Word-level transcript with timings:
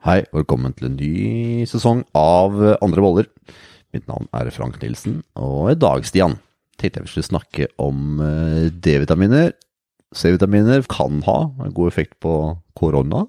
Hei, 0.00 0.22
og 0.32 0.38
velkommen 0.38 0.72
til 0.72 0.86
en 0.88 0.94
ny 0.96 1.64
sesong 1.68 1.98
av 2.16 2.54
Andre 2.80 3.02
boller. 3.04 3.26
Mitt 3.92 4.06
navn 4.08 4.30
er 4.32 4.48
Frank 4.54 4.78
Nilsen, 4.80 5.18
og 5.36 5.66
i 5.68 5.76
dag, 5.76 6.06
Stian, 6.08 6.38
tenkte 6.80 7.02
jeg 7.02 7.04
vi 7.04 7.10
skulle 7.12 7.26
snakke 7.26 7.66
om 7.84 8.22
eh, 8.24 8.70
D-vitaminer. 8.72 9.52
C-vitaminer 10.16 10.86
kan 10.88 11.20
ha 11.26 11.36
en 11.66 11.76
god 11.76 11.92
effekt 11.92 12.16
på 12.24 12.32
korona. 12.80 13.26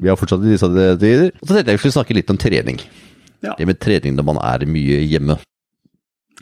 Vi 0.00 0.08
har 0.08 0.16
fortsatt 0.16 0.46
i 0.46 0.54
disse 0.54 0.70
tider. 0.72 1.34
Og 1.36 1.50
så 1.50 1.52
tenkte 1.52 1.74
jeg 1.74 1.82
vi 1.82 1.84
skulle 1.84 1.98
snakke 1.98 2.16
litt 2.16 2.32
om 2.32 2.40
trening. 2.40 2.80
Ja. 3.44 3.52
Det 3.52 3.68
med 3.68 3.82
trening 3.84 4.16
når 4.16 4.30
man 4.30 4.40
er 4.40 4.64
mye 4.72 5.04
hjemme. 5.04 5.36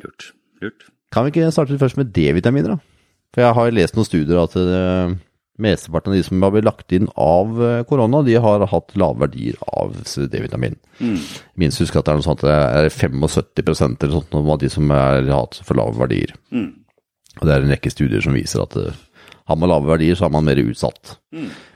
Lurt. 0.05 0.31
Lurt. 0.63 0.87
Kan 1.11 1.27
vi 1.27 1.35
ikke 1.35 1.51
starte 1.51 1.83
først 1.83 1.99
med 1.99 2.15
D-vitaminer, 2.15 2.77
da? 2.77 3.19
For 3.35 3.43
jeg 3.43 3.59
har 3.59 3.75
lest 3.75 3.99
noen 3.99 4.07
studier 4.07 4.39
at 4.39 4.55
uh, 4.55 5.19
mesteparten 5.61 6.12
av 6.12 6.18
de 6.18 6.25
som 6.27 6.43
har 6.43 6.52
blitt 6.55 6.66
lagt 6.66 6.95
inn 6.96 7.09
av 7.21 7.59
eh, 7.62 7.82
korona, 7.89 8.23
de 8.27 8.34
har 8.43 8.64
hatt 8.71 8.95
lave 8.98 9.23
verdier 9.27 9.59
av 9.71 9.95
D-vitamin. 10.32 10.79
Minst 11.61 11.82
husk 11.82 11.99
at 11.99 12.08
det 12.08 12.14
er 12.14 12.21
noe 12.21 12.26
sånt 12.26 12.43
at 12.43 12.49
det 12.50 12.89
er 12.89 12.89
75 12.90 13.61
eller 13.62 14.17
sånt 14.17 14.35
av 14.40 14.57
de 14.62 14.72
som 14.72 14.90
har 14.95 15.31
hatt 15.31 15.61
for 15.62 15.79
lave 15.79 15.95
verdier. 16.00 16.35
Og 17.40 17.46
det 17.46 17.54
er 17.54 17.62
en 17.62 17.75
rekke 17.75 17.93
studier 17.93 18.25
som 18.25 18.36
viser 18.36 18.64
at 18.64 18.76
eh, 18.81 18.98
har 19.45 19.61
man 19.61 19.71
lave 19.71 19.90
verdier, 19.90 20.17
så 20.18 20.26
er 20.26 20.35
man 20.35 20.46
mer 20.46 20.61
utsatt. 20.62 21.17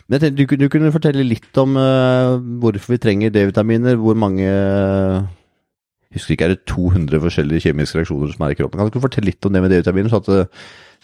Men 0.08 0.16
jeg 0.16 0.22
tenkte 0.22 0.45
du, 0.56 0.62
du 0.64 0.70
kunne 0.72 0.92
fortelle 0.95 1.27
litt 1.27 1.58
om 1.60 1.74
uh, 1.77 2.38
hvorfor 2.62 2.95
vi 2.95 3.00
trenger 3.02 3.33
D-vitaminer, 3.34 3.98
hvor 4.00 4.16
mange 4.16 4.47
uh, 4.48 5.27
Husker 6.16 6.33
ikke, 6.33 6.47
er 6.47 6.55
det 6.55 6.64
200 6.70 7.20
forskjellige 7.20 7.66
kjemiske 7.66 7.98
reaksjoner 7.98 8.30
som 8.33 8.47
er 8.47 8.55
i 8.55 8.56
kroppen? 8.56 8.80
Kan 8.80 8.88
du 8.95 9.02
fortelle 9.05 9.28
litt 9.28 9.45
om 9.45 9.52
det 9.52 9.60
med 9.60 9.74
D-vitaminer? 9.74 10.08
så 10.08 10.22
at 10.22 10.47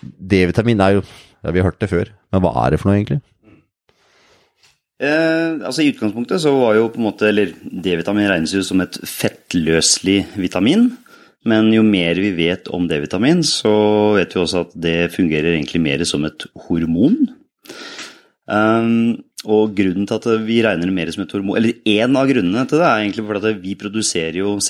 D-vitamin 0.01 0.81
er 0.81 0.95
jo 0.97 1.03
ja, 1.45 1.53
Vi 1.53 1.61
har 1.61 1.71
hørt 1.71 1.83
det 1.83 1.93
før, 1.93 2.11
men 2.33 2.45
hva 2.45 2.53
er 2.65 2.75
det 2.75 2.81
for 2.81 2.91
noe 2.91 2.99
egentlig? 2.99 3.21
Eh, 5.03 5.61
altså 5.67 5.83
I 5.83 5.91
utgangspunktet 5.91 6.43
så 6.43 6.53
var 6.55 6.77
jo 6.79 6.87
på 6.93 7.01
en 7.01 7.07
måte 7.09 7.27
Eller 7.27 7.51
D-vitamin 7.67 8.29
regnes 8.31 8.53
jo 8.55 8.63
som 8.63 8.79
et 8.85 8.99
fettløselig 9.03 10.21
vitamin. 10.39 10.93
Men 11.45 11.69
jo 11.75 11.83
mer 11.85 12.17
vi 12.23 12.31
vet 12.33 12.71
om 12.73 12.87
D-vitamin, 12.89 13.43
så 13.45 13.75
vet 14.17 14.33
vi 14.33 14.41
også 14.41 14.65
at 14.65 14.73
det 14.87 15.13
fungerer 15.13 15.53
egentlig 15.53 15.83
mer 15.85 16.05
som 16.09 16.25
et 16.25 16.47
hormon. 16.69 17.19
Um, 18.49 19.21
og 19.45 19.75
grunnen 19.77 20.07
til 20.09 20.17
at 20.17 20.27
vi 20.45 20.63
regner 20.65 20.89
det 20.89 20.97
mer 20.97 21.11
som 21.13 21.23
et 21.25 21.33
hormon 21.33 21.57
Eller 21.57 21.73
én 21.89 22.17
av 22.17 22.29
grunnene 22.29 22.67
til 22.69 22.77
det 22.77 22.85
er 22.85 23.01
egentlig 23.01 23.25
fordi 23.25 23.49
at 23.49 23.63
vi 23.63 23.75
produserer 23.81 24.37
jo 24.37 24.59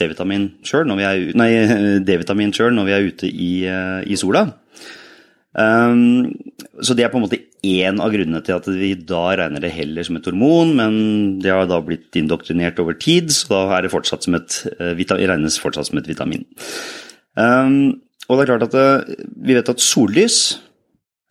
D-vitamin 2.07 2.55
sjøl 2.55 2.75
når 2.75 2.89
vi 2.89 2.95
er 2.95 3.09
ute 3.09 3.27
i, 3.31 3.67
eh, 3.71 4.01
i 4.07 4.17
sola. 4.19 4.47
Um, 5.55 6.33
så 6.83 6.97
det 6.99 7.05
er 7.07 7.13
på 7.13 7.21
en 7.21 7.25
måte 7.29 7.39
én 7.63 8.01
av 8.03 8.11
grunnene 8.11 8.43
til 8.43 8.57
at 8.57 8.67
vi 8.67 8.91
da 8.99 9.23
regner 9.39 9.63
det 9.63 9.71
heller 9.77 10.07
som 10.07 10.19
et 10.19 10.27
hormon, 10.27 10.75
men 10.79 10.97
det 11.43 11.53
har 11.55 11.69
da 11.71 11.79
blitt 11.85 12.17
indoktrinert 12.19 12.81
over 12.83 12.99
tid, 12.99 13.31
så 13.31 13.53
da 13.53 13.61
er 13.77 13.87
det 13.87 13.93
fortsatt 13.95 14.27
som 14.27 14.35
et, 14.39 14.59
eh, 14.81 14.99
regnes 14.99 15.61
fortsatt 15.63 15.87
som 15.87 16.01
et 16.01 16.11
vitamin. 16.11 16.45
Um, 17.39 18.03
og 18.29 18.39
det 18.39 18.45
er 18.45 18.51
klart 18.53 18.67
at 18.69 18.75
det, 18.75 19.25
vi 19.47 19.57
vet 19.57 19.71
at 19.71 19.83
sollys 19.83 20.59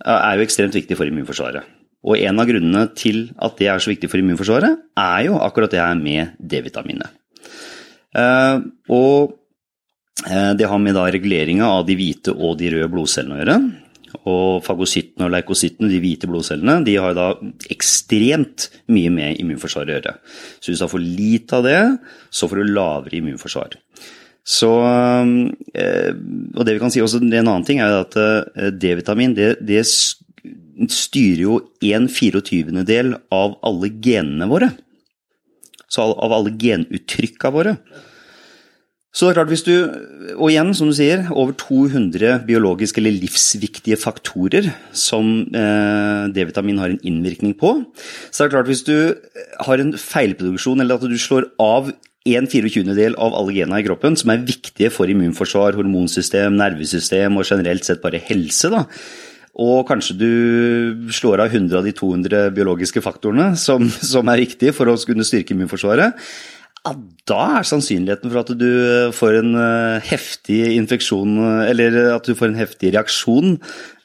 eh, 0.06 0.18
er 0.18 0.38
jo 0.38 0.48
ekstremt 0.48 0.76
viktig 0.78 0.98
for 0.98 1.10
immunforsvaret. 1.10 1.68
Og 2.04 2.20
en 2.20 2.40
av 2.40 2.48
grunnene 2.50 2.88
til 3.00 3.30
at 3.40 3.56
det 3.60 3.70
er 3.72 3.80
så 3.80 3.94
viktig 3.94 4.10
for 4.12 4.20
immunforsvaret, 4.20 4.82
er 5.00 5.22
jo 5.28 5.40
akkurat 5.40 5.72
det 5.72 5.80
her 5.80 5.96
med 6.00 6.36
D-vitaminet. 6.40 7.12
Uh, 8.14 8.62
og 8.94 9.34
eh, 10.28 10.52
det 10.60 10.68
har 10.70 10.82
med 10.82 10.96
da 10.96 11.08
reguleringa 11.12 11.66
av 11.80 11.88
de 11.88 11.96
hvite 11.98 12.36
og 12.36 12.60
de 12.60 12.70
røde 12.76 12.92
blodcellene 12.92 13.40
å 13.40 13.42
gjøre. 13.42 13.58
Og 14.30 14.64
fagocyttene 14.66 15.28
og 15.28 15.34
leukocyttene, 15.34 15.90
de 15.92 16.02
hvite 16.04 16.30
blodcellene, 16.30 16.80
de 16.86 16.98
har 17.02 17.16
da 17.18 17.32
ekstremt 17.74 18.70
mye 18.94 19.12
med 19.14 19.42
immunforsvaret 19.42 19.92
å 19.92 19.98
gjøre. 19.98 20.18
Så 20.60 20.72
hvis 20.72 20.82
du 20.82 20.86
har 20.86 20.94
for 20.94 21.04
lite 21.04 21.60
av 21.60 21.66
det, 21.68 21.80
så 22.30 22.50
får 22.50 22.62
du 22.62 22.74
lavere 22.76 23.20
immunforsvar. 23.20 23.80
Så, 24.44 24.70
eh, 25.74 26.12
og 26.54 26.66
det 26.68 26.76
vi 26.76 26.82
kan 26.82 26.92
si 26.92 27.00
også, 27.00 27.22
En 27.24 27.48
annen 27.48 27.64
ting 27.64 27.80
er 27.80 28.02
at 28.02 28.16
eh, 28.20 28.72
D-vitamin 28.76 29.36
det, 29.36 29.56
det 29.64 29.86
styrer 29.88 31.44
jo 31.46 31.60
en 31.94 32.10
24-del 32.12 33.14
av 33.32 33.56
alle 33.64 33.92
genene 34.04 34.50
våre. 34.52 34.74
Så 35.88 36.04
av, 36.04 36.34
alle 36.34 36.52
genuttrykka 36.60 37.54
våre. 37.54 37.78
Så 39.14 39.28
det 39.28 39.34
er 39.34 39.38
klart 39.38 39.52
hvis 39.54 39.66
du, 39.66 39.76
Og 40.42 40.48
igjen, 40.50 40.72
som 40.74 40.90
du 40.90 40.96
sier, 40.98 41.28
over 41.30 41.54
200 41.54 42.40
biologiske 42.48 42.98
eller 42.98 43.14
livsviktige 43.14 43.98
faktorer 44.02 44.72
som 44.90 45.46
eh, 45.54 46.24
D-vitamin 46.34 46.82
har 46.82 46.90
en 46.90 47.04
innvirkning 47.06 47.54
på. 47.60 47.76
Så 48.32 48.44
det 48.44 48.48
er 48.48 48.56
klart 48.56 48.72
hvis 48.72 48.82
du 48.88 48.96
har 49.68 49.84
en 49.84 49.94
feilproduksjon, 49.94 50.82
eller 50.82 50.98
at 50.98 51.06
du 51.06 51.20
slår 51.22 51.52
av 51.62 51.92
en 52.24 52.48
24-del 52.48 53.18
av 53.20 53.36
alle 53.38 53.54
gena 53.54 53.78
i 53.82 53.86
kroppen, 53.86 54.18
som 54.18 54.32
er 54.34 54.48
viktige 54.48 54.90
for 54.96 55.12
immunforsvar, 55.12 55.78
hormonsystem, 55.78 56.58
nervesystem 56.58 57.38
og 57.38 57.46
generelt 57.46 57.86
sett 57.86 58.02
bare 58.02 58.24
helse, 58.32 58.72
da. 58.74 58.88
Og 59.62 59.86
kanskje 59.86 60.18
du 60.18 60.32
slår 61.14 61.44
av 61.44 61.54
100 61.54 61.78
av 61.78 61.86
de 61.86 61.94
200 61.94 62.48
biologiske 62.56 63.04
faktorene 63.06 63.52
som, 63.62 63.86
som 64.14 64.32
er 64.32 64.42
viktige 64.42 64.74
for 64.74 64.90
å 64.90 64.98
kunne 64.98 65.28
styrke 65.28 65.54
immunforsvaret 65.54 66.18
da 66.84 67.40
er 67.60 67.68
sannsynligheten 67.68 68.32
for 68.32 68.42
at 68.42 68.54
du 68.60 68.72
får 69.16 69.40
en 69.40 69.54
eh, 69.56 70.06
heftig 70.10 70.60
infeksjon, 70.76 71.38
eh, 71.40 71.70
eller 71.72 72.00
at 72.18 72.28
du 72.28 72.36
får 72.36 72.52
en 72.52 72.60
heftig 72.60 72.92
reaksjon 72.96 73.58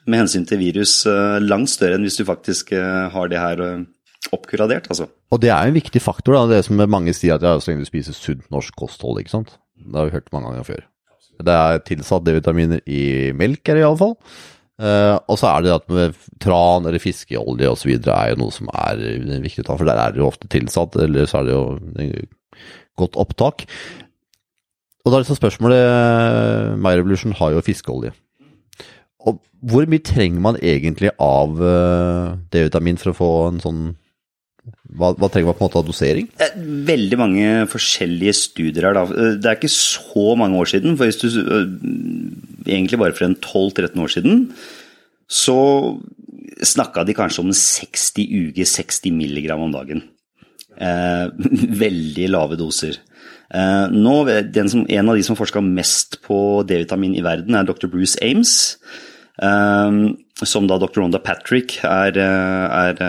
med 0.09 0.23
hensyn 0.23 0.47
til 0.49 0.61
virus, 0.63 1.01
eh, 1.11 1.39
langt 1.43 1.73
større 1.73 1.99
enn 1.99 2.07
hvis 2.07 2.19
du 2.21 2.27
faktisk 2.29 2.73
eh, 2.77 3.09
har 3.13 3.33
det 3.33 3.41
her 3.43 3.63
eh, 3.65 3.81
oppgradert, 4.35 4.87
altså. 4.93 5.09
Og 5.33 5.43
det 5.43 5.51
er 5.51 5.67
jo 5.67 5.75
en 5.75 5.81
viktig 5.81 6.03
faktor, 6.03 6.37
da, 6.37 6.45
det 6.55 6.63
som 6.69 6.79
mange 6.91 7.15
sier 7.17 7.37
at 7.37 7.47
ja, 7.47 7.57
så 7.59 7.73
lenge 7.73 7.87
du 7.87 7.91
spiser 7.91 8.17
sunt 8.17 8.47
norsk 8.55 8.77
kosthold, 8.79 9.21
ikke 9.23 9.35
sant. 9.35 9.57
Det 9.79 9.99
har 9.99 10.09
vi 10.09 10.17
hørt 10.17 10.31
mange 10.35 10.53
ganger 10.53 10.71
før. 10.71 10.87
Det 11.39 11.55
er 11.55 11.83
tilsatt 11.87 12.25
D-vitaminer 12.27 12.81
i 12.87 13.03
melk, 13.39 13.63
er 13.67 13.79
det 13.79 13.85
iallfall. 13.85 14.17
Uh, 14.79 15.19
og 15.27 15.35
så 15.41 15.49
er 15.51 15.65
det 15.65 15.71
at 15.75 15.89
med 15.91 16.19
tran 16.39 16.85
eller 16.87 17.03
fiskeolje 17.03 17.71
osv. 17.73 17.91
er 17.99 18.29
jo 18.31 18.37
noe 18.39 18.55
som 18.55 18.69
er 18.71 19.01
viktig 19.43 19.65
å 19.65 19.67
ta, 19.67 19.75
for 19.75 19.91
der 19.91 19.99
er 19.99 20.15
det 20.15 20.23
jo 20.23 20.29
ofte 20.29 20.51
tilsatt, 20.51 20.95
eller 21.03 21.27
så 21.27 21.41
er 21.41 21.49
det 21.49 21.57
jo 21.57 21.65
eh, 21.99 22.29
godt 22.99 23.19
opptak. 23.21 23.67
Og 25.05 25.13
da 25.13 25.19
er 25.19 25.25
liksom 25.25 25.39
spørsmålet 25.39 25.79
eh, 25.79 26.75
My 26.81 26.97
har 27.39 27.55
jo 27.55 27.65
fiskeolje. 27.65 28.13
Og 29.27 29.39
hvor 29.65 29.87
mye 29.91 30.05
trenger 30.05 30.43
man 30.43 30.59
egentlig 30.61 31.11
av 31.23 31.57
eh, 31.63 32.37
D-vitamin 32.53 33.01
for 33.01 33.13
å 33.13 33.19
få 33.19 33.31
en 33.49 33.63
sånn 33.65 33.81
hva, 34.99 35.15
hva 35.17 35.29
trenger 35.29 35.49
man 35.49 35.57
på 35.57 35.63
en 35.63 35.69
måte 35.69 35.81
av 35.81 35.89
dosering? 35.89 36.29
Er 36.43 36.57
Veldig 36.89 37.19
mange 37.21 37.47
forskjellige 37.73 38.35
studier 38.37 38.89
her, 38.89 38.97
da. 38.97 39.05
Det 39.41 39.49
er 39.49 39.57
ikke 39.57 39.73
så 39.73 40.35
mange 40.39 40.61
år 40.61 40.69
siden, 40.73 40.97
for 40.97 41.09
hvis 41.09 41.21
du 41.23 41.29
Egentlig 42.69 42.99
bare 43.01 43.17
for 43.17 43.25
en 43.25 43.37
12-13 43.41 44.03
år 44.03 44.11
siden, 44.13 44.41
så 45.25 45.57
snakka 46.61 47.07
de 47.09 47.15
kanskje 47.17 47.45
om 47.47 47.53
60 47.55 48.27
uker, 48.29 48.69
60 48.69 49.15
milligram 49.17 49.63
om 49.65 49.73
dagen. 49.73 50.03
Eh, 50.79 51.27
veldig 51.85 52.31
lave 52.31 52.59
doser. 52.61 53.01
Eh, 53.49 53.85
nå, 53.91 54.15
den 54.55 54.71
som, 54.71 54.87
en 54.89 55.11
av 55.11 55.19
de 55.19 55.27
som 55.27 55.39
forska 55.39 55.63
mest 55.65 56.21
på 56.27 56.63
D-vitamin 56.69 57.17
i 57.19 57.25
verden, 57.25 57.59
er 57.59 57.69
dr. 57.69 57.91
Bruce 57.91 58.19
Ames. 58.23 58.79
eh, 59.43 60.01
som 60.47 60.69
da 60.71 60.77
dr. 60.79 61.01
Ronda 61.01 61.19
Patrick 61.19 61.81
er, 61.83 62.15
er 62.15 63.01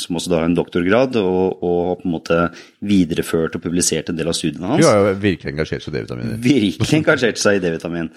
som 0.00 0.16
også 0.16 0.30
da 0.32 0.38
har 0.38 0.46
en 0.48 0.54
doktorgrad, 0.56 1.18
og, 1.20 1.58
og 1.60 1.98
på 2.00 2.08
en 2.08 2.14
måte 2.14 2.38
videreført 2.80 3.58
og 3.58 3.66
publisert 3.66 4.08
en 4.08 4.16
del 4.16 4.30
av 4.32 4.36
studiene 4.38 4.70
hans 4.70 4.80
Du 4.80 4.88
har 4.88 5.10
jo 5.10 5.18
virkelig 5.20 5.52
engasjert 5.52 5.84
seg 5.84 5.92
i 5.92 5.98
D-vitamin. 5.98 6.32
virkelig 6.40 7.02
engasjert 7.02 7.42
seg 7.42 7.58
i 7.58 7.62
D-vitamin. 7.66 8.08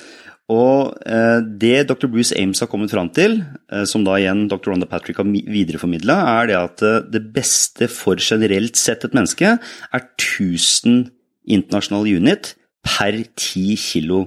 Og 0.51 0.97
eh, 1.07 1.39
det 1.61 1.85
dr. 1.87 2.09
Bruce 2.11 2.35
Ames 2.35 2.59
har 2.59 2.67
kommet 2.71 2.91
fram 2.91 3.07
til, 3.15 3.37
eh, 3.71 3.85
som 3.87 4.03
da 4.03 4.17
igjen 4.19 4.47
dr. 4.51 4.73
Ronda 4.73 4.87
Patrick 4.89 5.21
har 5.21 5.27
mi- 5.29 5.45
videreformidla, 5.47 6.17
er 6.41 6.49
det 6.49 6.57
at 6.59 6.83
eh, 6.87 6.97
det 7.13 7.21
beste 7.35 7.87
for 7.91 8.19
generelt 8.19 8.75
sett 8.79 9.05
et 9.07 9.15
menneske 9.15 9.53
er 9.55 10.03
1000 10.19 11.05
internasjonale 11.51 12.17
unit 12.19 12.51
per 12.83 13.15
10 13.37 13.77
kilo 13.79 14.25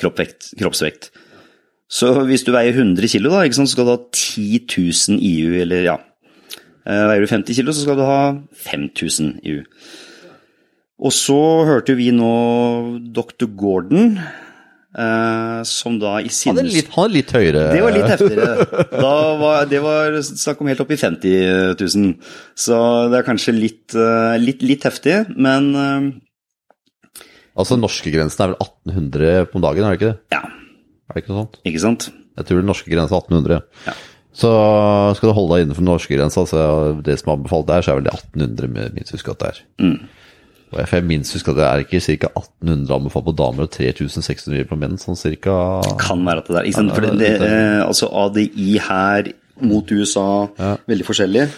kroppvekt, 0.00 0.54
kroppsvekt. 0.60 1.10
Så 1.90 2.10
hvis 2.26 2.42
du 2.46 2.50
veier 2.54 2.74
100 2.74 3.06
kilo, 3.12 3.30
da, 3.30 3.44
så 3.54 3.66
skal 3.70 3.86
du 3.86 3.92
ha 3.94 4.00
10 4.10 4.64
000 4.72 5.20
IU, 5.22 5.52
eller 5.62 5.84
ja 5.86 5.98
Veier 6.86 7.24
du 7.24 7.26
50 7.26 7.56
kilo, 7.58 7.72
så 7.74 7.82
skal 7.82 7.96
du 7.98 8.04
ha 8.06 8.18
5000 8.62 9.40
IU. 9.42 9.64
Og 11.02 11.10
så 11.12 11.34
hørte 11.66 11.96
vi 11.98 12.12
nå 12.14 12.28
dr. 13.14 13.48
Gordon, 13.58 14.20
eh, 14.96 15.60
som 15.68 15.98
da 16.02 16.16
i 16.20 16.26
Han 16.28 16.34
sine 16.34 16.62
er 16.64 16.68
litt, 16.72 16.90
han 16.96 17.04
er 17.08 17.14
litt 17.14 17.32
høyere. 17.36 17.64
Det 17.74 17.82
var 17.84 17.94
litt 17.96 18.10
heftigere. 18.10 18.66
Var, 18.96 19.66
det 19.70 19.80
var 19.84 20.18
snakk 20.26 20.60
om 20.64 20.70
helt 20.72 20.82
opp 20.84 20.92
i 20.96 20.98
50 21.00 21.76
000. 21.80 22.12
Så 22.66 22.78
det 23.12 23.20
er 23.20 23.26
kanskje 23.28 23.54
litt, 23.56 23.94
eh, 23.94 24.36
litt, 24.42 24.64
litt 24.66 24.86
heftig, 24.88 25.18
men 25.36 25.72
eh, 25.74 26.06
Altså 27.56 27.78
norskegrensen 27.80 28.42
er 28.44 28.50
vel 28.52 28.58
1800 28.60 29.46
på 29.48 29.60
dagen, 29.64 29.86
er 29.86 29.94
det 29.94 29.96
ikke 29.96 30.10
det? 30.10 30.18
ja, 30.34 30.42
Er 31.08 31.16
det 31.16 31.22
ikke 31.22 31.32
noe 31.32 31.38
sånt? 31.46 31.54
ikke 31.64 31.80
sant? 31.80 32.08
Jeg 32.36 32.44
tror 32.50 32.58
den 32.60 32.68
norske 32.68 32.90
grensen 32.92 33.16
er 33.16 33.22
1800. 33.22 33.62
Ja. 33.86 33.94
Så 34.36 34.50
skal 35.16 35.30
du 35.30 35.34
holde 35.38 35.56
deg 35.56 35.62
innenfor 35.64 35.86
norskegrensa, 35.86 36.42
så 36.50 36.66
det 37.06 37.14
som 37.16 37.30
er 37.32 37.38
anbefalt 37.38 37.70
der, 37.70 37.80
så 37.86 37.94
er 37.94 38.02
vel 38.02 38.08
det 38.10 38.12
1800 38.12 38.68
med 38.74 38.98
minst 38.98 39.14
husk 39.16 39.30
at 39.32 39.40
det 39.40 39.48
er. 39.54 39.62
Og 40.72 40.78
jeg- 40.80 40.88
jeg 40.92 41.04
minst 41.04 41.32
husker 41.32 41.52
at 41.52 41.56
det 41.56 41.64
er 41.64 41.84
ikke 41.84 42.00
ca. 42.02 42.28
1800 42.40 42.94
anbefalt 42.98 43.24
på 43.24 43.36
damer 43.36 43.62
og 43.62 43.70
3600 43.70 44.64
på 44.68 44.76
menn, 44.78 44.96
sånn 44.98 45.16
cirka. 45.16 45.82
Kan 45.98 46.24
være 46.26 46.38
at 46.38 46.46
det 46.48 46.56
er. 46.56 46.62
Ikke 46.64 46.74
sant? 46.74 46.94
For 46.94 47.00
det, 47.00 47.18
det, 47.18 47.40
eh, 47.42 47.86
altså 47.86 48.08
ADI 48.12 48.78
her 48.78 49.32
mot 49.62 49.86
USA, 49.90 50.48
veldig 50.88 51.04
forskjellig. 51.06 51.48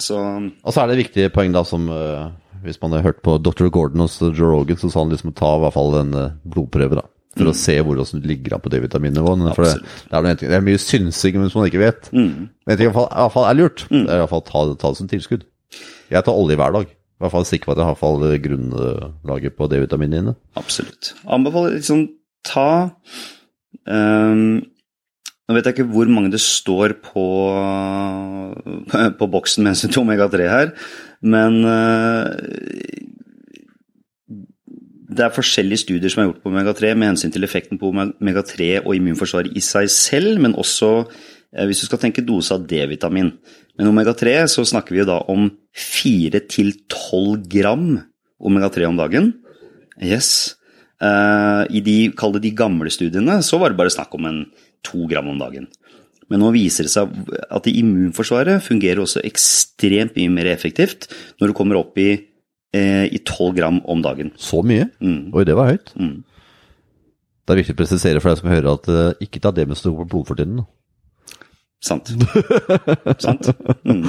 Så 0.00 0.16
Og 0.64 0.72
så 0.72 0.82
er 0.82 0.86
det 0.88 0.98
et 0.98 1.04
viktig 1.06 1.32
poeng 1.32 1.52
da 1.52 1.62
som 1.62 1.88
eh, 1.88 2.30
Hvis 2.64 2.80
man 2.80 2.92
har 2.92 3.02
hørt 3.02 3.22
på 3.22 3.40
Dr. 3.42 3.68
Gordon 3.68 4.00
hos 4.00 4.18
Joe 4.20 4.32
Rogan, 4.50 4.76
så 4.76 4.90
sa 4.90 5.00
han 5.00 5.10
liksom 5.10 5.34
ta 5.34 5.56
i 5.56 5.60
hvert 5.60 5.72
fall 5.74 5.94
en 5.98 6.14
eh, 6.14 6.30
blodprøve, 6.48 6.94
da. 6.94 7.02
For 7.36 7.44
å 7.48 7.54
se 7.56 7.74
hvordan 7.80 8.20
du 8.22 8.28
ligger 8.28 8.54
an 8.54 8.60
på 8.60 8.68
D-vitaminnivået. 8.70 9.54
For 9.56 9.64
det, 9.64 9.82
det, 9.82 10.12
er 10.12 10.22
noe- 10.22 10.36
det 10.36 10.52
er 10.52 10.60
mye 10.60 10.78
synsing 10.78 11.32
hvis 11.40 11.54
man 11.56 11.66
ikke 11.66 11.80
vet. 11.80 12.10
Men 12.12 12.50
jeg 12.68 12.78
tenker 12.78 12.90
i 12.92 13.08
hvert 13.08 13.32
fall, 13.32 13.46
er 13.50 13.54
lurt. 13.56 13.86
Det 13.88 14.08
er 14.08 14.14
i 14.14 14.26
hvert 14.26 14.28
fall 14.30 14.42
ta, 14.42 14.74
ta 14.78 14.88
det 14.92 14.96
som 14.98 15.08
tilskudd. 15.08 15.42
Jeg 16.10 16.24
tar 16.24 16.32
olje 16.38 16.56
hver 16.60 16.72
dag. 16.72 16.86
I 17.22 17.24
hvert 17.28 17.36
fall 17.36 17.46
sikker 17.46 17.68
på 17.68 17.74
at 17.76 17.78
jeg 17.78 17.86
har 17.86 17.98
fall 18.00 18.24
grunnlaget 18.42 19.54
på 19.54 19.68
D-vitaminene 19.70 20.24
inne. 20.24 20.34
absolutt. 20.58 21.12
Anbefaler 21.30 21.76
liksom 21.76 22.08
ta 22.42 22.90
um, 23.86 24.58
Nå 25.46 25.54
vet 25.54 25.68
jeg 25.68 25.76
ikke 25.76 25.92
hvor 25.92 26.10
mange 26.10 26.32
det 26.32 26.40
står 26.42 26.96
på, 27.04 27.26
på 29.20 29.28
boksen 29.30 29.62
med 29.62 29.74
hensyn 29.74 29.94
til 29.94 30.02
omega-3 30.02 30.48
her, 30.50 30.70
men 31.22 31.60
uh, 31.66 32.26
det 35.12 35.26
er 35.26 35.34
forskjellige 35.34 35.84
studier 35.84 36.12
som 36.12 36.22
er 36.22 36.30
gjort 36.30 36.42
på 36.42 36.50
omega-3 36.50 36.94
med 36.96 37.12
hensyn 37.12 37.34
til 37.34 37.46
effekten 37.46 37.78
på 37.78 37.90
omega-3 37.92 38.72
og 38.80 38.94
immunforsvaret 38.96 39.54
i 39.54 39.62
seg 39.62 39.90
selv, 39.92 40.40
men 40.42 40.56
også 40.58 40.90
eh, 41.02 41.66
hvis 41.68 41.82
du 41.82 41.88
skal 41.88 42.00
tenke 42.02 42.24
dose 42.26 42.54
av 42.54 42.64
D-vitamin. 42.68 43.34
Men 43.78 43.88
omega-3 43.88 44.34
så 44.52 44.64
snakker 44.68 44.94
vi 44.94 45.02
jo 45.02 45.08
da 45.08 45.20
om 45.32 45.48
4-12 45.78 47.46
gram 47.52 47.86
omega-3 48.42 48.88
om 48.90 48.98
dagen. 48.98 49.30
Yes. 50.02 50.56
Eh, 51.02 51.62
I 51.70 51.82
de, 51.84 51.96
kall 52.18 52.34
det 52.36 52.44
de 52.46 52.56
gamle 52.56 52.92
studiene, 52.92 53.40
så 53.44 53.60
var 53.60 53.72
det 53.72 53.80
bare 53.80 53.94
snakk 53.94 54.12
om 54.18 54.28
en 54.28 54.42
2 54.86 55.06
gram 55.10 55.30
om 55.32 55.40
dagen. 55.40 55.70
Men 56.30 56.40
nå 56.40 56.52
viser 56.54 56.86
det 56.86 56.92
seg 56.94 57.12
at 57.52 57.68
immunforsvaret 57.68 58.64
fungerer 58.64 59.02
også 59.02 59.24
ekstremt 59.26 60.14
mye 60.16 60.32
mer 60.32 60.48
effektivt 60.52 61.10
når 61.40 61.50
du 61.50 61.56
kommer 61.56 61.80
opp 61.80 61.98
i, 62.00 62.10
eh, 62.72 63.06
i 63.08 63.20
12 63.20 63.56
gram 63.58 63.80
om 63.84 64.04
dagen. 64.04 64.32
Så 64.40 64.62
mye? 64.64 64.88
Mm. 65.02 65.32
Oi, 65.34 65.44
det 65.48 65.56
var 65.58 65.72
høyt. 65.74 65.92
Mm. 65.98 66.22
Det 67.42 67.52
er 67.52 67.60
viktig 67.60 67.74
å 67.74 67.80
presisere 67.82 68.22
for 68.22 68.32
deg 68.32 68.40
som 68.40 68.52
hører 68.52 68.70
at 68.72 68.88
eh, 68.88 69.26
ikke 69.26 69.42
ta 69.42 69.52
det 69.52 69.66
med 69.68 69.80
stor 69.80 70.06
blodfortynnende. 70.06 70.64
Sant. 71.82 72.12
Sant. 73.24 73.48
Mm. 73.82 74.04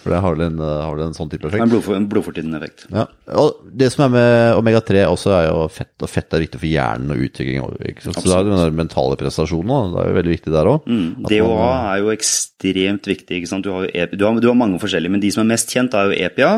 For 0.00 0.14
det 0.14 0.20
har 0.24 0.32
vel 0.32 0.46
en, 0.46 0.60
eh, 0.64 0.92
en 1.04 1.16
sånn 1.16 1.28
type 1.28 1.44
effekt. 1.44 1.60
er 1.60 1.66
en 1.66 1.72
blodfor, 1.74 1.96
en 1.98 2.06
blodfortynnende 2.08 2.60
effekt. 2.62 2.86
Ja, 2.88 3.04
og 3.36 3.66
Det 3.68 3.90
som 3.92 4.06
er 4.06 4.14
med 4.14 4.56
omega-3 4.56 5.04
også, 5.10 5.34
er 5.36 5.48
jo 5.50 5.66
fett, 5.68 5.92
og 6.00 6.08
fett 6.08 6.32
er 6.32 6.44
viktig 6.46 6.60
for 6.62 6.70
hjernen 6.70 7.12
og 7.12 7.24
utvikling. 7.28 7.60
Så 8.00 8.14
er 8.16 8.46
det 8.46 8.56
den 8.56 8.78
mentale 8.78 9.18
prestasjonen 9.20 9.74
også, 9.76 9.92
det 9.92 10.00
er 10.00 10.08
jo 10.08 10.18
veldig 10.20 10.34
viktig 10.36 10.54
der 10.54 10.70
òg. 10.72 10.88
Mm. 10.88 11.08
DHA 11.28 11.70
er 11.76 11.98
jo 12.00 12.12
ekstremt 12.14 13.10
viktig. 13.12 13.40
ikke 13.42 13.50
sant? 13.50 13.66
Du 13.66 13.74
har, 13.76 13.90
EP, 13.92 14.14
du, 14.16 14.24
har, 14.24 14.40
du 14.40 14.48
har 14.48 14.56
mange 14.56 14.80
forskjellige, 14.80 15.12
men 15.12 15.24
de 15.24 15.32
som 15.34 15.44
er 15.44 15.52
mest 15.52 15.74
kjent, 15.74 15.96
er 15.98 16.08
jo 16.08 16.20
EPA 16.28 16.52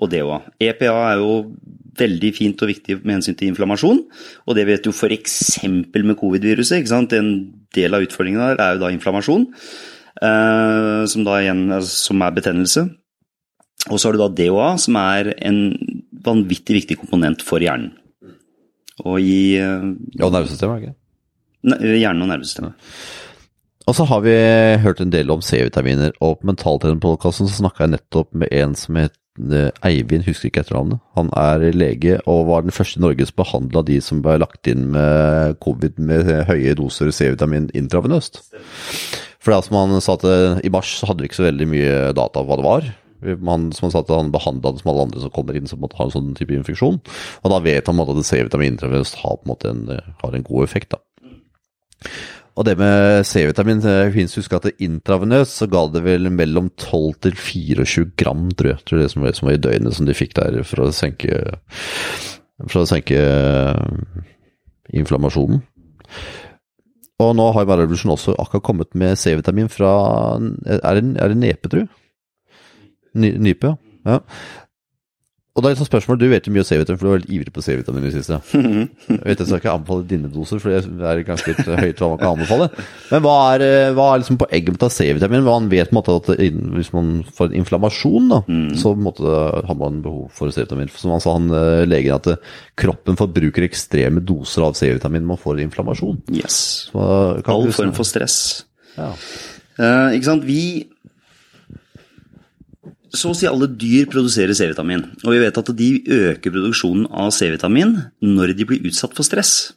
og 0.00 0.12
DHA. 0.12 0.40
EPA 0.68 0.96
er 1.12 1.22
jo 1.22 1.38
veldig 2.00 2.32
fint 2.36 2.60
og 2.64 2.70
viktig 2.70 2.98
med 3.02 3.18
hensyn 3.18 3.36
til 3.38 3.50
inflammasjon, 3.50 4.02
og 4.46 4.56
det 4.56 4.66
vet 4.68 4.84
du 4.84 4.92
f.eks. 4.92 5.38
med 5.64 6.18
covid-viruset. 6.20 6.92
En 7.16 7.32
del 7.74 7.96
av 7.96 8.04
utfordringen 8.04 8.42
der 8.42 8.60
er 8.60 8.76
jo 8.76 8.84
da 8.84 8.92
inflammasjon, 8.92 9.48
som 10.20 11.24
da 11.24 11.38
igjen 11.40 11.62
er- 11.72 11.86
som 11.88 12.20
er 12.22 12.30
betennelse. 12.36 12.86
Og 13.90 13.96
så 13.98 14.08
har 14.08 14.12
du 14.12 14.18
da 14.20 14.28
DHA, 14.28 14.76
som 14.78 14.96
er 15.00 15.30
en 15.40 15.60
vanvittig 16.22 16.74
viktig 16.82 16.98
komponent 17.00 17.40
for 17.42 17.58
hjernen. 17.64 17.94
Og 19.06 19.16
i 19.24 19.56
eh, 19.56 19.86
Ja, 20.18 20.26
og 20.26 20.32
nervesystemet, 20.34 20.76
er 20.76 20.80
det 20.80 20.88
ikke? 20.90 20.96
ne- 21.64 21.98
hjernen 22.02 22.22
og 22.22 22.28
nervesystemet. 22.28 22.74
Og 23.88 23.94
så 23.96 24.04
har 24.06 24.20
vi 24.20 24.34
hørt 24.84 25.00
en 25.00 25.10
del 25.10 25.30
om 25.32 25.40
C-vitaminer, 25.40 26.12
og 26.20 26.40
på 26.42 26.46
Mentaltrenerpodkasten 26.50 27.48
så 27.48 27.62
snakka 27.62 27.86
jeg 27.86 27.94
nettopp 27.96 28.34
med 28.34 28.52
en 28.52 28.74
som 28.76 28.94
het 29.00 29.16
eh, 29.40 29.70
Eivind, 29.88 30.26
husker 30.28 30.50
ikke 30.50 30.60
etternavnet. 30.66 31.00
Han 31.16 31.30
er 31.34 31.64
lege 31.72 32.20
og 32.28 32.44
var 32.52 32.60
den 32.62 32.76
første 32.76 33.00
i 33.00 33.02
Norge 33.06 33.26
som 33.26 33.40
behandla 33.40 33.82
de 33.88 33.96
som 34.04 34.20
ble 34.22 34.36
lagt 34.38 34.68
inn 34.68 34.90
med 34.92 35.56
covid 35.64 35.96
med 35.98 36.28
høye 36.46 36.76
doser 36.76 37.08
C-vitamin 37.10 37.70
intravenøst. 37.72 38.42
For 39.40 39.54
det 39.54 39.60
som 39.66 39.78
han 39.78 40.02
sa 40.04 40.16
at 40.18 40.26
eh, 40.28 40.64
i 40.68 40.72
mars 40.72 40.92
så 40.98 41.08
hadde 41.08 41.24
vi 41.24 41.30
ikke 41.30 41.40
så 41.40 41.46
veldig 41.48 41.68
mye 41.70 41.94
data 42.16 42.42
på 42.42 42.48
hva 42.50 42.58
det 42.60 42.66
var. 42.66 42.90
Man, 43.44 43.68
som 43.76 43.86
han 43.86 43.94
sa 43.94 44.02
til, 44.04 44.16
han 44.16 44.32
behandla 44.32 44.72
det 44.72 44.82
som 44.82 44.90
alle 44.92 45.06
andre 45.08 45.22
som 45.22 45.32
kommer 45.32 45.56
inn 45.56 45.68
som 45.68 45.84
har 45.84 46.06
en 46.06 46.12
sånn 46.14 46.34
type 46.36 46.56
infeksjon. 46.56 47.00
Og 47.44 47.52
da 47.52 47.60
vet 47.64 47.88
han 47.88 48.00
at 48.00 48.12
C-vitamin 48.24 48.76
intravenøst 48.76 49.20
har, 49.20 49.40
en, 49.68 49.82
har 50.22 50.36
en 50.36 50.46
god 50.46 50.64
effekt. 50.64 50.96
da. 50.96 51.00
Og 52.58 52.66
det 52.66 52.74
med 52.80 53.22
C-vitamin 53.28 53.82
det 53.84 54.12
finnes 54.12 54.34
husk 54.36 54.52
at 54.56 54.68
intravenøst 54.82 55.62
så 55.62 55.68
ga 55.70 55.86
det 55.92 56.02
vel 56.04 56.28
mellom 56.34 56.68
12 56.74 57.20
til 57.24 57.36
24 57.38 58.08
gram, 58.20 58.48
tror 58.52 58.74
jeg. 58.74 58.82
Tror 58.84 58.98
jeg 58.98 59.06
det 59.06 59.12
som 59.14 59.24
var, 59.24 59.36
som 59.38 59.48
var 59.48 59.56
i 59.56 59.62
døgnet 59.68 59.96
som 59.96 60.08
de 60.08 60.16
fikk 60.16 60.34
der 60.36 60.60
for 60.66 60.84
å 60.84 60.90
senke 60.94 61.40
For 62.68 62.82
å 62.82 62.88
senke 62.88 63.16
eh, 63.16 64.24
inflammasjonen. 65.00 65.62
Og 67.20 67.34
nå 67.36 67.50
har 67.52 67.68
Revolution 67.82 68.14
også 68.14 68.34
akkurat 68.40 68.64
kommet 68.64 68.94
med 68.96 69.18
C-vitamin 69.20 69.68
fra 69.68 69.92
Er 70.38 71.00
det, 71.00 71.04
er 71.20 71.32
det 71.32 71.36
nepe, 71.36 71.68
jeg? 71.84 71.88
Ny, 73.20 73.34
nype, 73.42 73.74
ja. 74.06 74.20
Og 75.50 75.64
da 75.64 75.70
er 75.70 75.74
et 75.74 75.80
sånt 75.80 75.90
spørsmål, 75.90 76.18
Du 76.20 76.28
vet 76.30 76.46
jo 76.46 76.52
mye 76.54 76.62
om 76.62 76.66
C-vitamin, 76.68 76.98
for 76.98 77.04
du 77.06 77.10
var 77.10 77.16
veldig 77.18 77.34
ivrig 77.34 77.52
på 77.52 77.62
C-vitamin 77.66 78.04
i 78.04 78.10
det 78.10 78.20
siste. 78.20 78.36
Jeg 78.54 79.24
vet 79.26 79.40
jeg 79.42 79.48
skal 79.48 79.58
ikke 79.58 79.72
anbefale 79.72 80.06
dine 80.06 80.30
doser, 80.30 80.60
for 80.62 80.70
det 80.70 81.08
er 81.10 81.22
ganske 81.26 81.50
litt 81.50 81.66
høyt 81.66 82.02
hva 82.02 82.10
man 82.12 82.20
kan 82.20 82.36
anbefale. 82.36 82.68
Men 83.10 83.24
hva 83.24 83.34
er, 83.56 83.64
eh, 83.66 83.90
hva 83.96 84.06
er 84.12 84.22
liksom 84.22 84.38
poenget 84.38 84.70
med 84.70 84.78
å 84.78 84.84
ta 84.84 84.90
C-vitamin? 84.94 85.42
Man 85.48 85.66
vet 85.72 85.90
på 85.90 85.96
en 85.96 85.98
måte 85.98 86.16
at 86.20 86.30
hvis 86.38 86.92
man 86.94 87.10
får 87.34 87.50
en 87.50 87.58
inflammasjon, 87.64 88.30
da, 88.30 88.40
så 88.78 88.94
på 88.94 89.00
en 89.00 89.08
måte 89.08 89.34
har 89.66 89.78
man 89.82 90.00
behov 90.06 90.30
for 90.38 90.54
C-vitamin. 90.54 90.92
Som 90.94 91.16
han 91.16 91.24
sa, 91.24 91.34
han 91.34 91.50
eh, 91.50 91.82
legen, 91.90 92.14
at 92.14 92.30
eh, 92.30 92.54
kroppen 92.78 93.18
forbruker 93.18 93.66
ekstreme 93.66 94.22
doser 94.22 94.68
av 94.68 94.78
C-vitamin 94.78 95.26
man 95.26 95.40
får 95.40 95.64
inflammasjon. 95.66 96.22
Yes. 96.30 96.60
Så, 96.92 97.10
All 97.42 97.72
form 97.74 97.96
for 97.98 98.06
stress. 98.06 98.38
ja. 98.94 99.10
Uh, 99.80 100.12
ikke 100.12 100.26
sant? 100.26 100.42
Vi 100.44 100.62
Så 103.10 103.32
å 103.32 103.36
si 103.36 103.48
alle 103.48 103.66
dyr 103.66 104.06
produserer 104.10 104.54
C-vitamin. 104.54 105.02
Og 105.24 105.34
vi 105.34 105.42
vet 105.42 105.58
at 105.58 105.72
de 105.76 105.90
øker 106.04 106.54
produksjonen 106.54 107.08
av 107.10 107.32
C-vitamin 107.34 107.96
når 108.22 108.54
de 108.58 108.66
blir 108.68 108.86
utsatt 108.90 109.16
for 109.16 109.26
stress. 109.26 109.72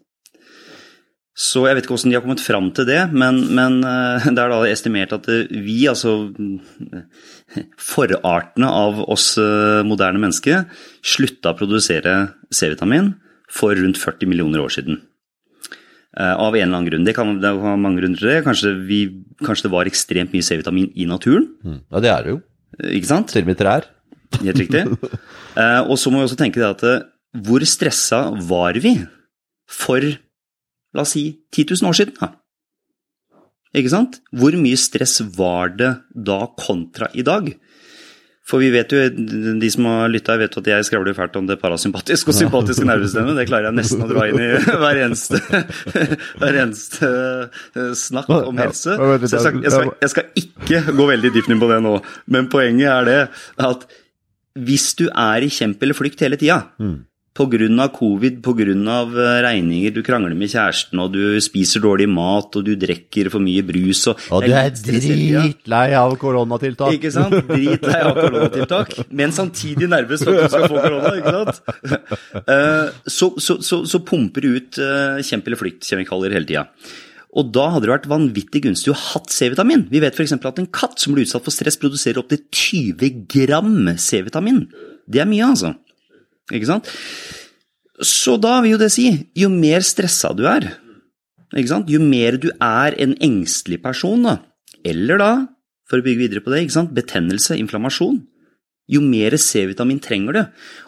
Så 1.34 1.64
jeg 1.66 1.74
vet 1.74 1.88
ikke 1.88 1.96
hvordan 1.96 2.12
de 2.12 2.18
har 2.20 2.22
kommet 2.22 2.44
fram 2.46 2.68
til 2.78 2.86
det, 2.86 3.00
men, 3.10 3.40
men 3.58 3.80
eh, 3.90 4.28
det 4.36 4.38
er 4.44 4.52
da 4.54 4.60
estimert 4.70 5.16
at 5.16 5.26
eh, 5.34 5.50
vi, 5.50 5.80
altså 5.90 6.30
forartene 7.94 8.70
av 8.70 9.02
oss 9.10 9.32
eh, 9.42 9.82
moderne 9.88 10.22
mennesker, 10.22 10.68
slutta 11.02 11.56
å 11.56 11.58
produsere 11.58 12.14
C-vitamin 12.54 13.16
for 13.50 13.74
rundt 13.82 13.98
40 13.98 14.30
millioner 14.30 14.62
år 14.62 14.78
siden. 14.78 15.02
Av 16.14 16.54
en 16.54 16.62
eller 16.62 16.78
annen 16.78 16.86
grunn. 16.92 17.06
Det 17.08 17.16
kan 17.18 17.32
være 17.42 17.72
mange 17.82 17.98
grunner 17.98 18.20
til 18.20 18.30
det. 18.30 18.44
Kanskje, 18.46 18.76
vi, 18.86 19.00
kanskje 19.42 19.66
det 19.66 19.72
var 19.74 19.90
ekstremt 19.90 20.36
mye 20.36 20.46
C-vitamin 20.46 20.92
i 20.94 21.08
naturen. 21.10 21.48
Mm. 21.66 21.80
ja, 21.90 22.02
det 22.06 22.12
er 22.12 22.20
det 22.22 22.36
jo. 22.36 22.42
Ikke 22.82 23.10
sant? 23.10 23.30
Til 23.32 23.46
og 23.46 23.52
med 23.52 23.60
trær. 23.60 23.90
Helt 24.42 24.64
riktig. 24.64 24.86
Eh, 25.54 25.82
og 25.86 26.00
så 26.02 26.10
må 26.10 26.18
vi 26.18 26.26
også 26.26 26.38
tenke 26.40 26.58
det 26.58 26.66
at 26.66 26.80
eh, 26.90 27.02
hvor 27.46 27.62
stressa 27.70 28.24
var 28.50 28.78
vi 28.82 28.96
for, 29.70 30.02
la 30.02 31.04
oss 31.04 31.14
si, 31.14 31.28
10 31.54 31.76
000 31.78 31.90
år 31.92 31.98
siden? 32.00 32.16
Da? 32.18 32.32
Ikke 33.78 33.92
sant? 33.94 34.18
Hvor 34.34 34.58
mye 34.58 34.80
stress 34.82 35.20
var 35.38 35.76
det 35.78 35.92
da 36.14 36.40
kontra 36.58 37.12
i 37.14 37.26
dag? 37.26 37.52
For 38.44 38.60
vi 38.60 38.70
vet 38.74 38.92
jo, 38.92 39.00
de 39.08 39.70
som 39.72 39.86
har 39.88 40.10
lytta, 40.12 40.36
vet 40.42 40.58
at 40.60 40.66
jeg 40.68 40.88
skravler 40.90 41.16
fælt 41.16 41.38
om 41.40 41.46
det 41.48 41.56
parasympatiske 41.62 42.28
og 42.34 42.36
sympatiske 42.36 42.88
nervesystemet. 42.90 43.38
Det 43.40 43.46
klarer 43.48 43.70
jeg 43.70 43.78
nesten 43.78 44.04
å 44.04 44.10
dra 44.10 44.26
inn 44.28 44.42
i 44.44 44.50
hver 44.84 45.00
eneste, 45.06 45.40
hver 46.42 46.60
eneste 46.66 47.12
eh, 47.14 47.94
snakk 47.96 48.28
om 48.36 48.60
helse. 48.60 48.98
Så 49.00 49.08
jeg 49.08 49.32
skal, 49.32 49.62
jeg, 49.64 49.72
skal, 49.72 49.94
jeg 50.04 50.14
skal 50.16 50.44
ikke 50.44 50.84
gå 51.00 51.08
veldig 51.14 51.32
dypt 51.38 51.56
inn 51.56 51.64
på 51.64 51.72
det 51.72 51.80
nå, 51.88 51.96
men 52.36 52.52
poenget 52.52 52.92
er 52.92 53.08
det 53.08 53.18
at 53.70 53.88
hvis 54.68 54.92
du 55.00 55.08
er 55.08 55.48
i 55.48 55.50
kjemp 55.50 55.82
eller 55.82 55.98
flykt 55.98 56.28
hele 56.28 56.38
tida, 56.38 56.60
av 57.34 57.90
covid, 57.96 58.42
av 58.88 59.16
eh, 59.18 59.42
regninger, 59.42 59.92
du 59.94 60.02
krangler 60.06 60.36
med 60.38 60.52
kjæresten, 60.52 61.00
og 61.02 61.14
du 61.16 61.40
spiser 61.42 61.82
dårlig 61.82 62.08
mat, 62.10 62.54
og 62.56 62.64
du 62.66 62.76
drikker 62.78 63.30
for 63.34 63.42
mye 63.42 63.64
brus 63.66 64.04
og 64.08 64.20
Og 64.32 64.44
du 64.46 64.54
er 64.54 64.70
dritlei 64.70 65.94
av 65.98 66.14
koronatiltak. 66.22 66.94
Ikke 66.94 67.12
sant? 67.12 67.34
Dritlei 67.50 68.02
av 68.02 68.14
koronatiltak, 68.20 68.94
men 69.10 69.32
samtidig 69.34 69.90
nervøs 69.90 70.24
for 70.24 70.38
at 70.38 70.46
du 70.46 70.54
skal 70.54 70.70
få 70.70 70.84
korona. 70.84 71.16
ikke 71.18 71.34
sant? 71.40 71.62
Eh, 72.48 72.92
Så, 73.10 73.32
så, 73.42 73.58
så, 73.62 73.82
så 73.90 74.00
pumper 74.06 74.42
du 74.46 74.54
ut 74.60 74.78
eh, 74.78 75.22
kjempe- 75.26 75.50
eller 75.50 75.60
flykt-kjemikalier 75.60 76.34
hele 76.38 76.50
tida. 76.50 76.68
Og 77.34 77.50
da 77.50 77.66
hadde 77.74 77.88
det 77.88 77.94
vært 77.96 78.10
vanvittig 78.12 78.62
gunstig 78.68 78.92
å 78.94 78.98
ha 78.98 79.16
hatt 79.16 79.32
C-vitamin. 79.34 79.88
Vi 79.90 80.02
vet 80.04 80.14
f.eks. 80.14 80.36
at 80.38 80.60
en 80.62 80.70
katt 80.70 81.02
som 81.02 81.16
blir 81.16 81.26
utsatt 81.26 81.42
for 81.42 81.56
stress, 81.56 81.80
produserer 81.82 82.22
opptil 82.22 82.44
20 82.54 83.24
gram 83.34 83.90
C-vitamin. 83.98 84.68
Det 85.10 85.24
er 85.24 85.30
mye, 85.30 85.48
altså. 85.50 85.74
Ikke 86.52 86.70
sant? 86.70 86.90
Så 88.04 88.36
da 88.42 88.58
vil 88.64 88.76
jo 88.76 88.82
det 88.82 88.92
si, 88.92 89.08
jo 89.38 89.52
mer 89.54 89.86
stressa 89.86 90.34
du 90.36 90.44
er, 90.50 90.72
ikke 91.54 91.70
sant? 91.70 91.92
jo 91.92 92.02
mer 92.02 92.40
du 92.42 92.50
er 92.58 92.98
en 93.02 93.14
engstelig 93.22 93.80
person, 93.84 94.26
da, 94.26 94.38
eller 94.84 95.22
da, 95.22 95.32
for 95.90 96.02
å 96.02 96.06
bygge 96.06 96.26
videre 96.26 96.44
på 96.44 96.52
det, 96.52 96.64
ikke 96.66 96.80
sant? 96.80 96.96
betennelse, 96.98 97.56
inflammasjon, 97.62 98.24
jo 98.92 99.00
mer 99.00 99.36
C-vitamin 99.40 100.02
trenger 100.04 100.36
du. 100.36 100.42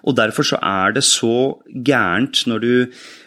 Og 0.03 0.17
derfor 0.17 0.43
så 0.43 0.57
er 0.59 0.97
det 0.97 1.05
så 1.07 1.61
gærent 1.71 2.41
når 2.49 2.63
du 2.63 2.73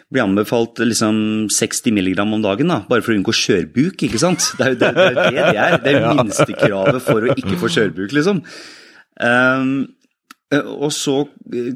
blir 0.09 0.25
anbefalt 0.25 0.81
liksom 0.81 1.49
60 1.53 1.93
mg 1.93 2.19
om 2.21 2.41
dagen, 2.43 2.69
da, 2.69 2.81
bare 2.89 3.05
for 3.05 3.13
å 3.13 3.17
unngå 3.17 3.33
skjørbuk, 3.35 4.03
ikke 4.05 4.21
sant. 4.21 4.51
Det 4.57 4.65
er 4.65 4.75
jo 4.75 4.79
det 4.81 4.91
det, 4.97 5.05
er 5.05 5.15
det, 5.17 5.31
det 5.37 5.63
er. 5.63 5.77
Det 5.83 5.95
er 5.95 6.07
minstekravet 6.19 7.01
for 7.05 7.25
å 7.25 7.33
ikke 7.35 7.57
få 7.61 7.71
skjørbuk, 7.75 8.13
liksom. 8.17 8.43
Um, 9.19 9.73
og 10.49 10.89
så 10.95 11.15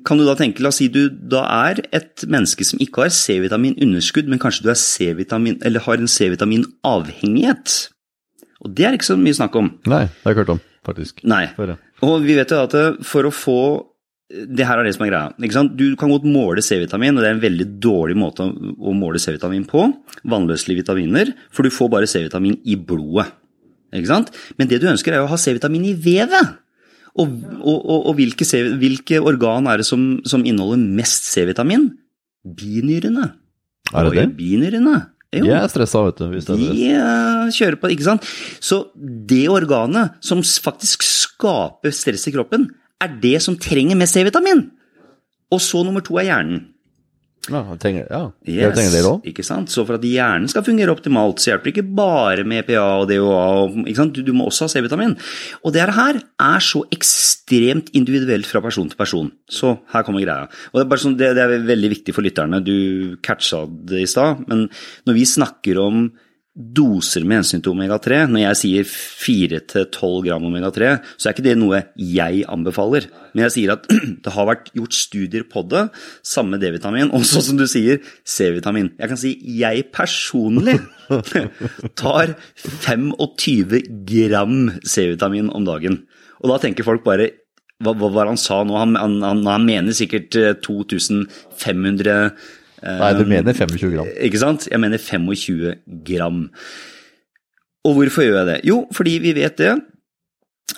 kan 0.05 0.17
du 0.17 0.25
da 0.25 0.33
tenke, 0.39 0.63
la 0.65 0.71
oss 0.71 0.79
si 0.81 0.87
du 0.89 1.05
da 1.09 1.43
er 1.69 1.83
et 1.93 2.25
menneske 2.25 2.65
som 2.65 2.81
ikke 2.81 3.05
har 3.05 3.13
C-vitaminunderskudd, 3.13 4.29
men 4.31 4.41
kanskje 4.41 4.65
du 4.65 4.73
C-vitamin, 4.73 5.59
eller 5.61 5.83
har 5.85 6.01
en 6.01 6.09
C-vitaminavhengighet. 6.09 7.75
Og 8.65 8.73
det 8.73 8.87
er 8.87 8.97
ikke 8.97 9.11
så 9.11 9.17
mye 9.19 9.37
snakk 9.37 9.55
om. 9.59 9.69
Nei, 9.85 10.05
det 10.09 10.25
har 10.25 10.33
jeg 10.33 10.41
hørt 10.41 10.53
om, 10.55 10.61
faktisk. 10.87 11.21
Nei. 11.27 11.45
Og 12.03 12.15
vi 12.25 12.37
vet 12.39 12.49
jo 12.49 12.63
at 12.63 12.77
for 13.05 13.29
å 13.29 13.33
få 13.35 13.59
det 14.33 14.65
her 14.65 14.79
er 14.81 14.87
det 14.87 14.95
som 14.95 15.03
er 15.05 15.11
greia. 15.11 15.67
Du 15.77 15.93
kan 15.99 16.09
godt 16.09 16.25
måle 16.25 16.63
C-vitamin, 16.65 17.13
og 17.13 17.21
det 17.21 17.29
er 17.29 17.35
en 17.35 17.43
veldig 17.43 17.67
dårlig 17.83 18.15
måte 18.17 18.47
å 18.47 18.93
måle 18.97 19.21
C-vitamin 19.21 19.67
på. 19.69 19.85
Vannløselige 20.25 20.81
vitaminer, 20.81 21.29
for 21.53 21.61
du 21.61 21.69
får 21.75 21.91
bare 21.93 22.09
C-vitamin 22.09 22.57
i 22.65 22.73
blodet. 22.79 23.27
Men 23.93 24.71
det 24.71 24.81
du 24.81 24.89
ønsker, 24.89 25.13
er 25.13 25.21
å 25.21 25.29
ha 25.29 25.37
C-vitamin 25.37 25.85
i 25.91 25.93
vevet. 25.93 26.62
Og, 27.13 27.29
og, 27.61 27.77
og, 27.77 27.99
og 28.09 28.15
hvilke, 28.17 28.45
hvilke, 28.81 29.19
organ 29.21 29.69
er 29.69 29.81
det 29.81 29.85
som, 29.85 30.17
som 30.25 30.45
inneholder 30.45 30.81
mest 30.97 31.27
C-vitamin? 31.29 31.91
Binyrene. 32.43 33.29
Er 33.93 34.07
det 34.07 34.15
det? 34.17 34.27
Binyrene. 34.39 34.95
Jo. 35.33 35.45
De 35.45 35.53
er 35.57 35.69
stressa, 35.69 36.01
vet 36.07 36.19
du. 36.21 36.25
Hvis 36.33 36.47
det 36.49 36.55
er 36.55 36.61
de 36.61 36.89
uh, 36.97 37.53
kjører 37.53 37.77
på, 37.81 37.89
ikke 37.93 38.05
sant. 38.05 38.25
Så 38.61 38.83
det 39.29 39.45
organet 39.49 40.17
som 40.25 40.41
faktisk 40.41 41.05
skaper 41.05 41.93
stress 41.93 42.27
i 42.29 42.33
kroppen, 42.35 42.67
er 43.01 43.13
det 43.21 43.39
som 43.45 43.57
trenger 43.59 43.97
mest 43.99 44.17
C-vitamin. 44.17 44.67
Og 45.53 45.61
så 45.61 45.81
nummer 45.85 46.05
to 46.05 46.17
er 46.21 46.29
hjernen. 46.31 46.67
Ja, 47.51 47.59
trenger, 47.75 48.05
ja. 48.07 48.21
Yes, 48.47 48.71
trenger 48.71 48.93
det 48.93 49.01
òg. 49.03 49.25
Ikke 49.27 49.43
sant? 49.43 49.71
Så 49.71 49.83
for 49.83 49.97
at 49.97 50.05
hjernen 50.07 50.47
skal 50.51 50.63
fungere 50.63 50.93
optimalt, 50.93 51.41
så 51.43 51.51
hjelper 51.51 51.67
det 51.67 51.73
ikke 51.73 51.95
bare 51.97 52.45
med 52.47 52.61
EPA 52.63 52.83
og 53.01 53.09
DHA. 53.09 53.41
Og, 53.59 53.75
ikke 53.83 53.99
sant? 53.99 54.15
Du, 54.15 54.23
du 54.23 54.31
må 54.37 54.47
også 54.47 54.69
ha 54.69 54.71
C-vitamin. 54.71 55.17
Og 55.67 55.75
det 55.75 55.83
her 55.83 56.21
er 56.23 56.63
så 56.63 56.85
ekstremt 56.95 57.91
individuelt 57.99 58.47
fra 58.47 58.63
person 58.63 58.87
til 58.87 58.99
person. 58.99 59.31
Så 59.51 59.73
her 59.91 60.07
kommer 60.07 60.23
greia. 60.23 60.47
Og 60.71 60.79
Det 60.79 60.85
er, 60.87 61.03
sånn, 61.03 61.17
det, 61.19 61.33
det 61.35 61.43
er 61.43 61.67
veldig 61.67 61.91
viktig 61.97 62.15
for 62.15 62.23
lytterne. 62.23 62.63
Du 62.63 63.19
catcha 63.25 63.65
det 63.67 64.05
i 64.05 64.09
stad. 64.09 64.45
Men 64.47 64.69
når 65.03 65.19
vi 65.19 65.27
snakker 65.35 65.83
om 65.83 66.05
doser 66.53 67.23
med 67.25 67.39
hensyn 67.41 67.63
til 67.65 67.73
omega-3. 67.73 68.23
Når 68.29 68.43
jeg 68.43 68.59
sier 68.59 68.89
4-12 68.89 70.19
gram 70.27 70.45
omega-3, 70.45 70.91
så 71.17 71.29
er 71.29 71.35
ikke 71.35 71.45
det 71.47 71.55
noe 71.57 71.81
jeg 71.97 72.43
anbefaler. 72.51 73.07
Men 73.33 73.47
jeg 73.47 73.55
sier 73.55 73.73
at 73.73 73.87
det 74.25 74.33
har 74.35 74.49
vært 74.49 74.69
gjort 74.77 74.97
studier 74.97 75.47
på 75.49 75.65
det, 75.71 75.87
samme 76.21 76.59
D-vitamin, 76.61 77.09
og 77.09 77.25
sånn 77.27 77.47
som 77.49 77.59
du 77.59 77.65
sier, 77.69 78.01
C-vitamin. 78.21 78.91
Jeg 79.01 79.11
kan 79.11 79.19
si 79.19 79.35
jeg 79.57 79.87
personlig 79.93 80.77
tar 82.01 82.35
25 82.85 83.79
gram 84.09 84.57
C-vitamin 84.85 85.49
om 85.53 85.65
dagen. 85.67 86.03
Og 86.43 86.53
da 86.53 86.61
tenker 86.61 86.85
folk 86.85 87.05
bare 87.07 87.31
hva, 87.83 87.95
hva 87.97 88.09
var 88.13 88.29
han 88.29 88.39
sa 88.39 88.61
nå? 88.63 88.77
Han, 88.77 88.93
han, 88.95 89.41
han 89.47 89.65
mener 89.65 89.95
sikkert 89.97 90.35
2500 90.63 92.29
Nei, 92.83 93.13
du 93.15 93.23
mener 93.29 93.55
25 93.55 93.93
gram. 93.93 94.09
Ikke 94.27 94.41
sant? 94.41 94.67
Jeg 94.67 94.81
mener 94.81 94.99
25 94.99 96.03
gram. 96.07 96.45
Og 97.87 97.97
hvorfor 97.97 98.25
gjør 98.25 98.41
jeg 98.41 98.49
det? 98.49 98.59
Jo, 98.67 98.83
fordi 98.95 99.17
vi 99.23 99.33
vet 99.37 99.57
det 99.59 99.73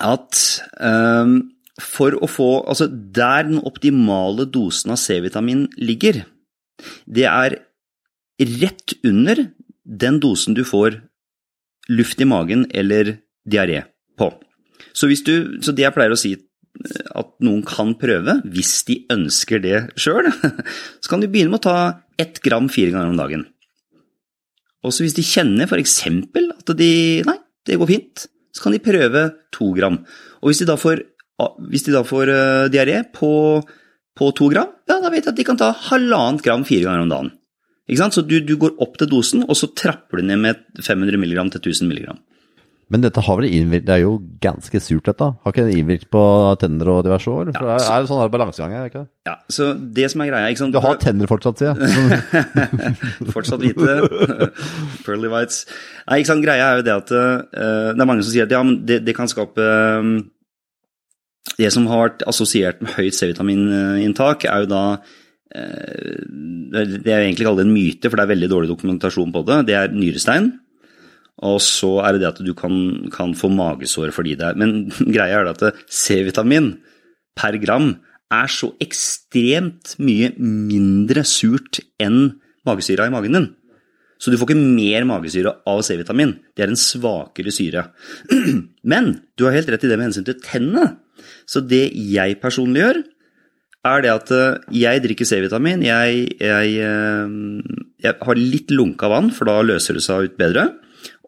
at 0.04 0.40
um, 0.82 1.38
for 1.82 2.16
å 2.24 2.28
få 2.30 2.50
Altså, 2.68 2.88
der 2.90 3.48
den 3.48 3.62
optimale 3.68 4.48
dosen 4.50 4.94
av 4.96 5.00
C-vitamin 5.02 5.68
ligger, 5.78 6.24
det 7.06 7.28
er 7.30 7.60
rett 8.62 8.96
under 9.06 9.46
den 9.86 10.20
dosen 10.20 10.56
du 10.58 10.64
får 10.68 11.00
luft 11.90 12.22
i 12.22 12.28
magen 12.28 12.66
eller 12.74 13.18
diaré 13.48 13.84
på. 14.18 14.32
Så, 14.96 15.08
hvis 15.08 15.24
du, 15.24 15.62
så 15.62 15.72
det 15.76 15.86
jeg 15.86 15.96
pleier 15.96 16.16
å 16.16 16.20
si 16.20 16.34
at 17.16 17.32
noen 17.46 17.64
kan 17.68 17.94
prøve, 18.00 18.40
hvis 18.52 18.78
de 18.88 19.00
ønsker 19.14 19.62
det 19.64 19.78
sjøl, 20.00 20.30
så 21.02 21.12
kan 21.12 21.24
de 21.24 21.30
begynne 21.32 21.54
med 21.54 21.64
å 21.64 21.68
ta 21.68 21.78
ett 22.22 22.42
gram 22.44 22.70
fire 22.72 22.94
ganger 22.94 23.14
om 23.14 23.20
dagen. 23.20 23.46
Også 24.86 25.06
hvis 25.06 25.18
de 25.18 25.26
kjenner 25.26 25.70
f.eks. 25.70 25.98
at 26.06 26.74
de 26.78 26.92
Nei, 27.26 27.38
det 27.66 27.80
går 27.82 27.90
fint. 27.90 28.28
Så 28.56 28.64
kan 28.64 28.76
de 28.76 28.84
prøve 28.84 29.28
to 29.56 29.72
gram. 29.76 29.98
Og 30.42 30.52
hvis 30.52 30.62
de 30.62 30.68
da 30.70 30.78
får, 30.80 31.02
hvis 31.72 31.88
de 31.88 31.96
da 31.96 32.04
får 32.08 32.32
uh, 32.32 32.68
diaré 32.72 33.02
på, 33.16 33.32
på, 34.16 34.30
to 34.38 34.52
gram, 34.54 34.70
ja, 34.88 35.00
da 35.02 35.10
vet 35.10 35.26
jeg 35.26 35.34
at 35.34 35.40
de 35.40 35.48
kan 35.48 35.60
ta 35.60 35.72
halvannet 35.90 36.46
gram 36.46 36.64
fire 36.68 36.86
ganger 36.88 37.08
om 37.08 37.12
dagen. 37.12 37.34
Så 38.14 38.24
du, 38.26 38.40
du 38.42 38.56
går 38.62 38.78
opp 38.82 38.96
til 38.98 39.10
dosen, 39.12 39.44
og 39.46 39.58
så 39.58 39.70
trapper 39.78 40.22
du 40.22 40.30
ned 40.30 40.42
med 40.42 40.62
500 40.82 41.20
mg 41.22 41.42
til 41.54 41.74
1000 41.74 41.92
mg. 41.92 42.14
Men 42.94 43.02
dette 43.02 43.22
har 43.26 43.40
vel 43.40 43.48
innvirket, 43.50 43.88
det 43.88 43.94
er 43.96 44.02
jo 44.04 44.12
ganske 44.44 44.80
surt 44.84 45.08
dette. 45.10 45.26
Har 45.26 45.54
ikke 45.54 45.64
det 45.66 45.78
innvirket 45.80 46.10
på 46.14 46.22
tenner 46.62 46.92
og 46.94 47.00
diverse 47.08 47.32
år? 47.32 47.50
For 47.56 47.70
ja, 47.72 47.78
så, 47.82 47.96
er 47.96 48.04
jo 48.04 48.10
sånn 48.12 48.34
balansegang 48.34 48.76
her, 48.78 48.90
ikke 48.92 49.02
det? 49.02 49.10
Ja, 49.26 49.34
så 49.50 49.70
det 49.98 50.10
som 50.14 50.22
er 50.22 50.30
greia 50.30 50.52
ikke 50.54 50.62
sant? 50.62 50.76
Du 50.76 50.84
har 50.84 51.00
tenner 51.02 51.30
fortsatt, 51.30 51.64
sier 51.64 51.74
jeg. 51.74 52.20
fortsatt 53.36 53.64
hvite. 53.66 53.96
Pearly 55.06 55.32
whites. 55.34 55.64
Nei, 56.06 56.20
ikke 56.22 56.30
sant, 56.30 56.46
greia 56.46 56.68
er 56.68 56.82
jo 56.82 56.86
det 56.86 56.94
at 56.94 57.14
uh, 57.18 57.90
det 57.98 58.06
er 58.06 58.10
mange 58.12 58.26
som 58.26 58.36
sier 58.36 58.46
at 58.46 58.54
ja, 58.54 58.62
men 58.68 58.78
det, 58.86 59.00
det 59.08 59.16
kan 59.18 59.32
skape 59.32 59.66
um, 60.06 60.12
Det 61.58 61.72
som 61.74 61.88
har 61.90 62.04
vært 62.04 62.26
assosiert 62.30 62.86
med 62.86 62.94
høyt 63.00 63.18
C-vitamininntak, 63.18 64.46
er 64.46 64.68
jo 64.68 64.70
da 64.76 64.84
uh, 65.02 66.22
Det 66.76 67.02
jeg 67.02 67.32
egentlig 67.32 67.50
kaller 67.50 67.66
en 67.66 67.74
myte, 67.74 68.12
for 68.12 68.22
det 68.22 68.28
er 68.28 68.34
veldig 68.36 68.52
dårlig 68.54 68.72
dokumentasjon 68.76 69.34
på 69.34 69.44
det. 69.50 69.60
Det 69.72 69.80
er 69.80 69.98
nyrestein. 69.98 70.54
Og 71.44 71.60
så 71.64 71.98
er 72.06 72.16
det 72.16 72.24
det 72.24 72.32
at 72.32 72.42
du 72.46 72.54
kan, 72.56 73.10
kan 73.12 73.34
få 73.36 73.50
magesår 73.52 74.14
fordi 74.16 74.38
det 74.40 74.48
er 74.48 74.60
Men 74.60 74.88
greia 75.16 75.42
er 75.42 75.52
at 75.52 75.82
C-vitamin 75.92 76.78
per 77.36 77.58
gram 77.60 77.98
er 78.32 78.48
så 78.50 78.72
ekstremt 78.82 79.98
mye 80.02 80.32
mindre 80.40 81.26
surt 81.28 81.82
enn 82.02 82.40
magesyra 82.66 83.08
i 83.10 83.14
magen 83.14 83.38
din. 83.38 83.50
Så 84.22 84.32
du 84.32 84.38
får 84.40 84.54
ikke 84.54 84.76
mer 84.78 85.04
magesyre 85.08 85.52
av 85.68 85.82
C-vitamin. 85.86 86.38
Det 86.56 86.64
er 86.64 86.72
en 86.72 86.80
svakere 86.80 87.52
syre. 87.54 87.90
Men 88.92 89.12
du 89.36 89.46
har 89.46 89.58
helt 89.58 89.70
rett 89.70 89.84
i 89.84 89.92
det 89.92 90.00
med 90.00 90.10
hensyn 90.10 90.28
til 90.28 90.40
tennene. 90.42 90.96
Så 91.46 91.62
det 91.62 91.90
jeg 91.94 92.40
personlig 92.42 92.82
gjør, 92.82 93.02
er 93.86 94.02
det 94.02 94.12
at 94.14 94.32
eh, 94.34 94.58
jeg 94.82 95.04
drikker 95.04 95.28
C-vitamin. 95.30 95.84
Jeg, 95.86 96.24
jeg, 96.42 96.72
eh, 96.82 97.84
jeg, 98.02 98.16
har 98.28 98.40
litt 98.40 98.74
lunka 98.74 99.12
vann, 99.12 99.30
for 99.36 99.52
da 99.52 99.60
løser 99.66 100.00
det 100.00 100.06
seg 100.08 100.32
ut 100.32 100.40
bedre. 100.40 100.70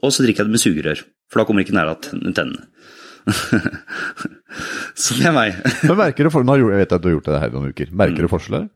Og 0.04 0.14
så 0.14 0.24
drikker 0.24 0.44
jeg 0.44 0.50
det 0.50 0.56
med 0.56 0.64
sugerør, 0.64 1.04
for 1.32 1.42
da 1.42 1.48
kommer 1.48 1.64
det 1.64 1.68
ikke 1.68 1.78
nær 1.78 1.94
tennene. 2.04 2.68
så 5.02 5.18
det 5.18 5.28
er 5.28 5.36
meg. 5.36 5.58
Men 5.84 6.00
merker 6.00 6.28
du 6.28 6.32
for, 6.32 6.48
Jeg 6.48 6.80
vet 6.84 6.96
at 6.96 7.04
du 7.04 7.10
har 7.10 7.16
gjort 7.18 7.28
det 7.28 7.42
her 7.42 7.54
noen 7.56 7.74
uker. 7.74 7.92
Merker 7.92 8.22
mm. 8.22 8.28
du 8.28 8.32
forskjeller? 8.32 8.70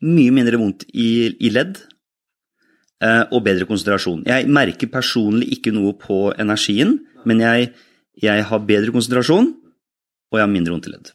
Mye 0.00 0.34
mindre 0.34 0.58
vondt 0.58 0.86
i, 0.90 1.28
i 1.38 1.52
ledd 1.52 1.76
eh, 3.04 3.24
og 3.30 3.44
bedre 3.46 3.68
konsentrasjon. 3.68 4.24
Jeg 4.26 4.48
merker 4.50 4.90
personlig 4.90 5.52
ikke 5.58 5.74
noe 5.76 5.94
på 6.00 6.30
energien, 6.40 6.96
men 7.28 7.44
jeg, 7.44 7.70
jeg 8.24 8.48
har 8.48 8.66
bedre 8.66 8.94
konsentrasjon, 8.96 9.52
og 10.30 10.38
jeg 10.38 10.46
har 10.46 10.52
mindre 10.52 10.74
vondt 10.74 10.88
i 10.88 10.94
ledd. 10.96 11.12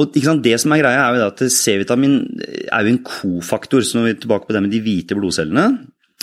Og 0.00 0.14
Det 0.14 0.56
som 0.60 0.72
er 0.72 0.80
greia, 0.80 1.02
er 1.04 1.18
jo 1.18 1.26
at 1.28 1.42
C-vitamin 1.52 2.14
er 2.72 2.86
jo 2.86 2.94
en 2.94 3.02
kofaktor. 3.04 3.82
Så 3.84 3.98
nå 3.98 4.06
er 4.06 4.14
vi 4.14 4.22
tilbake 4.22 4.48
på 4.48 4.54
det 4.56 4.62
med 4.64 4.72
de 4.72 4.80
hvite 4.80 5.14
blodcellene. 5.18 5.66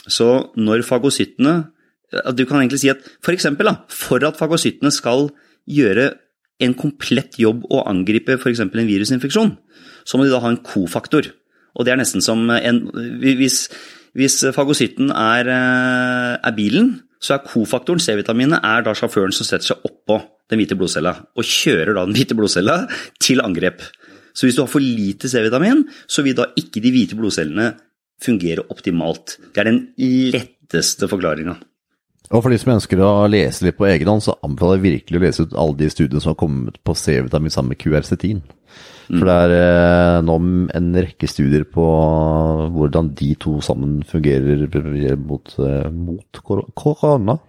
Så 0.09 0.29
når 0.57 0.85
fagocyttene 0.87 1.69
Du 2.33 2.41
kan 2.49 2.57
egentlig 2.57 2.79
si 2.81 2.89
at 2.89 3.03
for 3.21 3.35
eksempel, 3.35 3.67
da, 3.69 3.85
for 3.93 4.23
at 4.25 4.37
fagocyttene 4.39 4.89
skal 4.89 5.27
gjøre 5.69 6.07
en 6.59 6.73
komplett 6.73 7.37
jobb 7.37 7.67
og 7.69 7.83
angripe 7.85 8.33
f.eks. 8.33 8.63
en 8.65 8.71
virusinfeksjon, 8.73 9.51
så 10.01 10.17
må 10.17 10.25
de 10.25 10.33
da 10.33 10.41
ha 10.41 10.49
en 10.49 10.57
kofaktor. 10.65 11.29
Og 11.77 11.85
det 11.85 11.93
er 11.93 12.01
nesten 12.01 12.23
som 12.25 12.49
en 12.49 12.81
Hvis, 13.21 13.67
hvis 14.17 14.39
fagocytten 14.55 15.13
er, 15.13 15.47
eh, 15.53 16.33
er, 16.41 16.55
bilen, 16.57 17.03
så 17.21 17.37
er 17.37 17.45
kofaktoren, 17.45 18.01
C-vitaminet, 18.01 18.59
er 18.63 18.81
da 18.83 18.95
sjåføren 18.97 19.35
som 19.35 19.45
setter 19.45 19.73
seg 19.73 19.85
oppå 19.85 20.17
den 20.49 20.59
hvite 20.59 20.75
blodcella 20.75 21.13
og 21.37 21.45
kjører 21.45 21.93
da 21.93 22.07
den 22.07 22.17
hvite 22.17 22.33
blodcella 22.33 22.87
til 23.21 23.43
angrep. 23.45 23.83
Så 24.33 24.47
hvis 24.47 24.57
du 24.57 24.63
har 24.63 24.71
for 24.71 24.81
lite 24.81 25.29
C-vitamin, 25.29 25.83
så 26.07 26.23
vil 26.25 26.37
da 26.37 26.49
ikke 26.57 26.81
de 26.81 26.93
hvite 26.95 27.17
blodcellene 27.19 27.73
fungere 28.23 28.65
optimalt. 28.73 29.37
Det 29.53 29.63
er 29.63 29.69
den 29.71 29.81
letteste 30.33 31.09
forklaringa. 31.11 31.57
Og 32.29 32.43
for 32.45 32.53
de 32.53 32.59
som 32.61 32.75
ønsker 32.75 32.99
å 33.01 33.25
lese 33.31 33.65
litt 33.65 33.77
på 33.79 33.87
egen 33.89 34.09
hånd, 34.11 34.21
så 34.21 34.35
anbefaler 34.45 34.77
jeg 34.77 34.85
virkelig 34.85 35.17
å 35.17 35.23
lese 35.23 35.45
ut 35.47 35.55
alle 35.57 35.79
de 35.79 35.87
studiene 35.89 36.21
som 36.21 36.35
har 36.35 36.37
kommet 36.37 36.77
på 36.85 36.93
C-vitamin 36.93 37.53
sammen 37.53 37.73
med 37.73 37.81
QRC10. 37.81 38.43
For 39.09 39.25
det 39.25 39.35
er 39.47 39.53
eh, 39.57 40.15
nå 40.21 40.35
en 40.77 40.89
rekke 41.01 41.25
studier 41.31 41.63
på 41.65 41.85
hvordan 42.75 43.09
de 43.17 43.31
to 43.41 43.55
sammen 43.65 44.03
fungerer 44.05 44.67
mot, 45.17 45.49
eh, 45.65 45.87
mot 45.89 46.41
korona. 46.77 47.39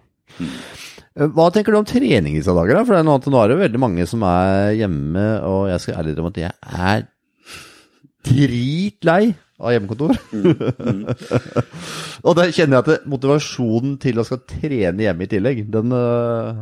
Eh, 0.41 1.27
Hva 1.29 1.51
tenker 1.53 1.75
du 1.75 1.77
om 1.77 1.85
trening 1.85 2.39
disse 2.39 2.55
dager? 2.57 2.79
da? 2.79 2.85
For 2.87 2.97
det 2.97 3.03
er 3.03 3.09
nå, 3.11 3.19
nå 3.21 3.43
er 3.43 3.53
det 3.53 3.59
veldig 3.61 3.83
mange 3.85 4.09
som 4.09 4.25
er 4.25 4.73
hjemme, 4.79 5.27
og 5.45 5.69
jeg 5.69 5.83
skal 5.85 6.01
ærlig 6.01 6.15
innrømme 6.15 6.33
at 6.33 6.41
jeg 6.41 6.53
er 6.89 7.05
dritlei 8.25 9.21
av 9.61 9.75
hjemmekontor. 9.75 10.17
og 12.27 12.37
da 12.37 12.49
kjenner 12.49 12.79
jeg 12.79 12.83
at 12.83 13.07
motivasjonen 13.09 13.95
til 14.01 14.21
å 14.21 14.27
skal 14.27 14.43
trene 14.49 15.07
hjemme 15.07 15.27
i 15.27 15.31
tillegg, 15.31 15.63
den 15.71 15.95
øh, 15.95 16.61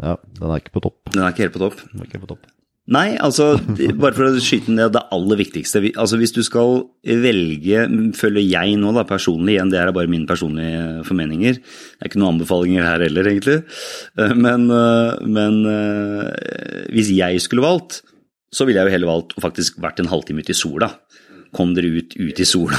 Ja, 0.00 0.16
den 0.16 0.48
er 0.48 0.62
ikke 0.62 0.78
på 0.78 0.86
topp. 0.86 1.12
Den 1.12 1.24
er 1.24 1.34
ikke 1.34 1.48
helt 1.48 1.58
på 1.58 1.64
topp. 1.66 1.84
Den 1.90 2.04
er 2.04 2.10
ikke 2.10 2.24
på 2.24 2.34
topp. 2.34 2.48
Nei, 2.90 3.12
altså, 3.22 3.52
bare 4.02 4.16
for 4.16 4.26
å 4.26 4.40
skyte 4.42 4.72
ned 4.74 4.96
det 4.96 5.02
aller 5.14 5.38
viktigste. 5.38 5.82
Altså, 5.92 6.18
Hvis 6.18 6.32
du 6.34 6.40
skal 6.42 6.80
velge, 7.04 7.84
føler 8.18 8.42
jeg 8.42 8.78
nå 8.80 8.90
da, 8.96 9.04
personlig, 9.06 9.54
igjen 9.54 9.70
det 9.70 9.78
er 9.78 9.92
bare 9.94 10.10
mine 10.10 10.26
personlige 10.26 11.04
formeninger, 11.06 11.60
det 11.60 12.00
er 12.02 12.10
ikke 12.10 12.22
noen 12.22 12.34
anbefalinger 12.34 12.88
her 12.88 13.06
heller, 13.06 13.30
egentlig, 13.30 13.60
Eh, 14.18 14.34
men, 14.34 14.66
eh, 14.74 15.20
men 15.22 15.60
eh, 15.70 16.86
hvis 16.90 17.12
jeg 17.14 17.40
skulle 17.44 17.62
valgt, 17.62 18.00
så 18.50 18.66
ville 18.66 18.80
jeg 18.80 18.90
jo 18.90 18.94
heller 18.96 19.10
valgt 19.12 19.36
å 19.36 19.44
faktisk 19.44 19.78
vært 19.82 20.00
en 20.00 20.10
halvtime 20.10 20.42
ute 20.42 20.54
i 20.54 20.58
sola. 20.58 20.90
Kom 21.56 21.72
dere 21.74 21.90
ut, 21.98 22.14
ut 22.14 22.40
i 22.40 22.46
sola. 22.46 22.78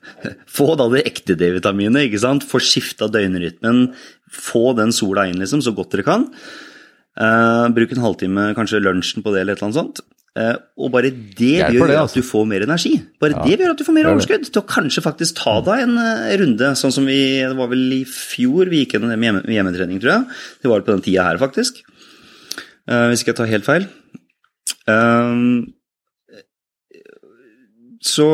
Få 0.56 0.72
da 0.78 0.88
det 0.92 1.04
ekte 1.08 1.36
D-vitaminet, 1.38 2.06
ikke 2.06 2.22
sant. 2.22 2.46
Få 2.46 2.60
skifta 2.62 3.08
døgnrytmen. 3.10 3.88
Få 4.32 4.70
den 4.78 4.94
sola 4.94 5.26
inn, 5.30 5.40
liksom, 5.42 5.64
så 5.64 5.74
godt 5.74 5.96
dere 5.96 6.06
kan. 6.06 6.28
Uh, 7.18 7.68
bruk 7.74 7.92
en 7.92 8.04
halvtime, 8.06 8.52
kanskje 8.56 8.80
lunsjen 8.80 9.24
på 9.24 9.34
det, 9.34 9.42
eller 9.42 9.56
et 9.56 9.62
eller 9.62 9.72
annet 9.72 9.80
sånt. 9.80 10.04
Uh, 10.32 10.54
og 10.80 10.94
bare 10.94 11.10
det 11.12 11.34
det 11.36 11.74
gjør 11.74 11.90
det, 11.90 11.96
at 11.98 12.06
altså. 12.06 12.22
du 12.22 12.28
får 12.30 12.46
mer 12.48 12.64
energi. 12.64 12.94
Bare 13.20 13.42
det 13.42 13.58
gjør 13.58 13.74
at 13.74 13.82
du 13.82 13.84
får 13.84 13.98
mer 13.98 14.08
overskudd 14.14 14.46
til 14.48 14.62
å 14.62 14.68
kanskje 14.70 15.04
faktisk 15.04 15.42
ta 15.42 15.58
deg 15.66 15.82
en 15.84 15.98
uh, 15.98 16.30
runde, 16.40 16.72
sånn 16.78 16.94
som 16.94 17.10
vi 17.10 17.18
Det 17.42 17.58
var 17.58 17.68
vel 17.74 17.84
i 17.98 18.02
fjor 18.08 18.70
vi 18.72 18.84
gikk 18.84 18.96
gjennom 18.96 19.12
det 19.12 19.18
med 19.18 19.28
hjemme, 19.28 19.44
med 19.44 19.58
hjemmetrening, 19.58 20.00
tror 20.00 20.14
jeg. 20.14 20.40
Det 20.62 20.72
var 20.72 20.86
på 20.86 20.94
den 20.94 21.04
tida 21.04 21.26
her, 21.28 21.42
faktisk. 21.42 21.82
Hvis 22.82 23.22
ikke 23.22 23.30
jeg 23.30 23.38
tar 23.38 23.50
helt 23.52 23.66
feil. 23.66 23.84
Eh, 24.90 25.34
så 28.02 28.26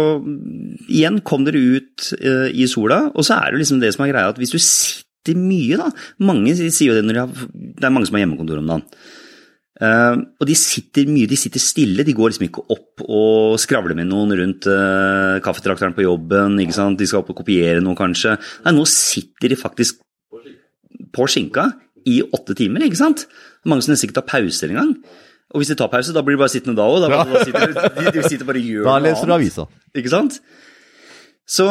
igjen, 0.89 1.21
kom 1.27 1.45
dere 1.47 1.61
ut 1.61 2.11
uh, 2.23 2.49
i 2.49 2.67
sola, 2.71 3.05
og 3.13 3.27
så 3.27 3.37
er 3.37 3.53
det 3.53 3.63
liksom 3.63 3.83
det 3.83 3.93
som 3.95 4.07
er 4.07 4.13
greia, 4.15 4.33
at 4.33 4.41
hvis 4.41 4.55
du 4.55 4.61
sitter 4.63 5.37
mye, 5.37 5.77
da 5.77 5.91
Mange 6.25 6.55
sier 6.57 6.89
jo 6.89 6.95
det 6.97 7.03
når 7.05 7.17
de 7.17 7.21
har 7.21 7.49
Det 7.53 7.85
er 7.85 7.93
mange 7.93 8.09
som 8.09 8.17
har 8.17 8.23
hjemmekontor 8.23 8.63
om 8.63 8.71
dagen. 8.71 8.87
Uh, 9.79 10.25
og 10.41 10.49
de 10.49 10.57
sitter 10.59 11.07
mye, 11.07 11.29
de 11.31 11.37
sitter 11.39 11.63
stille, 11.63 12.03
de 12.03 12.15
går 12.17 12.33
liksom 12.33 12.49
ikke 12.49 12.65
opp 12.75 13.05
og 13.05 13.61
skravler 13.63 13.95
med 13.99 14.09
noen 14.11 14.35
rundt 14.41 14.67
uh, 14.67 15.39
kaffetrakteren 15.45 15.95
på 15.95 16.07
jobben, 16.07 16.57
ikke 16.65 16.75
sant, 16.75 16.99
de 16.99 17.07
skal 17.07 17.23
opp 17.23 17.31
og 17.35 17.43
kopiere 17.45 17.85
noe 17.85 17.99
kanskje. 17.99 18.35
Nei, 18.65 18.75
nå 18.75 18.89
sitter 18.91 19.53
de 19.53 19.61
faktisk 19.61 20.01
på 21.15 21.29
skinka 21.31 21.69
i 22.09 22.19
åtte 22.25 22.57
timer, 22.59 22.83
ikke 22.89 22.99
sant. 22.99 23.29
Mange 23.69 23.85
som 23.85 23.93
nesten 23.93 24.09
ikke 24.09 24.19
tar 24.19 24.31
pauser 24.33 24.73
engang. 24.73 24.97
Og 25.49 25.63
hvis 25.63 25.71
de 25.73 25.79
tar 25.81 25.89
pause, 25.93 26.13
da 26.13 26.21
blir 26.25 26.37
de 26.37 26.43
bare 26.43 26.53
sittende 26.53 26.77
da 26.77 26.85
òg. 26.85 27.01
Da, 27.05 27.23
da 27.25 27.45
sitter, 27.47 27.73
de, 27.73 28.11
de 28.19 28.25
sitter 28.27 28.49
bare 28.49 28.61
og 28.61 28.69
gjør 28.69 28.85
noe 28.85 28.97
annet. 28.99 29.07
Da 29.07 29.13
leser 29.13 29.31
du 29.31 29.37
avisa. 29.39 29.69
Ikke 29.97 30.13
sant? 30.13 30.41
Så 31.49 31.65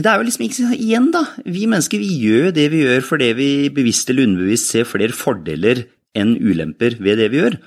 det 0.00 0.08
er 0.08 0.16
jo 0.16 0.24
liksom 0.24 0.46
ikke 0.46 0.70
Igjen, 0.78 1.10
da. 1.12 1.26
Vi 1.44 1.66
mennesker 1.68 2.00
vi 2.00 2.14
gjør 2.22 2.54
det 2.56 2.70
vi 2.72 2.84
gjør 2.86 3.04
fordi 3.04 3.28
vi 3.36 3.50
bevisst 3.74 4.08
eller 4.12 4.30
underbevisst 4.30 4.72
ser 4.72 4.88
flere 4.88 5.12
fordeler 5.16 5.84
enn 6.16 6.32
ulemper 6.40 6.96
ved 7.02 7.20
det 7.20 7.28
vi 7.34 7.42
gjør. 7.42 7.58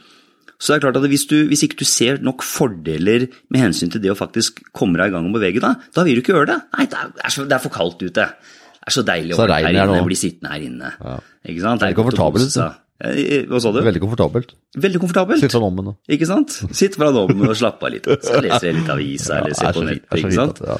Så 0.57 0.71
det 0.71 0.77
er 0.77 0.83
klart 0.85 0.97
at 0.97 1.05
hvis, 1.11 1.25
du, 1.27 1.35
hvis 1.49 1.65
ikke 1.65 1.81
du 1.81 1.85
ser 1.87 2.21
nok 2.23 2.43
fordeler 2.47 3.27
med 3.51 3.59
hensyn 3.59 3.91
til 3.91 4.01
det 4.03 4.13
å 4.13 4.17
faktisk 4.17 4.63
komme 4.75 4.97
deg 4.97 5.11
i 5.11 5.15
gang 5.15 5.27
og 5.27 5.35
bevege 5.35 5.61
deg, 5.61 5.87
da 5.93 6.05
vil 6.07 6.17
du 6.17 6.23
ikke 6.23 6.37
gjøre 6.37 6.53
det. 6.53 6.59
Nei, 6.77 6.85
det 6.89 7.01
er, 7.03 7.33
så, 7.35 7.43
det 7.45 7.57
er 7.57 7.63
for 7.65 7.73
kaldt 7.73 7.99
ute. 8.01 8.13
Det 8.13 8.87
er 8.87 8.95
så 8.95 9.03
deilig 9.05 9.35
å 9.35 9.41
være 9.43 9.59
her 9.67 9.75
inne, 9.83 10.05
bli 10.07 10.17
sittende 10.17 10.53
her 10.55 10.63
inne. 10.63 10.93
Ja. 11.03 11.17
Ikke 11.43 11.65
sant? 11.65 11.83
Det 11.83 11.89
er 11.89 11.91
det 11.91 11.97
er 11.97 11.99
komfortabelt, 11.99 12.55
Hva 13.03 13.59
sa 13.59 13.71
du? 13.75 13.81
Veldig 13.83 13.99
komfortabelt. 13.99 14.53
Veldig 14.79 15.01
komfortabelt. 15.01 15.43
Sitt 15.43 15.51
fra 15.51 15.59
om 15.67 15.75
med. 15.75 15.95
Ikke 16.15 16.27
sant? 16.29 16.55
Sitt 16.71 16.95
fra 16.95 17.09
dommen 17.11 17.49
og 17.49 17.57
slapp 17.59 17.83
av 17.83 17.91
litt. 17.91 18.07
Så 18.23 18.39
leser 18.43 18.69
jeg 18.69 18.77
litt 18.77 18.91
aviser, 18.93 19.41
eller 19.41 19.57
ser 19.57 19.69
er 19.69 19.75
på 19.75 19.85
nettet. 19.89 20.07
så 20.07 20.21
ikke 20.21 20.37
sant? 20.37 20.61
Ja. 20.63 20.77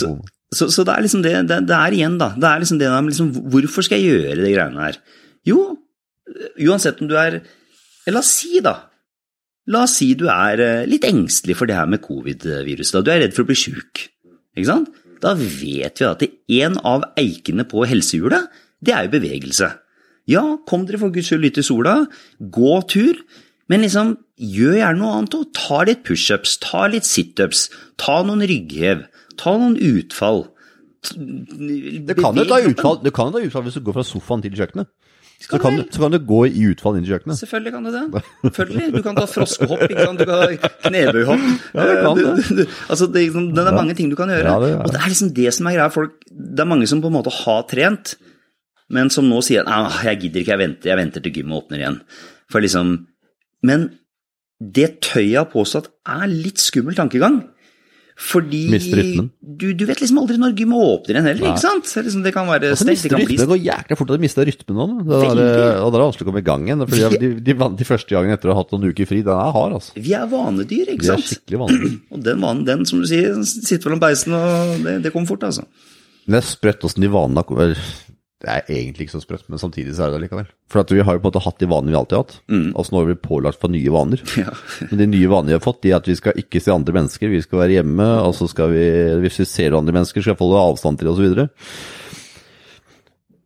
Se. 0.00 0.12
Så, 0.56 0.70
så 0.72 0.84
det 0.88 0.94
er 0.94 1.04
liksom 1.04 1.24
det, 1.26 1.34
det, 1.50 1.58
det 1.68 1.76
er 1.76 1.96
igjen, 1.98 2.16
da. 2.20 2.30
Det 2.40 2.48
er 2.48 2.62
liksom 2.62 2.78
det 2.80 2.88
der 2.88 3.02
med 3.04 3.12
liksom, 3.12 3.32
Hvorfor 3.52 3.84
skal 3.84 4.00
jeg 4.00 4.14
gjøre 4.14 4.38
de 4.40 4.52
greiene 4.54 4.86
her? 4.86 5.00
Jo, 5.48 5.58
uansett 6.64 7.02
om 7.04 7.10
du 7.10 7.16
er 7.20 7.42
La 8.08 8.22
oss 8.22 8.30
si, 8.38 8.62
da. 8.64 8.72
La 9.68 9.82
oss 9.84 9.98
si 10.00 10.14
du 10.16 10.24
er 10.32 10.62
eh, 10.64 10.86
litt 10.88 11.04
engstelig 11.04 11.58
for 11.58 11.68
det 11.68 11.76
her 11.76 11.90
med 11.92 12.00
covid-viruset. 12.00 13.02
Du 13.04 13.10
er 13.12 13.20
redd 13.26 13.36
for 13.36 13.44
å 13.44 13.50
bli 13.50 13.58
sjuk. 13.60 14.06
Ikke 14.56 14.70
sant? 14.70 14.88
Da 15.20 15.34
vet 15.36 16.00
vi 16.00 16.06
at 16.08 16.22
det 16.22 16.30
en 16.62 16.78
av 16.86 17.04
eikene 17.20 17.66
på 17.68 17.84
helsehjulet, 17.90 18.48
det 18.80 18.94
er 18.96 19.04
jo 19.04 19.12
bevegelse. 19.18 19.68
Ja, 20.28 20.42
kom 20.68 20.84
dere 20.88 21.00
for 21.00 21.10
guds 21.14 21.30
skyld 21.30 21.46
ut 21.48 21.58
i 21.60 21.64
sola, 21.64 21.94
gå 22.40 22.74
tur, 22.92 23.16
men 23.68 23.80
liksom 23.84 24.14
gjør 24.38 24.76
gjerne 24.80 25.00
noe 25.00 25.14
annet 25.18 25.34
òg. 25.38 25.48
Ta 25.56 25.82
litt 25.88 26.04
pushups, 26.06 26.58
ta 26.62 26.86
litt 26.92 27.08
situps, 27.08 27.66
ta 28.00 28.20
noen 28.28 28.44
rygghev, 28.48 29.06
ta 29.40 29.56
noen 29.56 29.76
utfall. 29.80 30.44
Det 31.08 32.16
kan 32.18 32.36
jo 32.36 32.44
ta 32.48 32.58
utfall, 32.66 33.00
det 33.04 33.12
kan 33.16 33.32
ta 33.34 33.40
utfall 33.42 33.64
hvis 33.68 33.76
du 33.78 33.84
går 33.86 33.96
fra 34.00 34.04
sofaen 34.06 34.42
til 34.44 34.56
kjøkkenet. 34.58 34.88
Så 35.38 35.54
kan, 35.62 35.76
du, 35.78 35.84
så 35.94 36.00
kan 36.02 36.10
du 36.10 36.18
gå 36.26 36.38
i 36.50 36.64
utfall 36.72 36.96
inn 36.98 37.04
i 37.06 37.10
kjøkkenet. 37.12 37.38
Selvfølgelig 37.38 37.70
kan 37.76 37.84
du 37.86 37.90
det. 37.94 38.22
Selvfølgelig. 38.42 38.88
Du 38.96 39.02
kan 39.06 39.14
ta 39.20 39.26
froskehopp, 39.30 39.84
ikke 39.86 40.06
sant? 40.08 40.18
du 40.18 40.26
kan 40.26 40.40
ha 40.42 40.70
knebøyhopp. 40.88 41.44
Ja, 41.78 41.84
det 41.86 41.98
kan 42.02 42.18
Du- 42.18 42.24
det. 42.24 42.56
du- 42.58 42.72
Altså, 42.90 43.06
det, 43.06 43.22
liksom- 43.28 43.52
det 43.54 43.62
er 43.64 43.76
mange 43.76 43.94
ting 43.94 44.10
du 44.10 44.16
kan 44.18 44.28
gjøre. 44.34 44.50
Ja, 44.50 44.58
det 44.64 44.70
ja. 44.74 44.80
Og 44.82 44.90
det 44.90 44.98
er 45.00 45.08
liksom 45.14 45.30
det 45.36 45.54
som 45.54 45.68
er 45.70 45.76
greia. 45.78 45.88
Folk, 45.94 46.16
det 46.26 46.58
er 46.64 46.66
mange 46.66 46.88
som 46.90 47.00
på 47.00 47.06
en 47.06 47.14
måte 47.20 47.30
har 47.44 47.62
trent, 47.70 48.16
men 48.94 49.12
som 49.12 49.28
nå 49.28 49.42
sier 49.44 49.66
at 49.66 49.68
«Ah, 49.68 50.00
jeg 50.08 50.22
gidder 50.24 50.42
ikke, 50.42 50.54
jeg 50.54 50.62
venter, 50.62 50.90
jeg 50.92 51.00
venter 51.02 51.24
til 51.24 51.34
gymmet 51.36 51.60
åpner 51.60 51.82
igjen. 51.82 52.00
For 52.48 52.64
liksom, 52.64 52.94
men 53.68 53.90
det 54.58 54.98
tøyet 55.04 55.36
har 55.38 55.52
påstått 55.52 55.92
er 56.08 56.26
litt 56.30 56.60
skummel 56.62 56.96
tankegang. 56.98 57.42
Fordi 58.18 58.64
du, 58.66 59.68
du 59.78 59.84
vet 59.86 60.00
liksom 60.02 60.16
aldri 60.18 60.40
når 60.42 60.56
gymmet 60.58 60.80
åpner 60.82 61.14
igjen 61.14 61.28
heller, 61.28 61.44
Nei. 61.44 61.50
ikke 61.52 61.62
sant? 61.62 61.86
Så 61.86 62.02
liksom 62.02 62.24
det 62.24 62.32
kan 62.34 62.48
være 62.50 62.72
Altså, 62.72 62.88
stengt, 62.88 63.04
det 63.04 63.12
kan 63.12 63.22
bli 63.28 63.36
det 63.38 63.46
går 63.46 63.60
jækla 63.62 63.98
fort 64.00 64.10
at 64.10 64.18
de 64.18 64.24
mister 64.24 64.48
rytmen 64.48 64.80
nå. 64.80 64.86
Det 65.06 65.20
er, 65.20 65.42
og 65.84 65.92
da 65.92 65.92
er 65.92 65.94
det 65.94 66.00
vanskelig 66.02 66.26
å 66.26 66.30
komme 66.32 66.42
i 66.42 66.48
gang 66.48 66.64
igjen. 66.66 66.82
Fordi 66.90 67.04
de, 67.12 67.30
de, 67.36 67.54
de, 67.54 67.68
de 67.78 67.86
første 67.86 68.16
gangene 68.16 68.34
etter 68.34 68.50
å 68.50 68.56
ha 68.56 68.64
hatt 68.64 68.74
noen 68.74 68.88
uker 68.90 69.06
fri, 69.12 69.20
den 69.22 69.36
er 69.36 69.54
hard, 69.54 69.76
altså. 69.78 69.94
Vi 70.02 70.16
er 70.18 70.26
vanedyr, 70.32 70.90
ikke 70.96 71.12
sant? 71.12 71.22
Vi 71.22 71.28
er 71.28 71.30
skikkelig 71.36 71.62
vanedyr. 71.62 71.94
Og 72.16 72.26
den 72.26 72.42
vanen, 72.48 72.66
den 72.72 72.84
som 72.90 73.04
du 73.04 73.06
sier, 73.12 73.38
sitter 73.46 73.92
mellom 73.92 74.02
beisen, 74.02 74.34
og 74.40 74.74
det, 74.88 74.98
det 75.06 75.14
kommer 75.14 75.30
fort, 75.30 75.46
altså. 75.46 75.68
Men 76.26 76.40
det 76.40 76.42
er 76.42 76.50
sprøtt 76.50 76.90
åssen 76.90 77.06
de 77.06 77.14
vanene 77.14 77.70
Det 78.38 78.50
er 78.52 78.68
egentlig 78.70 79.08
ikke 79.08 79.16
så 79.16 79.20
sprøtt, 79.24 79.48
men 79.50 79.58
samtidig 79.58 79.96
så 79.96 80.04
er 80.04 80.12
det 80.12 80.18
det 80.20 80.28
likevel. 80.28 80.50
For 80.70 80.84
at 80.84 80.92
vi 80.94 81.02
har 81.02 81.16
jo 81.16 81.22
på 81.24 81.26
en 81.26 81.32
måte 81.32 81.40
hatt 81.42 81.58
de 81.58 81.66
vanene 81.66 81.90
vi 81.90 81.98
alltid 81.98 82.14
har 82.14 82.22
hatt. 82.22 82.36
Og 82.70 82.84
så 82.86 82.94
nå 82.94 83.00
har 83.00 83.08
vi 83.08 83.16
pålagt 83.18 83.58
for 83.58 83.74
nye 83.74 83.90
vaner. 83.90 84.22
Ja. 84.38 84.52
Men 84.92 85.00
de 85.00 85.08
nye 85.10 85.30
vanene 85.32 85.50
vi 85.50 85.56
har 85.56 85.64
fått, 85.64 85.80
de 85.82 85.90
er 85.90 85.98
at 85.98 86.06
vi 86.06 86.14
skal 86.20 86.38
ikke 86.38 86.62
se 86.62 86.70
andre 86.70 86.94
mennesker, 86.94 87.32
vi 87.32 87.42
skal 87.42 87.64
være 87.64 87.80
hjemme, 87.80 88.06
og 88.22 88.36
så 88.38 88.46
skal 88.52 88.70
vi, 88.76 88.84
hvis 89.24 89.40
vi 89.42 89.48
ser 89.50 89.74
andre 89.74 89.96
mennesker, 89.96 90.22
skal 90.22 90.38
vi 90.38 90.44
holde 90.44 90.62
avstand 90.70 91.02
til 91.02 91.10
osv. 91.10 91.26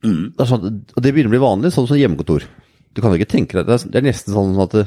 Mm. 0.04 0.24
Det 0.36 0.44
er 0.44 0.50
sånn, 0.50 0.68
og 0.68 1.00
det 1.00 1.14
begynner 1.14 1.32
å 1.32 1.36
bli 1.38 1.44
vanlig, 1.46 1.72
sånn 1.72 1.88
som 1.88 1.96
hjemmekontor. 1.96 2.44
Du 2.92 3.00
kan 3.00 3.14
jo 3.14 3.22
ikke 3.22 3.32
tenke 3.32 3.62
deg, 3.62 3.70
det 3.70 3.78
er, 3.78 3.88
er 3.96 4.08
nesten 4.10 4.36
sånn 4.36 4.58
at 4.60 4.76
det, 4.76 4.86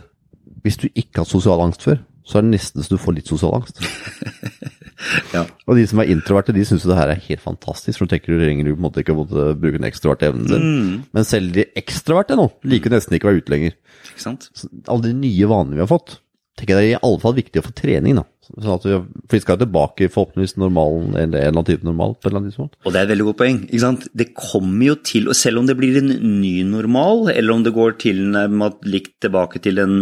hvis 0.61 0.77
du 0.81 0.85
ikke 0.91 1.17
har 1.17 1.25
hatt 1.25 1.33
sosial 1.33 1.65
angst 1.65 1.85
før, 1.87 1.97
så 2.25 2.37
er 2.37 2.45
det 2.45 2.59
nesten 2.59 2.85
så 2.85 2.93
du 2.93 3.01
får 3.01 3.17
litt 3.17 3.33
sosial 3.33 3.57
angst. 3.57 3.81
Ja. 5.35 5.43
Og 5.67 5.75
de 5.75 5.83
som 5.89 5.99
er 5.99 6.11
introverte, 6.13 6.53
de 6.55 6.63
syns 6.67 6.85
jo 6.85 6.91
det 6.91 6.97
her 6.99 7.11
er 7.11 7.23
helt 7.27 7.43
fantastisk, 7.43 7.99
for 7.99 8.07
du 8.07 8.13
tenker 8.13 8.31
du 8.31 8.39
trenger 8.43 8.67
du 8.67 8.73
på 8.73 8.79
en 8.79 8.85
måte 8.85 9.03
ikke 9.03 9.15
å 9.15 9.25
bruke 9.27 9.75
den 9.77 9.87
ekstroverte 9.89 10.29
evnen 10.29 10.47
din. 10.49 11.01
Men 11.15 11.27
selv 11.27 11.55
de 11.57 11.67
ekstroverte 11.79 12.37
nå 12.39 12.47
liker 12.63 12.93
nesten 12.93 13.17
ikke 13.17 13.27
å 13.27 13.33
være 13.33 13.43
ute 13.43 13.53
lenger. 13.55 13.75
Ikke 14.11 14.23
sant? 14.23 14.47
Så 14.55 14.69
alle 14.87 15.09
de 15.09 15.15
nye 15.19 15.49
vanene 15.51 15.75
vi 15.77 15.83
har 15.83 15.91
fått, 15.91 16.19
tenker 16.55 16.75
jeg 16.75 16.79
det 16.79 16.87
er 16.87 16.95
i 16.95 17.03
alle 17.03 17.19
fall 17.19 17.35
viktig 17.35 17.61
å 17.61 17.65
få 17.65 17.73
trening, 17.75 18.19
da. 18.21 18.23
Sånn 18.45 18.75
at 18.75 18.83
vi, 18.85 18.97
for 19.25 19.35
vi 19.35 19.41
skal 19.41 19.57
tilbake 19.57 20.07
forhåpentligvis 20.13 20.55
normalen, 20.61 21.15
eller 21.15 21.23
en 21.25 21.33
eller 21.33 21.49
annen 21.49 21.67
type 21.67 21.87
normal 21.87 22.13
på 22.13 22.27
et 22.27 22.29
eller 22.29 22.39
annet 22.39 22.53
tidspunkt. 22.53 22.75
Og 22.85 22.93
det 22.93 22.99
er 22.99 23.07
et 23.07 23.11
veldig 23.11 23.25
godt 23.27 23.39
poeng. 23.41 23.59
ikke 23.65 23.81
sant? 23.81 24.05
Det 24.21 24.27
kommer 24.37 24.85
jo 24.85 24.95
til, 25.09 25.29
og 25.31 25.37
selv 25.39 25.61
om 25.61 25.67
det 25.67 25.75
blir 25.79 25.97
en 25.99 26.11
ny 26.39 26.53
normal, 26.69 27.31
eller 27.33 27.55
om 27.55 27.65
det 27.65 27.73
går 27.75 27.97
tilnærmet 28.05 28.85
likt 28.87 29.15
tilbake 29.25 29.63
til 29.65 29.81
en 29.83 29.95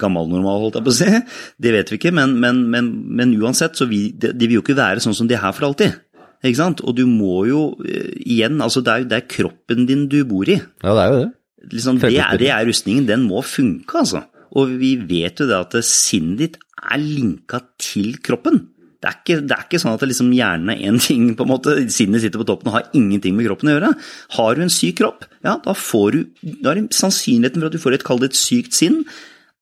gammel 0.00 0.30
normal, 0.30 0.62
holdt 0.64 0.78
jeg 0.78 0.86
på 0.86 0.94
å 0.94 0.98
si, 1.00 1.22
det 1.66 1.74
vet 1.74 1.92
vi 1.92 2.00
ikke, 2.00 2.14
men, 2.16 2.38
men, 2.40 2.62
men, 2.72 2.92
men 3.18 3.34
uansett, 3.42 3.76
så 3.76 3.90
vi, 3.90 4.06
det, 4.14 4.36
det 4.38 4.48
vil 4.48 4.60
jo 4.60 4.64
ikke 4.64 4.78
være 4.78 5.04
sånn 5.04 5.18
som 5.18 5.28
det 5.28 5.40
er 5.40 5.50
for 5.50 5.68
alltid. 5.68 5.98
Ikke 6.46 6.60
sant? 6.60 6.80
Og 6.86 6.94
du 6.94 7.04
må 7.10 7.42
jo, 7.50 7.62
eh, 7.82 8.14
igjen, 8.22 8.62
altså 8.62 8.80
det 8.86 8.94
er, 8.94 9.10
det 9.10 9.18
er 9.18 9.28
kroppen 9.34 9.88
din 9.90 10.06
du 10.08 10.22
bor 10.30 10.46
i. 10.46 10.60
Ja, 10.84 10.94
det 10.94 11.02
er 11.02 11.12
jo 11.12 11.20
det. 11.24 11.30
Liksom, 11.74 11.98
det, 12.00 12.14
er, 12.22 12.38
det 12.38 12.52
er 12.54 12.68
rustningen, 12.68 13.08
den 13.08 13.26
må 13.26 13.42
funke, 13.42 14.06
altså. 14.06 14.22
Og 14.56 14.74
vi 14.80 14.94
vet 15.08 15.40
jo 15.42 15.48
det 15.48 15.58
at 15.58 15.78
sinnet 15.84 16.40
ditt 16.40 16.58
er 16.78 17.00
linka 17.02 17.60
til 17.82 18.16
kroppen. 18.24 18.66
Det 18.98 19.06
er 19.06 19.18
ikke, 19.20 19.34
det 19.46 19.54
er 19.54 19.66
ikke 19.68 19.78
sånn 19.78 19.94
at 19.94 20.02
liksom 20.10 20.30
hjernen 20.34 20.72
er 20.72 20.80
én 20.90 20.96
ting, 21.02 21.30
på 21.38 21.44
en 21.46 21.52
måte. 21.52 21.74
Sinnet 21.94 22.24
sitter 22.24 22.40
på 22.40 22.48
toppen 22.48 22.70
og 22.70 22.78
har 22.80 22.88
ingenting 22.98 23.36
med 23.38 23.46
kroppen 23.46 23.70
å 23.70 23.76
gjøre. 23.76 23.92
Har 24.34 24.58
du 24.58 24.64
en 24.64 24.72
syk 24.74 24.98
kropp, 24.98 25.28
ja, 25.46 25.54
da 25.62 25.74
får 25.76 26.16
du 26.16 26.48
Da 26.64 26.72
er 26.72 26.80
sannsynligheten 26.94 27.62
for 27.62 27.70
at 27.70 27.76
du 27.76 27.82
får 27.82 27.98
et, 27.98 28.06
kall 28.06 28.18
det 28.22 28.32
et 28.32 28.40
sykt 28.40 28.74
sinn. 28.74 29.04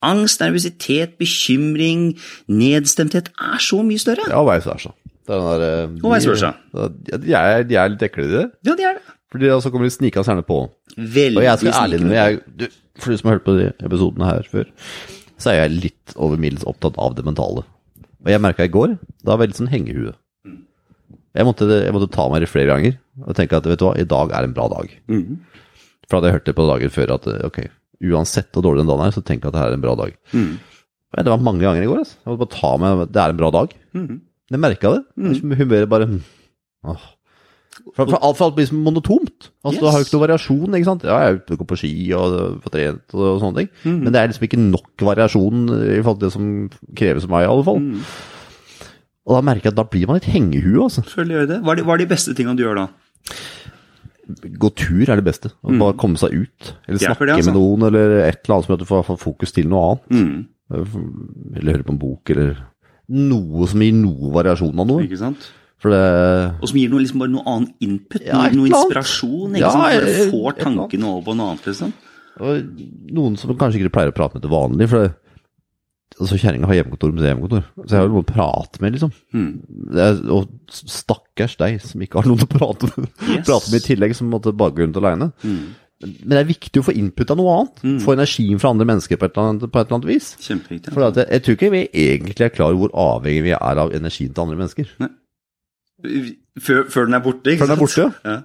Angst, 0.05 0.40
nervøsitet, 0.40 1.16
bekymring, 1.20 2.14
nedstemthet 2.49 3.29
er 3.33 3.61
så 3.61 3.83
mye 3.85 4.01
større. 4.01 4.25
Ja, 4.29 4.40
og 4.40 4.49
vice 4.49 4.70
versa. 4.70 4.94
Det 5.27 5.35
er 5.35 5.42
den 5.42 5.49
der, 5.51 5.66
eh, 5.66 6.01
Og 6.01 6.14
vice 6.14 6.33
versa. 6.33 6.53
De, 6.72 7.20
de, 7.27 7.37
er, 7.37 7.62
de 7.68 7.79
er 7.81 7.92
litt 7.92 8.05
ekle, 8.09 8.29
de. 8.31 8.40
der. 8.40 8.51
Ja, 8.70 8.77
de 8.79 8.88
er 8.88 8.99
det. 9.01 9.15
Fordi 9.33 9.49
da 9.51 9.59
så 9.62 9.73
kommer 9.75 9.89
de 9.89 9.95
snikende 9.95 10.27
gjerne 10.29 10.45
på. 10.47 10.59
Veldig 10.97 11.41
Og 11.41 11.47
jeg 11.47 11.61
skal 11.62 11.79
ærlig 11.83 12.01
innrømme, 12.01 12.69
for 12.97 13.12
du 13.12 13.19
som 13.21 13.29
har 13.29 13.39
hørt 13.39 13.47
på 13.47 13.57
de 13.57 13.65
episodene 13.85 14.29
her 14.29 14.47
før, 14.51 14.69
så 15.37 15.51
er 15.53 15.59
jeg 15.65 15.81
litt 15.87 16.15
over 16.15 16.41
middels 16.41 16.67
opptatt 16.69 16.97
av 17.03 17.17
det 17.17 17.27
mentale. 17.27 17.65
Og 18.25 18.31
jeg 18.33 18.43
merka 18.43 18.67
i 18.67 18.73
går, 18.73 18.95
da 19.27 19.35
var 19.35 19.45
jeg 19.45 19.53
litt 19.53 19.61
sånn 19.61 19.73
hengehue. 19.73 20.15
Jeg 21.37 21.45
måtte, 21.45 21.67
jeg 21.69 21.93
måtte 21.93 22.09
ta 22.15 22.25
meg 22.33 22.47
i 22.47 22.49
flere 22.49 22.71
ganger 22.71 22.95
og 23.27 23.35
tenke 23.37 23.59
at 23.59 23.67
vet 23.69 23.81
du 23.81 23.85
hva, 23.85 23.97
i 24.01 24.07
dag 24.09 24.31
er 24.33 24.47
en 24.47 24.55
bra 24.57 24.71
dag. 24.73 24.95
Mm. 25.11 25.43
For 26.07 26.17
hadde 26.17 26.31
jeg 26.31 26.39
hørt 26.39 26.47
det 26.49 26.55
på 26.57 26.69
dager 26.71 26.95
før 26.95 27.12
at 27.19 27.29
ok, 27.51 27.59
uansett 28.09 28.49
hvor 28.55 28.65
dårlig 28.65 28.85
den 28.85 28.89
dagen 28.93 29.05
er, 29.05 29.12
så 29.12 29.25
tenk 29.27 29.45
at 29.45 29.53
det 29.53 29.61
her 29.61 29.75
er 29.75 29.77
en 29.77 29.85
bra 29.85 29.93
dag. 29.99 30.17
Mm. 30.33 30.55
Det 31.17 31.33
var 31.33 31.45
mange 31.45 31.65
ganger 31.65 31.85
i 31.85 31.91
går. 31.91 32.01
Altså. 32.05 32.17
Jeg 32.23 32.31
måtte 32.33 32.43
bare 32.45 32.57
ta 32.61 32.71
meg 32.81 33.03
Det 33.12 33.21
er 33.23 33.33
en 33.33 33.39
bra 33.41 33.51
dag. 33.55 33.77
Mm. 33.97 34.17
Jeg 34.53 34.62
merka 34.62 34.95
det. 34.95 35.03
Humøret 35.61 35.93
bare 35.93 36.09
åh. 36.87 37.07
For, 37.77 38.07
for 38.07 38.17
alt, 38.17 38.37
for 38.39 38.47
alt 38.47 38.57
blir 38.57 38.71
monotont. 38.73 39.51
Altså, 39.67 39.81
Du 39.83 39.87
har 39.91 39.99
jo 40.01 40.07
ikke 40.07 40.15
noe 40.17 40.25
variasjon. 40.27 40.77
ikke 40.79 40.89
sant? 40.89 41.05
Ja, 41.05 41.19
jeg 41.27 41.59
går 41.61 41.69
på 41.69 41.77
ski 41.81 41.91
og 42.17 42.37
får 42.65 42.73
trent 42.77 43.17
og 43.17 43.41
sånne 43.43 43.61
ting. 43.62 43.69
Mm. 43.85 43.99
Men 44.05 44.15
det 44.15 44.21
er 44.23 44.31
liksom 44.33 44.47
ikke 44.49 44.61
nok 44.62 45.05
variasjon 45.11 45.67
i 45.75 45.99
forhold 46.01 46.21
til 46.23 46.27
det 46.29 46.33
som 46.37 46.49
kreves 46.97 47.29
av 47.29 47.35
meg, 47.35 47.45
i 47.45 47.51
alle 47.53 47.67
fall. 47.69 47.83
Mm. 47.85 48.01
Og 49.27 49.35
da 49.35 49.43
merker 49.43 49.69
jeg 49.69 49.75
at 49.75 49.81
da 49.81 49.87
blir 49.91 50.07
man 50.09 50.21
litt 50.21 50.31
hengehue, 50.31 50.87
altså. 50.87 51.03
Selvfølgelig 51.05 51.37
gjør 51.37 51.49
det. 51.53 51.59
Hva 51.67 51.73
er 51.75 51.81
de, 51.81 51.85
hva 51.89 51.95
er 51.97 52.03
de 52.05 52.11
beste 52.15 52.35
tingene 52.39 52.57
du 52.59 52.62
gjør 52.65 52.79
da? 52.79 52.87
Gå 54.59 54.71
tur 54.75 55.05
er 55.07 55.21
det 55.21 55.27
beste. 55.27 55.51
Mm. 55.67 55.81
Bare 55.83 55.97
komme 56.01 56.19
seg 56.19 56.35
ut. 56.35 56.73
Eller 56.89 57.03
snakke 57.03 57.29
det, 57.29 57.37
altså. 57.39 57.53
med 57.53 57.59
noen, 57.61 57.87
eller 57.91 58.17
et 58.25 58.41
eller 58.43 58.57
annet 58.57 58.67
som 58.67 58.73
gjør 58.73 58.81
at 58.81 58.85
du 58.85 58.91
får 58.91 59.21
fokus 59.23 59.55
til 59.55 59.69
noe 59.71 59.85
annet. 59.93 60.09
Mhm. 60.17 60.47
Eller 61.61 61.77
høre 61.77 61.87
på 61.87 61.95
en 61.95 62.01
bok, 62.01 62.31
eller 62.35 62.57
noe 63.07 63.69
som 63.71 63.83
gir 63.85 63.95
noe 63.95 64.33
variasjon 64.35 64.83
av 64.83 64.89
noe. 64.89 65.05
Ikke 65.07 65.21
sant? 65.21 65.45
Det 65.83 66.62
Og 66.62 66.69
som 66.71 66.79
gir 66.81 66.89
noe, 66.91 67.03
liksom 67.05 67.21
bare 67.21 67.31
noe 67.31 67.45
annen 67.47 67.69
input, 67.85 68.23
Ja, 68.25 68.41
noe, 68.49 68.57
noe 68.57 68.71
inspirasjon. 68.73 69.53
Ikke 69.55 69.61
Ja, 69.61 69.71
sant? 69.71 69.85
Bare 69.85 70.31
får 70.33 70.57
tankene 70.62 71.11
over 71.11 71.23
på 71.29 71.37
noe 71.37 71.53
annet. 71.53 71.69
Liksom. 71.69 71.93
Og 72.41 72.83
noen 73.17 73.37
som 73.41 73.53
kanskje 73.57 73.81
ikke 73.81 73.93
pleier 73.95 74.12
å 74.12 74.17
prate 74.17 74.37
med 74.37 74.43
til 74.45 74.51
vanlig, 74.53 74.89
for 74.91 75.05
det, 75.05 75.12
altså 76.21 76.39
kjerringa 76.41 76.69
har 76.71 76.79
hjemmekontor 76.79 77.12
med 77.12 77.25
hjemmekontor, 77.29 77.65
så 77.85 77.89
jeg 77.93 78.01
har 78.01 78.07
jo 78.09 78.12
noen 78.15 78.25
å 78.25 78.29
prate 78.33 78.81
med, 78.85 78.93
liksom. 78.97 79.12
Mm. 79.37 79.49
Er, 79.97 80.21
og 80.33 80.49
stakkars 80.73 81.57
deg 81.61 81.81
som 81.85 82.05
ikke 82.05 82.21
har 82.23 82.29
noen 82.31 82.45
å 82.45 82.51
prate 82.51 82.91
med, 82.97 83.11
Yes. 83.29 83.45
prate 83.49 83.73
med 83.73 83.81
i 83.81 83.87
tillegg, 83.87 84.17
som 84.17 84.31
måtte 84.33 84.53
bare 84.57 84.73
gå 84.77 84.85
rundt 84.85 84.97
aleine. 85.01 85.31
Mm. 85.45 85.75
Men 86.05 86.35
det 86.35 86.41
er 86.43 86.49
viktig 86.51 86.81
å 86.83 86.85
få 86.85 86.93
input 86.93 87.31
av 87.33 87.39
noe 87.41 87.53
annet. 87.57 87.85
Få 88.05 88.12
energien 88.12 88.59
fra 88.61 88.69
andre 88.75 88.85
mennesker 88.85 89.17
på 89.17 89.25
et 89.31 89.33
eller 89.37 89.55
annet, 89.55 89.62
på 89.73 89.81
et 89.81 89.87
eller 89.87 89.97
annet 89.97 90.11
vis. 90.11 90.27
Kjempeviktig. 90.45 90.93
For 90.93 91.07
jeg, 91.07 91.25
jeg 91.33 91.45
tror 91.47 91.57
ikke 91.57 91.71
vi 91.73 91.85
egentlig 91.89 92.45
er 92.45 92.53
klar 92.53 92.75
over 92.75 92.83
hvor 92.91 92.93
avhengig 93.17 93.47
vi 93.47 93.55
er 93.57 93.81
av 93.81 93.95
energien 93.97 94.35
til 94.37 94.45
andre 94.45 94.59
mennesker. 94.61 94.91
Før, 96.03 96.87
før 96.93 97.07
den 97.09 97.17
er 97.17 97.23
borte, 97.25 97.53
ikke 97.53 97.65
Før 97.65 97.71
den 97.71 97.77
er 97.77 97.81
borte, 97.81 98.09
Ja. 98.25 98.41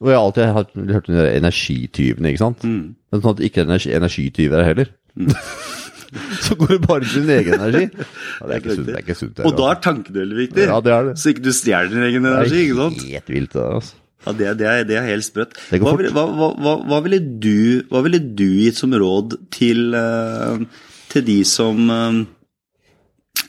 Og 0.00 0.08
jeg 0.08 0.16
har 0.16 0.24
alltid 0.24 0.44
hørt, 0.56 0.70
hørt 0.94 1.08
om 1.08 1.14
de 1.14 1.20
der 1.20 1.34
energityvene, 1.36 2.30
ikke 2.32 2.40
sant? 2.40 2.62
Mm. 2.64 2.94
Men 3.12 3.20
sånn 3.20 3.34
at 3.34 3.40
det 3.40 3.50
ikke 3.50 3.60
er 3.60 3.66
energi, 3.68 3.90
energityver 3.92 4.62
her 4.62 4.70
heller. 4.70 4.92
så 6.46 6.56
går 6.56 6.72
det 6.72 6.78
bare 6.86 7.04
til 7.04 7.26
din 7.26 7.32
egen 7.36 7.56
energi. 7.58 7.82
Ja, 8.40 8.46
det 8.46 8.54
er 8.54 8.62
ikke 8.62 8.76
sunt. 8.78 8.86
Det 8.86 8.94
er 8.94 9.02
ikke 9.04 9.18
sunt 9.18 9.42
Og 9.44 9.56
da 9.58 9.66
er 9.68 9.82
tankene 9.84 10.22
veldig 10.22 10.38
viktig. 10.38 10.64
Ja, 10.70 10.78
det 10.80 10.94
er 10.94 11.08
det. 11.10 11.18
Så 11.20 11.34
ikke 11.34 11.44
du 11.44 11.52
stjeler 11.52 11.92
din 11.92 12.06
egen 12.08 12.30
energi. 12.30 12.62
ikke 12.64 12.78
sant? 12.78 13.02
Det 13.02 13.10
er 13.10 13.18
helt 13.18 13.34
vilt, 13.34 13.52
det 13.52 13.60
der, 13.60 13.74
altså. 13.80 13.94
Ja, 14.20 14.32
det, 14.36 14.48
det, 14.60 14.66
er, 14.68 14.82
det 14.88 14.96
er 15.00 15.06
helt 15.08 15.24
sprøtt. 15.24 15.54
Hva, 15.70 15.94
hva, 15.96 16.24
hva, 16.28 16.48
hva, 16.60 16.74
hva, 16.88 16.98
ville 17.04 17.20
du, 17.40 17.84
hva 17.92 18.02
ville 18.04 18.20
du 18.20 18.48
gitt 18.60 18.80
som 18.80 18.92
råd 18.92 19.36
til, 19.52 19.94
eh, 19.96 20.64
til 21.12 21.24
de 21.28 21.38
som 21.48 21.92
eh, 21.94 22.18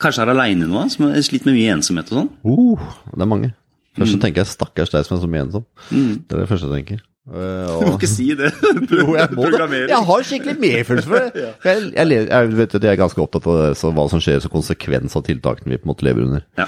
kanskje 0.02 0.26
er 0.26 0.34
aleine 0.34 0.68
nå, 0.70 0.84
som 0.94 1.08
har 1.08 1.22
slitt 1.26 1.46
med 1.48 1.56
mye 1.58 1.78
ensomhet 1.78 2.12
og 2.12 2.20
sånn? 2.22 2.32
Uh, 2.44 2.92
det 3.16 3.22
er 3.28 3.32
mange. 3.32 3.54
Først 3.98 4.16
Mm. 4.18 4.22
tenker 4.24 4.42
jeg 4.46 4.48
stakkars 4.54 4.92
deg 4.94 5.06
som 5.08 5.18
er 5.18 5.22
så 5.22 5.28
mye 5.32 5.46
ensom. 5.46 5.66
Det 5.92 6.36
er 6.36 6.44
det 6.46 6.50
første 6.50 6.68
jeg 6.70 6.78
tenker. 6.86 7.02
Eh, 7.32 7.72
Du 7.82 7.86
må 7.86 7.98
ikke 8.00 8.08
si 8.10 8.30
det. 8.40 8.50
Jo, 9.02 9.14
jeg 9.16 9.34
må 9.38 9.50
det. 9.52 9.82
Jeg 9.92 10.06
har 10.08 10.24
skikkelig 10.26 10.56
medfølelse 10.60 11.08
for 11.12 11.26
det. 11.36 11.50
Jeg, 11.68 11.92
jeg, 11.94 12.28
jeg, 12.32 12.54
vet 12.58 12.76
at 12.80 12.88
jeg 12.88 12.92
er 12.96 13.02
ganske 13.04 13.22
opptatt 13.22 13.46
av 13.52 13.60
det, 13.62 13.68
så 13.78 13.92
hva 13.94 14.08
som 14.10 14.24
skjer 14.24 14.40
som 14.42 14.52
konsekvens 14.54 15.16
av 15.20 15.26
tiltakene 15.28 15.76
vi 15.76 15.78
på 15.78 15.86
en 15.86 15.92
måte 15.94 16.08
lever 16.08 16.26
under. 16.26 16.46
Ja. 16.58 16.66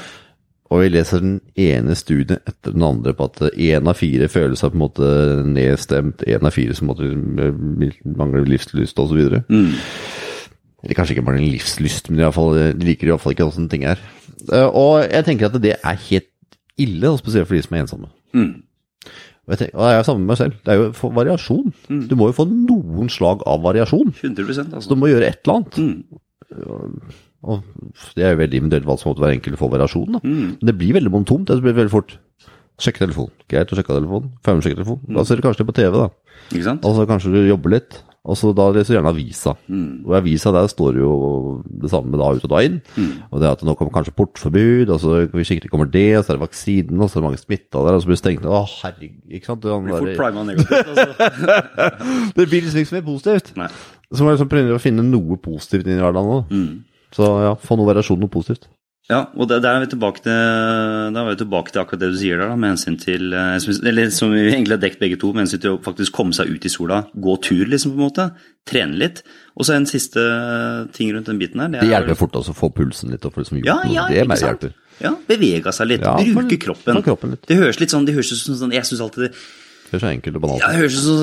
Og 0.74 0.82
vi 0.84 0.90
leser 0.94 1.22
den 1.22 1.40
ene 1.60 1.96
studien 1.96 2.40
etter 2.50 2.74
den 2.74 2.84
andre 2.86 3.14
på 3.14 3.28
at 3.30 3.42
én 3.54 3.88
av 3.90 3.98
fire 4.00 4.28
føler 4.32 4.56
seg 4.58 4.72
på 4.74 4.78
en 4.80 4.84
måte 4.84 5.10
nedstemt, 5.46 6.24
én 6.26 6.46
av 6.48 6.54
fire 6.56 6.74
som 6.78 6.90
måtte, 6.90 7.10
mangler 8.18 8.48
livslyst 8.50 8.98
osv. 9.00 9.20
Mm. 9.50 9.74
Eller 10.84 10.98
kanskje 10.98 11.16
ikke 11.16 11.26
bare 11.30 11.40
en 11.40 11.48
livslyst, 11.54 12.10
men 12.12 12.20
i 12.20 12.30
fall, 12.36 12.58
de 12.76 12.88
liker 12.88 13.08
i 13.08 13.14
hvert 13.14 13.24
fall 13.24 13.36
ikke 13.36 13.48
åssen 13.48 13.70
ting 13.72 13.86
er. 13.88 14.02
Eh, 14.52 14.68
Og 14.68 15.06
jeg 15.08 15.26
tenker 15.26 15.48
at 15.48 15.62
det 15.64 15.78
er 15.80 16.06
helt 16.10 16.30
ille, 16.78 17.10
og 17.10 17.22
spesielt 17.22 17.48
for 17.48 17.56
de 17.56 17.64
som 17.64 17.78
er 17.78 17.86
ensomme. 17.86 18.10
Mm. 18.34 18.64
Og, 19.44 19.54
jeg 19.54 19.60
tenker, 19.60 19.78
og 19.78 19.90
jeg 19.92 20.00
er 20.00 20.08
sammen 20.08 20.24
med 20.24 20.32
meg 20.34 20.40
selv. 20.40 20.60
Det 20.64 20.74
er 20.74 20.80
jo 20.80 21.14
variasjon. 21.16 21.74
Mm. 21.90 22.02
Du 22.10 22.16
må 22.20 22.30
jo 22.30 22.36
få 22.38 22.48
noen 22.50 23.12
slag 23.12 23.44
av 23.48 23.64
variasjon. 23.64 24.14
100% 24.16 24.74
altså. 24.76 24.90
du 24.90 25.00
må 25.00 25.12
gjøre 25.12 25.30
et 25.30 25.40
eller 25.44 25.60
annet. 25.60 25.80
Mm. 25.80 27.14
Og 27.44 27.64
det 28.16 28.24
er 28.24 28.32
jo 28.36 28.40
veldig 28.40 28.60
individuelt 28.62 28.88
hva 28.88 28.96
som 29.00 29.12
måtte 29.12 29.24
være 29.26 29.36
enkelt 29.38 29.58
å 29.58 29.60
få 29.60 29.72
variasjon. 29.74 30.16
Da. 30.16 30.22
Mm. 30.24 30.46
Men 30.62 30.70
det 30.70 30.78
blir 30.80 30.96
veldig 30.96 31.12
monotont. 31.12 31.50
Det 31.50 31.60
blir 31.64 31.76
veldig 31.76 31.92
fort. 31.92 32.16
Sjekke 32.82 33.04
telefon. 33.06 33.30
Greit 33.52 33.70
å 33.70 33.78
sjekke 33.78 33.94
telefonen. 33.94 34.32
Fem 34.46 34.64
sjekke 34.64 34.80
telefonen. 34.80 35.14
Da 35.18 35.26
ser 35.28 35.38
du 35.38 35.46
kanskje 35.46 35.62
det 35.62 35.70
på 35.70 35.78
TV, 35.78 35.94
da. 35.94 36.10
Ikke 36.50 36.66
sant? 36.66 36.88
Og 36.88 36.98
så 36.98 37.06
kanskje 37.10 37.34
du 37.36 37.44
jobber 37.46 37.76
litt. 37.76 38.00
Og 38.24 38.38
så 38.40 38.54
da 38.56 38.70
leser 38.72 38.94
du 38.94 38.96
gjerne 38.96 39.12
avisa. 39.12 39.52
Mm. 39.68 40.06
Og 40.08 40.14
i 40.14 40.18
avisa 40.22 40.52
der 40.56 40.70
står 40.72 40.96
jo 41.02 41.10
det 41.68 41.90
samme 41.92 42.16
da 42.20 42.30
ut 42.32 42.46
og 42.48 42.52
da 42.54 42.62
inn. 42.64 42.78
Mm. 42.96 43.10
Og 43.28 43.42
det 43.44 43.50
at 43.50 43.66
nå 43.68 43.76
kommer 43.76 43.92
kanskje 43.98 44.14
portforbud, 44.16 44.94
og 44.96 45.02
så 45.04 45.26
hvis 45.34 45.52
ikke 45.52 45.66
det 45.66 45.72
kommer 45.74 45.90
det, 45.92 46.06
og 46.16 46.24
så 46.24 46.32
er 46.32 46.40
det 46.40 46.46
vaksinen, 46.46 47.02
og 47.04 47.12
så 47.12 47.20
er 47.20 47.22
det 47.22 47.28
mange 47.28 47.42
smitta 47.42 47.82
der, 47.84 47.98
og 47.98 48.00
så 48.00 48.08
blir 48.08 48.16
det 48.16 48.22
stengt 48.22 48.46
ned. 48.46 48.54
Å, 48.56 48.62
herregud. 48.86 49.20
Ikke 49.28 49.52
sant? 49.52 49.66
Det, 49.66 49.76
Blir 49.84 49.98
fort 50.08 50.22
prima 50.22 50.46
negativt. 50.48 50.94
Altså. 50.94 51.60
det 52.40 52.48
blir 52.48 52.64
liksom 52.64 52.84
ikke 52.86 52.94
så 52.94 53.04
positivt. 53.10 53.52
Nei. 53.60 53.70
Så 54.14 54.24
må 54.24 54.32
jeg 54.32 54.40
liksom 54.40 54.54
prøve 54.56 54.80
å 54.80 54.84
finne 54.86 55.06
noe 55.10 55.40
positivt 55.44 55.92
inn 55.92 56.00
i 56.00 56.06
hverdagen 56.06 56.32
nå. 56.32 56.40
Mm. 56.54 57.12
Så 57.14 57.28
ja, 57.44 57.54
få 57.60 57.76
noe 57.76 57.92
variasjon, 57.92 58.24
noe 58.24 58.32
positivt. 58.32 58.72
Ja, 59.12 59.26
og 59.36 59.50
der, 59.52 59.60
der 59.60 59.76
er 59.76 59.82
vi 59.84 59.90
tilbake 59.92 60.22
til, 60.24 60.32
er 60.32 61.26
vi 61.28 61.36
tilbake 61.36 61.74
til 61.74 61.82
akkurat 61.82 62.00
det 62.00 62.12
du 62.14 62.20
sier 62.22 62.40
der, 62.40 62.54
da, 62.54 62.56
med 62.56 62.72
hensyn 62.72 62.96
til 63.02 63.34
eh, 63.36 63.66
Eller 63.90 64.14
som 64.16 64.32
vi 64.32 64.46
egentlig 64.46 64.78
har 64.78 64.84
dekt 64.86 65.02
begge 65.02 65.18
to, 65.20 65.34
med 65.36 65.44
hensyn 65.44 65.60
til 65.66 65.76
å 65.76 65.82
faktisk 65.84 66.16
komme 66.16 66.36
seg 66.38 66.54
ut 66.54 66.64
i 66.64 66.72
sola. 66.72 67.02
Gå 67.12 67.36
tur, 67.44 67.66
liksom, 67.68 67.98
på 67.98 68.00
en 68.00 68.06
måte. 68.06 68.30
Trene 68.70 68.96
litt. 69.02 69.20
Og 69.60 69.68
så 69.68 69.76
en 69.76 69.90
siste 69.90 70.24
ting 70.96 71.12
rundt 71.12 71.28
den 71.28 71.42
biten 71.42 71.60
her. 71.60 71.74
Det 71.76 71.90
hjelper 71.92 72.20
fort 72.22 72.40
også 72.40 72.56
å 72.56 72.60
få 72.62 72.72
pulsen 72.80 73.12
litt 73.12 73.28
opp. 73.28 73.42
Liksom, 73.42 73.60
Ja, 73.68 73.82
ja, 73.92 74.08
det 74.08 74.24
mer 74.30 74.40
hjelper. 74.40 74.72
Ja, 75.04 75.12
bevega 75.28 75.74
seg 75.76 75.90
litt. 75.90 76.06
Ja, 76.06 76.16
bruke 76.38 76.62
kroppen. 76.62 77.04
kroppen 77.04 77.36
litt. 77.36 77.44
Det 77.50 77.60
høres 77.60 77.82
litt 77.84 77.92
sånn, 77.92 78.08
det 78.08 78.16
høres 78.16 78.32
ut 78.32 78.40
som 78.40 78.56
sånn 78.56 78.76
Jeg 78.76 78.88
syns 78.88 79.04
alltid 79.04 79.28
det 79.28 79.34
Det 79.94 80.00
er 80.00 80.02
så 80.08 80.10
enkelt 80.10 80.38
og 80.40 80.42
banalt. 80.42 80.64
ja, 80.64 80.70
det 80.74 80.80
høres 80.82 80.96
så 81.06 81.16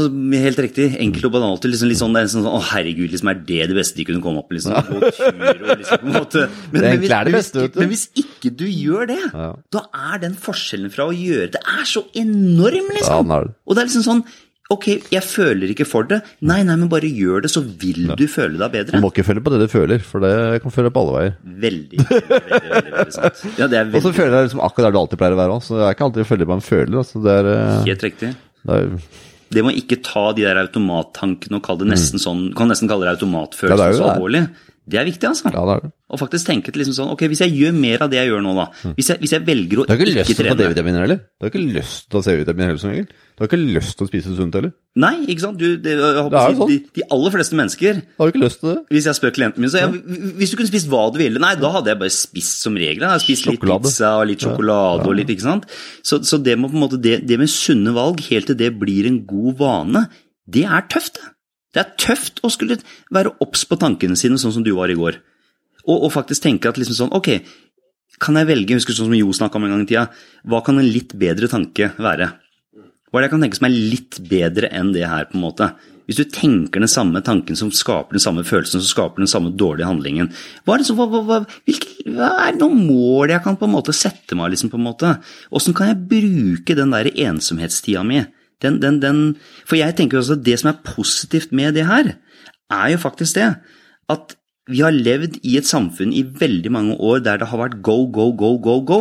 helt 0.45 0.61
riktig. 0.63 0.85
Enkelt 1.03 1.25
og 1.27 1.33
banalt. 1.35 1.65
Liksom, 1.67 1.89
litt 1.91 1.99
sånn, 1.99 2.15
er 2.21 2.29
sånn, 2.31 2.45
Å, 2.47 2.61
herregud, 2.71 3.11
liksom, 3.11 3.31
er 3.33 3.41
det 3.49 3.65
det 3.73 3.75
beste 3.81 3.99
de 3.99 4.05
kunne 4.07 4.23
komme 4.23 4.45
opp 4.45 4.53
med? 4.53 4.61
Liksom, 4.61 5.01
tur 5.19 5.65
og 5.67 5.73
liksom, 5.81 6.05
på 6.05 6.07
en 6.07 6.15
måte. 6.15 6.45
Men, 6.71 6.79
Det 6.81 6.85
men, 6.93 7.01
hvis, 7.03 7.11
er 7.19 7.25
det 7.27 7.33
men, 7.35 7.39
beste, 7.41 7.59
hvis, 7.59 7.67
vet 7.67 7.75
du. 7.75 7.81
men 7.83 7.91
hvis 7.91 8.05
ikke 8.23 8.53
du 8.61 8.67
gjør 8.71 9.11
det, 9.11 9.19
Ja. 9.35 9.49
da 9.75 9.83
er 10.13 10.23
den 10.23 10.39
forskjellen 10.39 10.95
fra 10.95 11.09
å 11.11 11.17
gjøre 11.17 11.51
det 11.57 11.65
er 11.67 11.83
så 11.91 12.05
enorm, 12.15 12.87
Ja, 12.95 12.95
liksom. 13.01 13.27
den 13.27 13.35
er 13.41 13.49
det. 13.51 13.53
Og 13.67 13.75
det 13.75 13.83
er 13.83 13.91
liksom 13.91 14.07
sånn 14.07 14.23
Ok, 14.71 14.85
jeg 15.11 15.25
føler 15.27 15.73
ikke 15.73 15.83
for 15.83 16.07
det. 16.07 16.21
Nei, 16.47 16.61
nei, 16.63 16.77
men 16.79 16.87
bare 16.93 17.09
gjør 17.11 17.43
det, 17.43 17.49
så 17.51 17.59
vil 17.59 18.13
du 18.15 18.23
føle 18.31 18.55
deg 18.55 18.71
bedre. 18.71 19.01
Du 19.01 19.03
må 19.03 19.09
ikke 19.11 19.25
føle 19.27 19.43
på 19.43 19.51
det 19.51 19.59
du 19.65 19.73
føler, 19.73 19.99
for 20.07 20.23
det 20.23 20.61
kan 20.63 20.71
føle 20.71 20.93
på 20.95 21.03
alle 21.03 21.15
veier. 21.17 21.33
Veldig, 21.65 22.05
veldig, 22.07 22.39
veldig, 22.71 22.93
veldig, 22.95 23.15
sant. 23.17 23.41
Ja, 23.59 23.67
det 23.67 23.81
er 23.81 23.89
veldig. 23.89 23.99
Og 23.99 24.05
så 24.07 24.13
føler 24.15 24.37
jeg 24.39 24.47
liksom 24.47 24.63
akkurat 24.69 24.87
der 24.87 24.95
du 24.95 25.01
alltid 25.01 25.19
pleier 25.25 25.35
å 25.35 25.41
være 25.41 25.57
òg, 25.57 25.65
så 25.67 25.75
det 25.75 25.89
er 25.89 25.97
ikke 25.99 26.07
alltid 26.07 26.23
å 26.23 26.29
følge 26.31 26.47
på 26.53 26.55
en 26.61 26.63
føler. 26.69 26.95
Altså, 27.03 27.25
det 27.27 27.35
er, 27.41 27.49
eh, 27.57 27.83
helt 27.91 28.07
riktig. 28.07 28.31
Det 28.67 28.79
er 28.79 28.97
Det 29.51 29.65
må 29.67 29.73
ikke 29.75 29.99
ta 30.07 30.31
de 30.37 30.45
der 30.47 30.61
automattankene 30.63 31.59
og 31.59 31.65
kalle 31.67 31.83
det 31.83 31.93
nesten 31.95 32.23
sånn 32.23 32.51
Kan 32.55 32.71
nesten 32.71 32.91
kalle 32.91 33.07
det 33.07 33.11
Ja, 33.11 33.17
det 33.17 33.23
automatfølelse 33.25 33.87
er 33.87 33.95
jo 33.97 33.99
så 33.99 34.11
alvorlig. 34.13 34.45
Det 34.91 34.99
er 35.01 35.07
viktig, 35.07 35.27
altså. 35.31 35.51
Ja, 35.55 35.63
det 35.69 35.75
er 35.77 35.83
det. 35.87 35.91
Og 36.11 36.19
faktisk 36.19 36.49
tenke 36.49 36.73
til 36.75 36.81
liksom 36.83 36.95
sånn 36.97 37.11
Ok, 37.13 37.21
hvis 37.31 37.39
jeg 37.45 37.53
gjør 37.55 37.75
mer 37.79 38.03
av 38.03 38.09
det 38.11 38.19
jeg 38.19 38.27
gjør 38.33 38.41
nå, 38.43 38.53
da. 38.59 38.65
Hvis 38.97 39.13
jeg, 39.13 39.21
hvis 39.23 39.31
jeg 39.37 39.45
velger 39.47 39.79
å 39.79 39.85
Du 39.87 39.93
har 39.93 40.01
ikke 40.01 40.09
ikke, 40.11 40.25
lyst 40.25 40.35
til 40.41 40.49
å 40.49 40.51
ta 40.51 40.57
D-vitaminer 40.59 41.05
heller? 41.07 41.21
Du 41.39 41.47
har 41.47 41.53
ikke 41.53 41.63
lyst 41.79 42.09
til 42.11 42.19
å 42.19 42.23
se 42.27 42.35
C-vitaminer 42.35 42.73
heller 42.73 42.83
som 42.83 42.91
regel? 42.91 43.07
Du 43.39 43.45
har 43.45 43.51
ikke 43.51 43.61
lyst 43.63 43.95
til 43.97 44.05
å 44.05 44.09
spise 44.11 44.35
sunt 44.35 44.59
heller? 44.59 44.73
Nei, 44.99 45.13
ikke 45.31 45.45
sant. 45.45 45.61
Du, 45.63 45.77
det, 45.79 45.95
jeg 45.95 46.25
håper 46.25 46.35
Det 46.35 46.41
er 46.43 46.51
jo 46.51 46.57
si, 46.57 46.61
sånn. 46.61 46.73
de, 46.73 46.79
de 46.99 47.05
aller 47.15 47.35
fleste 47.37 47.59
mennesker 47.61 48.01
Har 48.03 48.27
Du 48.27 48.35
ikke 48.35 48.43
lyst 48.43 48.61
til 48.65 48.73
det? 48.73 48.77
hvis 48.97 49.07
jeg 49.11 49.19
spør 49.21 49.35
klienten 49.39 49.63
min, 49.65 49.71
så 49.71 49.85
jeg, 49.85 50.03
Hvis 50.41 50.51
du 50.51 50.59
kunne 50.59 50.73
spist 50.73 50.91
hva 50.91 51.05
du 51.15 51.21
ville 51.23 51.43
Nei, 51.47 51.53
da 51.63 51.71
hadde 51.79 51.93
jeg 51.95 52.01
bare 52.03 52.17
spist 52.19 52.67
som 52.67 52.75
regel. 52.83 53.05
Jeg 53.07 53.13
hadde 53.15 53.25
spist 53.29 53.47
litt 53.47 53.61
Sjokolade. 53.61 53.87
pizza 53.87 54.11
og 54.19 54.27
litt 54.33 54.43
sjokolade 54.45 55.07
og 55.07 55.15
litt, 55.21 55.31
ikke 55.37 55.47
sant. 55.47 55.71
Så, 56.03 56.19
så 56.27 56.43
det, 56.43 56.59
må 56.59 56.73
måte, 56.75 56.99
det, 57.01 57.21
det 57.31 57.39
med 57.39 57.49
sunne 57.55 57.95
valg, 57.97 58.19
helt 58.33 58.51
til 58.51 58.59
det 58.59 58.73
blir 58.83 59.07
en 59.09 59.23
god 59.31 59.55
vane, 59.63 60.09
det 60.51 60.67
er 60.67 60.89
tøft, 60.91 61.21
det. 61.23 61.31
Det 61.71 61.83
er 61.83 61.97
tøft 62.01 62.41
å 62.43 62.51
skulle 62.51 62.81
være 63.15 63.35
obs 63.45 63.65
på 63.69 63.79
tankene 63.79 64.19
sine, 64.19 64.39
sånn 64.41 64.57
som 64.57 64.67
du 64.67 64.73
var 64.77 64.91
i 64.91 64.99
går. 64.99 65.21
Og, 65.87 65.97
og 65.97 66.13
faktisk 66.15 66.45
tenke 66.45 66.69
at 66.69 66.77
liksom 66.81 66.97
sånn 66.99 67.15
Ok, 67.17 67.31
kan 68.21 68.37
jeg 68.37 68.51
velge, 68.51 68.77
husker 68.77 68.97
sånn 68.97 69.09
som 69.09 69.17
Jo 69.17 69.31
snakka 69.33 69.57
om 69.57 69.65
en 69.65 69.75
gang 69.75 69.85
i 69.87 69.89
tida, 69.89 70.09
hva 70.45 70.61
kan 70.67 70.81
en 70.81 70.89
litt 70.89 71.15
bedre 71.19 71.49
tanke 71.49 71.93
være? 71.97 72.29
Hva 73.11 73.19
er 73.19 73.25
det 73.25 73.29
jeg 73.31 73.33
kan 73.33 73.47
tenke 73.47 73.59
som 73.59 73.67
er 73.67 73.79
litt 73.95 74.19
bedre 74.31 74.69
enn 74.77 74.93
det 74.95 75.07
her, 75.09 75.31
på 75.31 75.39
en 75.39 75.47
måte? 75.47 75.71
Hvis 76.11 76.19
du 76.19 76.27
tenker 76.27 76.83
den 76.83 76.91
samme 76.91 77.23
tanken 77.23 77.59
som 77.59 77.71
skaper 77.75 78.17
den 78.17 78.23
samme 78.23 78.43
følelsen, 78.47 78.83
som 78.83 78.91
skaper 78.91 79.23
den 79.23 79.31
samme 79.31 79.53
dårlige 79.55 79.87
handlingen, 79.87 80.31
hva 80.67 80.75
er, 80.75 80.83
det 80.83 80.89
så, 80.89 80.97
hva, 80.99 81.07
hva, 81.07 81.39
hvilke, 81.69 81.91
hva 82.11 82.33
er 82.49 82.59
noen 82.59 82.83
mål 82.89 83.31
jeg 83.31 83.45
kan 83.45 83.59
på 83.59 83.69
en 83.69 83.75
måte 83.77 83.95
sette 83.95 84.39
meg, 84.39 84.51
liksom, 84.55 84.73
på 84.73 84.79
en 84.79 84.89
måte? 84.89 85.13
Åssen 85.55 85.77
kan 85.79 85.93
jeg 85.93 86.03
bruke 86.11 86.75
den 86.79 86.95
der 86.95 87.11
ensomhetstida 87.15 88.03
mi? 88.07 88.25
Den, 88.61 88.81
den, 88.83 89.01
den, 89.03 89.21
for 89.65 89.79
jeg 89.81 89.97
tenker 89.97 90.21
også 90.21 90.37
at 90.39 90.45
det 90.47 90.59
som 90.61 90.73
er 90.73 90.83
positivt 90.85 91.55
med 91.57 91.79
det 91.79 91.87
her, 91.89 92.15
er 92.71 92.93
jo 92.93 93.01
faktisk 93.03 93.39
det 93.39 93.55
at 94.11 94.37
vi 94.71 94.83
har 94.85 94.95
levd 94.95 95.41
i 95.47 95.57
et 95.59 95.67
samfunn 95.67 96.13
i 96.15 96.23
veldig 96.23 96.73
mange 96.73 96.97
år 96.99 97.23
der 97.25 97.41
det 97.41 97.49
har 97.51 97.63
vært 97.63 97.81
go, 97.87 98.05
go, 98.13 98.31
go, 98.37 98.55
go, 98.63 98.77
go. 98.87 99.01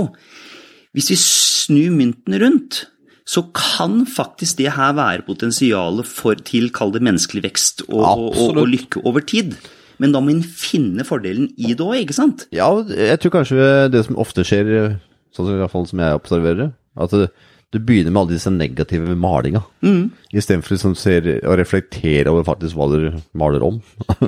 Hvis 0.95 1.12
vi 1.12 1.17
snur 1.22 1.93
mynten 1.93 2.38
rundt, 2.41 2.86
så 3.30 3.43
kan 3.54 4.02
faktisk 4.10 4.58
det 4.58 4.72
her 4.74 4.95
være 4.98 5.26
potensialet 5.28 6.08
for 6.10 6.39
til, 6.48 6.72
kall 6.74 6.95
det 6.95 7.04
menneskelig 7.06 7.43
vekst 7.45 7.84
og, 7.89 8.02
og, 8.02 8.24
og, 8.32 8.63
og 8.63 8.72
lykke 8.72 9.04
over 9.06 9.22
tid. 9.22 9.54
Men 10.02 10.15
da 10.15 10.22
må 10.24 10.34
en 10.34 10.41
finne 10.41 11.06
fordelen 11.06 11.52
i 11.60 11.76
det 11.76 11.86
òg, 11.86 12.00
ikke 12.02 12.17
sant? 12.17 12.48
Ja, 12.56 12.72
jeg 12.88 13.19
tror 13.22 13.36
kanskje 13.38 13.89
det 13.93 14.06
som 14.08 14.17
ofte 14.22 14.45
skjer, 14.48 14.95
sånn 15.36 15.52
i 15.52 15.60
hvert 15.60 15.74
fall 15.76 15.86
som 15.89 16.02
jeg 16.02 16.17
observerer, 16.17 16.72
at 17.00 17.13
det, 17.13 17.30
du 17.69 17.77
begynner 17.86 18.10
med 18.10 18.23
alle 18.23 18.34
disse 18.34 18.49
negative 18.49 19.13
malinga, 19.19 19.62
mm. 19.86 20.01
istedenfor 20.34 20.73
liksom 20.73 20.95
ser, 20.97 21.27
å 21.45 21.53
reflektere 21.60 22.32
over 22.32 22.47
faktisk 22.47 22.77
hva 22.79 22.88
du 22.89 23.19
maler 23.38 23.65
om. 23.67 23.77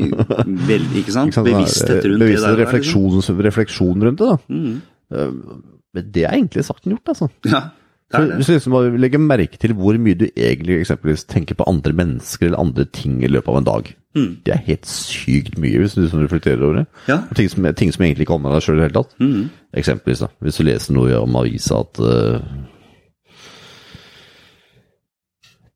Veldig, 0.70 1.02
ikke 1.02 1.16
sant? 1.16 1.38
Bevissthet 1.42 2.06
rundt 2.06 2.22
Bevissthet, 2.22 2.46
det 2.46 2.58
der. 2.58 2.64
Refleksjon, 2.66 3.12
liksom. 3.18 3.44
refleksjon 3.50 4.08
rundt 4.08 4.22
det, 4.22 4.30
da. 4.30 4.38
Mm. 4.54 5.62
Men 5.92 6.12
det 6.14 6.26
er 6.28 6.36
egentlig 6.38 6.68
sagt 6.68 6.86
enn 6.86 6.94
gjort, 6.96 7.16
altså. 7.16 7.32
Ja. 7.50 7.64
Hvis 8.12 8.50
du 8.50 8.54
liksom 8.54 8.76
legger 9.00 9.22
merke 9.24 9.58
til 9.60 9.74
hvor 9.78 9.96
mye 10.02 10.18
du 10.20 10.26
egentlig 10.30 10.82
eksempelvis 10.82 11.24
tenker 11.32 11.56
på 11.56 11.68
andre 11.70 11.94
mennesker 11.96 12.50
eller 12.50 12.60
andre 12.60 12.86
ting 12.92 13.22
i 13.24 13.30
løpet 13.32 13.54
av 13.54 13.60
en 13.62 13.68
dag. 13.70 13.92
Mm. 14.18 14.32
Det 14.44 14.54
er 14.54 14.66
helt 14.66 14.90
sykt 14.90 15.56
mye, 15.62 15.80
hvis 15.80 15.96
du 15.96 16.02
liksom 16.04 16.26
reflekterer 16.26 16.66
over 16.66 16.82
det. 16.82 16.86
Ja. 17.08 17.22
Ting, 17.38 17.48
som, 17.50 17.68
ting 17.80 17.94
som 17.96 18.04
egentlig 18.04 18.26
ikke 18.26 18.34
kommer 18.34 18.54
deg 18.54 18.66
sjøl 18.66 18.78
i 18.78 18.82
det 18.82 18.90
hele 18.90 19.00
tatt. 19.00 19.16
Mm. 19.24 19.48
Eksempelvis, 19.82 20.26
da, 20.26 20.30
hvis 20.44 20.60
du 20.60 20.66
leser 20.68 20.98
noe 20.98 21.22
om 21.24 21.40
avisa 21.40 21.80
at 21.86 22.02
uh, 22.04 22.44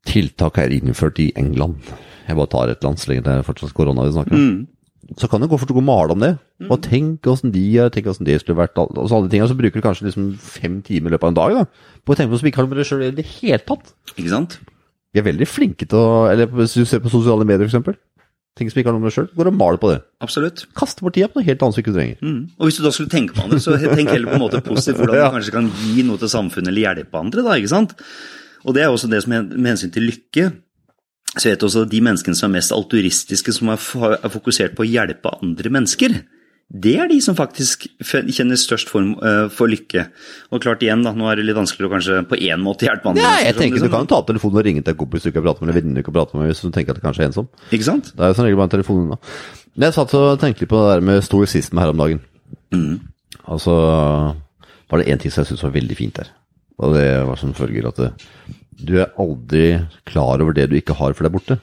tiltak 0.05 0.61
er 0.61 0.73
innført 0.75 1.19
i 1.23 1.31
England. 1.39 1.81
Jeg 2.25 2.37
bare 2.37 2.51
tar 2.51 2.71
et 2.73 2.85
land 2.85 3.01
så 3.01 3.11
lenge 3.11 3.25
det 3.25 3.35
er 3.35 3.45
fortsatt 3.45 3.75
korona 3.77 4.07
vi 4.07 4.15
snakker 4.15 4.37
om. 4.37 4.47
Mm 4.47 4.63
så 5.13 5.27
kan 5.29 5.41
det 5.41 5.49
gå 5.51 5.57
fort 5.61 5.69
å 5.69 5.75
gå 5.77 5.81
og 5.83 5.85
male 5.85 6.15
om 6.15 6.23
det. 6.23 6.31
Mm. 6.63 6.69
Og 6.73 6.79
tenk 6.83 7.27
åssen 7.29 7.51
de 7.53 7.63
er, 7.77 7.91
tenk 7.93 8.07
åssen 8.09 8.25
det 8.25 8.39
skulle 8.41 8.57
vært. 8.57 8.79
Og 8.81 9.05
så 9.05 9.19
alle 9.19 9.29
tingene, 9.29 9.49
så 9.51 9.57
bruker 9.57 9.77
du 9.77 9.85
kanskje 9.85 10.07
liksom 10.07 10.31
fem 10.41 10.79
timer 10.85 11.11
i 11.11 11.15
løpet 11.15 11.27
av 11.27 11.33
en 11.33 11.37
dag 11.37 11.57
da, 11.59 11.91
på 12.01 12.15
å 12.15 12.17
tenke 12.17 12.33
på 12.33 12.39
som 12.41 12.49
ikke 12.49 12.61
har 12.61 12.71
med 12.71 12.81
det 12.81 12.87
sjøl 12.89 13.03
i 13.05 13.11
det 13.19 13.27
hele 13.35 13.61
tatt. 13.67 13.93
Ikke 14.15 14.31
sant? 14.31 14.57
Vi 15.13 15.21
er 15.21 15.27
veldig 15.27 15.47
flinke 15.47 15.87
til 15.87 16.01
å 16.01 16.25
Eller 16.31 16.49
hvis 16.51 16.73
du 16.75 16.83
ser 16.89 17.03
på 17.03 17.13
sosiale 17.13 17.45
medier, 17.47 17.69
f.eks. 17.69 18.01
Ting 18.55 18.69
som 18.71 18.79
ikke 18.79 18.87
har 18.87 18.95
noe 18.95 19.03
med 19.03 19.11
det 19.11 19.17
sjøl. 19.17 19.27
Går 19.35 19.51
og 19.51 19.57
maler 19.59 19.79
på 19.79 19.91
det. 19.91 19.99
Absolutt. 20.23 20.63
Kaste 20.79 21.03
bort 21.05 21.15
tida 21.17 21.27
på 21.29 21.41
noe 21.41 21.47
helt 21.47 21.61
annet 21.61 21.75
som 21.75 21.83
ikke 21.83 21.91
du 21.91 21.99
trenger. 21.99 22.19
Mm. 22.23 22.41
Og 22.55 22.69
hvis 22.69 22.79
du 22.79 22.85
da 22.85 22.91
skulle 22.95 23.11
tenke 23.11 23.35
på 23.35 23.43
andre, 23.45 23.59
så 23.61 23.75
tenk 23.83 24.09
heller 24.09 24.31
på 24.31 24.39
en 24.39 24.45
måte 24.47 24.63
positivt 24.65 25.03
hvordan 25.03 25.19
ja. 25.21 25.29
kanskje 25.35 25.53
kan 25.53 25.69
gi 25.83 26.05
noe 26.07 26.21
til 26.21 26.31
samfunnet 26.31 26.71
eller 26.71 26.87
hjelpe 26.87 27.19
andre, 27.19 27.45
da, 27.45 27.59
ikke 27.59 27.73
sant. 27.75 27.93
Og 28.65 28.75
det 28.75 28.83
er 28.83 28.91
også 28.91 29.09
det 29.11 29.21
som 29.23 29.35
er 29.35 29.45
med 29.53 29.75
hensyn 29.75 29.93
til 29.93 30.09
lykke 30.09 30.49
så 31.35 31.49
vet 31.49 31.59
du 31.59 31.65
også 31.67 31.83
de 31.89 31.99
menneskene 31.99 32.37
som 32.37 32.47
er 32.47 32.61
mest 32.61 32.71
altruistiske, 32.71 33.51
som 33.51 33.73
er 33.73 33.79
fokusert 34.31 34.75
på 34.77 34.85
å 34.85 34.87
hjelpe 34.87 35.33
andre 35.43 35.71
mennesker, 35.73 36.13
det 36.65 36.95
er 36.97 37.09
de 37.11 37.17
som 37.21 37.35
faktisk 37.37 37.83
kjenner 38.01 38.57
størst 38.57 38.89
form 38.89 39.11
eh, 39.21 39.43
for 39.53 39.69
lykke. 39.69 40.07
Og 40.49 40.63
klart 40.63 40.81
igjen, 40.81 41.03
da, 41.05 41.11
nå 41.13 41.27
er 41.29 41.37
det 41.37 41.45
litt 41.45 41.57
vanskeligere 41.59 41.91
å 41.91 41.93
kanskje 41.93 42.21
på 42.31 42.39
én 42.39 42.63
måte 42.63 42.87
hjelpe 42.87 43.11
andre. 43.11 43.21
Ja, 43.21 43.33
jeg 43.43 43.53
sånn, 43.53 43.61
tenker 43.61 43.77
liksom. 43.77 43.91
Du 43.91 43.93
kan 43.93 44.09
ta 44.09 44.17
opp 44.17 44.31
telefonen 44.31 44.61
og 44.61 44.65
ringe 44.65 44.81
til 44.81 44.95
en 44.95 44.99
kompis 45.03 45.25
du 45.25 45.29
ikke 45.29 45.43
har 45.43 45.45
pratet 45.45 45.61
med, 45.61 45.69
eller 45.69 45.77
venninne 45.77 45.99
du 45.99 46.01
ikke 46.01 46.13
har 46.13 46.17
pratet 46.17 46.39
med 46.39 46.49
hvis 46.49 46.63
du 46.63 46.71
tenker 46.71 46.95
at 46.95 47.01
du 47.01 47.05
kanskje 47.05 47.25
er 47.25 47.29
ensom. 47.29 47.51
Ikke 47.69 47.87
sant? 47.89 48.09
Det 48.15 48.25
er 48.25 48.31
jo 48.31 48.39
som 48.39 48.47
regel 48.47 48.57
bare 48.61 48.69
en 48.71 48.73
telefon 48.73 49.03
unna. 49.03 49.19
Jeg 49.85 49.97
satt 49.99 50.15
og 50.17 50.25
tenkte 50.41 50.65
litt 50.65 50.71
på 50.71 50.81
det 50.81 50.89
der 50.95 51.05
med 51.11 51.21
stoisisme 51.27 51.83
her 51.83 51.93
om 51.93 52.01
dagen. 52.01 52.23
Mm. 52.73 52.95
Altså 53.45 53.77
var 54.89 55.01
det 55.01 55.11
én 55.11 55.21
ting 55.21 55.33
som 55.33 55.43
jeg 55.43 55.51
syntes 55.51 55.67
var 55.67 55.75
veldig 55.75 55.99
fint 55.99 56.17
der. 56.17 56.33
Og 56.81 56.95
det 56.95 57.07
var 57.29 57.39
som 57.39 57.55
følger 57.55 57.87
at 57.87 58.01
du 58.75 58.97
er 58.99 59.13
aldri 59.21 59.65
klar 60.07 60.43
over 60.43 60.55
det 60.55 60.67
du 60.71 60.77
ikke 60.79 60.97
har, 60.99 61.15
for 61.15 61.23
det 61.23 61.31
er 61.31 61.37
borte. 61.37 61.59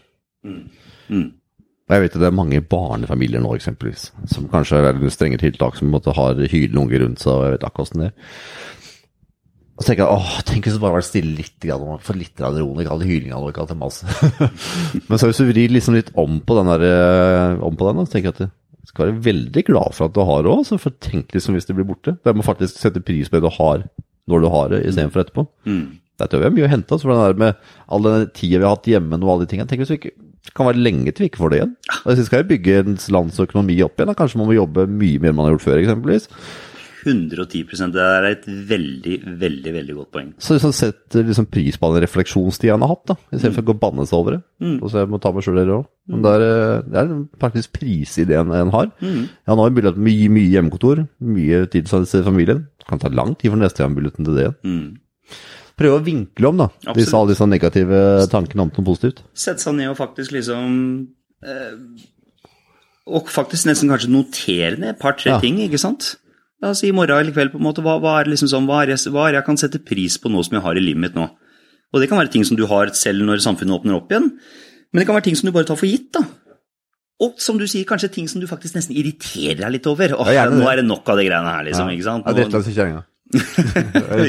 Mm. 0.47 0.63
Mm. 1.13 1.31
Jeg 1.93 2.05
vet 2.05 2.15
at 2.17 2.23
det 2.23 2.29
er 2.31 2.37
mange 2.37 2.61
barnefamilier 2.65 3.43
nå, 3.43 3.51
eksempelvis, 3.59 4.07
som 4.33 4.47
kanskje 4.49 4.79
er 4.79 4.87
veldig 4.87 5.11
strenge 5.13 5.41
tiltak, 5.43 5.77
som 5.77 5.91
måtte 5.93 6.15
ha 6.17 6.31
hylende 6.39 6.81
unger 6.87 7.05
rundt 7.05 7.21
seg, 7.21 7.35
og 7.35 7.45
jeg 7.45 7.57
vet 7.57 7.67
akkurat 7.69 7.93
hvordan 7.93 8.05
det 8.05 8.13
er. 8.13 8.39
Og 9.73 9.85
så 9.85 9.89
tenker 9.89 10.05
jeg 10.05 10.15
åh, 10.15 10.33
tenk 10.47 10.67
hvis 10.67 10.75
det 10.77 10.83
bare 10.85 10.95
var 10.95 11.05
stille 11.05 11.37
litt, 11.37 11.55
grann, 11.65 12.01
for 12.05 12.19
litt 12.21 12.41
ro, 12.45 12.67
ikke 12.79 12.95
all 12.95 13.05
hylinga 13.09 13.39
og 13.41 13.51
ikke 13.51 13.65
alt 13.65 13.73
det 13.73 13.79
maset. 13.81 14.11
Men 15.09 15.21
så 15.21 15.29
hvis 15.29 15.41
du 15.41 15.49
vrir 15.49 15.73
liksom 15.73 15.97
litt 15.97 16.13
om 16.21 16.41
på 16.45 16.57
den, 16.59 16.73
der, 16.75 16.85
eh, 16.87 17.63
om 17.65 17.77
på 17.77 17.89
den 17.89 18.05
så 18.05 18.15
tenker 18.15 18.31
jeg 18.31 18.37
at 18.37 18.43
du 18.53 18.93
skal 18.93 19.09
være 19.09 19.25
veldig 19.27 19.65
glad 19.69 19.97
for 19.97 20.07
at 20.07 20.17
du 20.17 20.23
har 20.29 20.49
òg, 20.53 20.65
for 20.77 20.97
tenk 21.03 21.33
liksom 21.35 21.57
hvis 21.57 21.69
det 21.69 21.77
blir 21.79 21.89
borte. 21.89 22.15
Du 22.21 22.33
må 22.37 22.45
faktisk 22.47 22.79
sette 22.79 23.03
pris 23.05 23.33
på 23.33 23.41
det 23.41 23.49
du 23.49 23.57
har, 23.57 23.87
når 24.31 24.45
du 24.45 24.51
har 24.53 24.73
det, 24.73 24.83
istedenfor 24.87 25.25
etterpå. 25.25 25.47
Mm. 25.67 25.85
Tror 26.23 26.39
jeg 26.39 26.43
vi 26.43 26.47
har 26.47 26.55
mye 26.59 26.67
å 26.69 26.75
hente. 26.77 26.95
Altså, 26.95 27.09
for 27.09 27.15
den 27.15 27.25
der 27.25 27.41
med 27.41 27.73
all 27.91 28.05
den 28.07 28.29
tida 28.37 28.61
vi 28.61 28.67
har 28.69 28.77
hatt 28.77 28.91
hjemme 28.91 29.19
og 29.19 29.33
alle 29.33 29.47
de 29.47 29.51
tingene. 29.51 29.71
Tenk 29.71 29.83
hvis 29.83 29.95
vi 29.95 29.99
ikke 30.03 30.15
det 30.43 30.57
kan 30.59 30.67
være 30.67 30.83
lenge 30.83 31.13
til 31.15 31.23
vi 31.23 31.29
ikke 31.31 31.39
får 31.39 31.53
det 31.53 31.59
igjen. 31.61 31.75
Og 32.03 32.07
Hvis 32.11 32.21
vi 32.21 32.27
skal 32.27 32.47
bygge 32.49 32.79
ens 32.83 33.05
lands 33.15 33.39
økonomi 33.43 33.77
opp 33.87 33.95
igjen, 33.95 34.11
da 34.11 34.19
kanskje 34.19 34.41
man 34.41 34.49
må 34.51 34.57
jobbe 34.57 34.89
mye 34.91 35.23
mer 35.23 35.31
enn 35.31 35.39
man 35.39 35.47
har 35.47 35.55
gjort 35.55 35.67
før, 35.69 35.79
eksempelvis. 35.79 36.27
110% 37.03 37.95
Det 37.95 38.03
er 38.03 38.27
et 38.31 38.47
veldig, 38.47 39.17
veldig 39.41 39.75
veldig 39.77 39.97
godt 39.99 40.11
poeng. 40.15 40.33
Så 40.43 40.57
liksom 40.57 40.75
setter 40.77 41.27
liksom 41.29 41.49
pris 41.53 41.79
på 41.79 41.93
den 41.95 42.05
refleksjonstida 42.07 42.77
han 42.77 42.87
har 42.87 42.95
hatt, 42.95 43.05
da, 43.13 43.19
istedenfor 43.33 43.63
mm. 43.63 43.67
å 43.67 43.71
gå 43.71 43.77
og 43.77 43.83
banne 43.83 44.09
seg 44.09 44.19
over 44.21 44.37
det. 44.37 44.43
Mm. 44.63 44.77
Og 44.79 44.93
så 44.93 45.03
jeg 45.03 45.13
må 45.13 45.23
ta 45.23 45.35
meg 45.35 45.47
sjøl 45.47 45.61
der 45.61 45.75
òg. 45.79 45.87
Men 46.11 46.21
mm. 46.21 46.27
det 46.27 46.35
er, 46.35 46.47
det 46.89 47.03
er 47.03 47.15
faktisk 47.45 47.77
prisideen 47.79 48.53
en 48.59 48.75
har. 48.75 48.91
Mm. 49.03 49.23
Han 49.51 49.63
har 49.63 49.71
jo 49.71 49.79
mulighet 49.79 50.03
mye, 50.09 50.29
mye 50.39 50.53
hjemmekontor, 50.57 51.07
mye 51.33 51.65
tid 51.73 51.91
til 51.91 52.27
familien. 52.27 52.67
Det 52.81 52.91
kan 52.91 53.03
ta 53.03 53.13
lang 53.13 53.37
tid 53.39 53.55
for 53.55 53.63
neste 53.63 53.85
gang 53.85 53.97
muligheten 53.97 54.29
til 54.29 54.39
det. 54.39 54.53
Mm 54.67 55.01
prøve 55.79 55.99
å 55.99 56.05
vinkle 56.05 56.51
om 56.51 56.63
da, 56.63 56.69
disse, 56.97 57.15
alle 57.17 57.33
disse 57.33 57.49
negative 57.49 58.01
tankene 58.33 58.67
om 58.67 58.73
noe 58.73 58.87
positivt. 58.87 59.23
Sette 59.35 59.65
seg 59.65 59.79
ned 59.79 59.93
og 59.93 59.99
faktisk 59.99 60.35
liksom 60.37 60.75
eh, 61.47 61.77
Og 63.13 63.31
faktisk 63.33 63.67
nesten 63.71 63.91
kanskje 63.91 64.13
notere 64.13 64.77
ned 64.79 64.95
et 64.95 65.01
par-tre 65.01 65.35
ja. 65.35 65.41
ting, 65.43 65.59
ikke 65.65 65.81
sant? 65.83 66.15
La 66.63 66.71
oss 66.71 66.83
si 66.85 66.91
i 66.93 66.95
morgen 66.95 67.19
eller 67.19 67.35
kveld, 67.35 67.53
på 67.55 67.59
en 67.59 67.67
måte, 67.67 67.83
hva, 67.83 67.97
hva 68.03 68.19
er 68.21 68.31
liksom 68.31 68.51
sånn, 68.51 68.69
hva 68.71 68.85
er, 68.85 68.95
jeg, 68.95 69.11
hva 69.15 69.29
er 69.29 69.41
jeg 69.41 69.47
kan 69.49 69.59
sette 69.59 69.81
pris 69.83 70.19
på 70.23 70.31
nå 70.31 70.45
som 70.47 70.59
jeg 70.59 70.65
har 70.65 70.79
i 70.79 70.85
livet 70.85 71.03
mitt 71.09 71.17
nå? 71.19 71.27
Og 71.93 72.01
det 72.01 72.09
kan 72.09 72.21
være 72.21 72.31
ting 72.33 72.47
som 72.49 72.57
du 72.57 72.65
har 72.71 72.93
selv 72.97 73.27
når 73.27 73.43
samfunnet 73.45 73.81
åpner 73.81 73.99
opp 73.99 74.13
igjen, 74.15 74.31
men 74.93 75.03
det 75.03 75.09
kan 75.09 75.19
være 75.19 75.27
ting 75.27 75.39
som 75.39 75.49
du 75.49 75.53
bare 75.57 75.67
tar 75.69 75.81
for 75.81 75.91
gitt, 75.91 76.13
da. 76.15 76.23
Og 77.23 77.39
som 77.43 77.59
du 77.59 77.67
sier, 77.71 77.87
kanskje 77.87 78.11
ting 78.15 78.29
som 78.31 78.43
du 78.43 78.49
faktisk 78.51 78.77
nesten 78.79 78.97
irriterer 78.99 79.61
deg 79.61 79.75
litt 79.77 79.89
over. 79.91 80.15
Åh, 80.23 80.31
ja, 80.35 80.47
nå 80.51 80.65
er 80.71 80.81
det 80.81 80.87
nok 80.89 81.07
av 81.13 81.21
de 81.21 81.27
greiene 81.29 81.53
her, 81.55 81.67
liksom. 81.69 81.91
Ja. 81.91 81.99
ikke 81.99 82.07
sant? 82.09 82.27
Nå, 82.27 82.35
Det 82.39 82.63
er 82.63 82.79
kjerringa. 82.79 83.03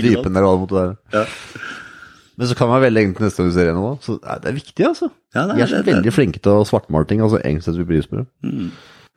Dypen 0.04 0.38
der 0.38 0.46
mot 0.46 0.70
det 0.70 0.84
der. 0.84 0.94
Ja. 1.16 1.24
Men 2.38 2.50
så 2.50 2.58
kan 2.58 2.70
man 2.70 2.82
velge 2.82 3.02
egentlig 3.04 3.28
neste 3.28 3.44
gang 3.44 3.50
du 3.52 3.56
ser 3.56 3.68
gjennom 3.70 3.88
òg. 3.92 3.98
Så 4.06 4.18
det 4.22 4.50
er 4.50 4.56
viktig, 4.58 4.86
altså. 4.88 5.10
Ja, 5.36 5.46
det 5.46 5.54
er, 5.54 5.56
Vi 5.56 5.66
er 5.66 5.70
så 5.70 5.82
det, 5.82 5.88
veldig 5.92 6.14
flinke 6.14 6.42
til 6.42 6.56
å 6.58 6.66
svartmale 6.66 7.10
ting. 7.10 7.22
altså 7.22 7.40
Egentlig 7.42 7.68
setter 7.68 7.84
vi 7.84 7.90
pris 7.92 8.10
på 8.10 8.22
det. 8.22 8.26
Mm. 8.46 8.70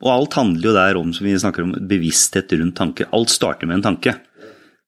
Og 0.05 0.13
alt 0.13 0.37
handler 0.37 0.69
jo 0.69 0.77
der 0.77 0.99
om, 0.99 1.11
som 1.15 1.25
vi 1.25 1.37
snakker 1.39 1.65
om, 1.65 1.75
bevissthet 1.89 2.53
rundt 2.59 2.77
tanker. 2.77 3.09
Alt 3.17 3.33
starter 3.33 3.69
med 3.69 3.79
en 3.79 3.87
tanke. 3.89 4.13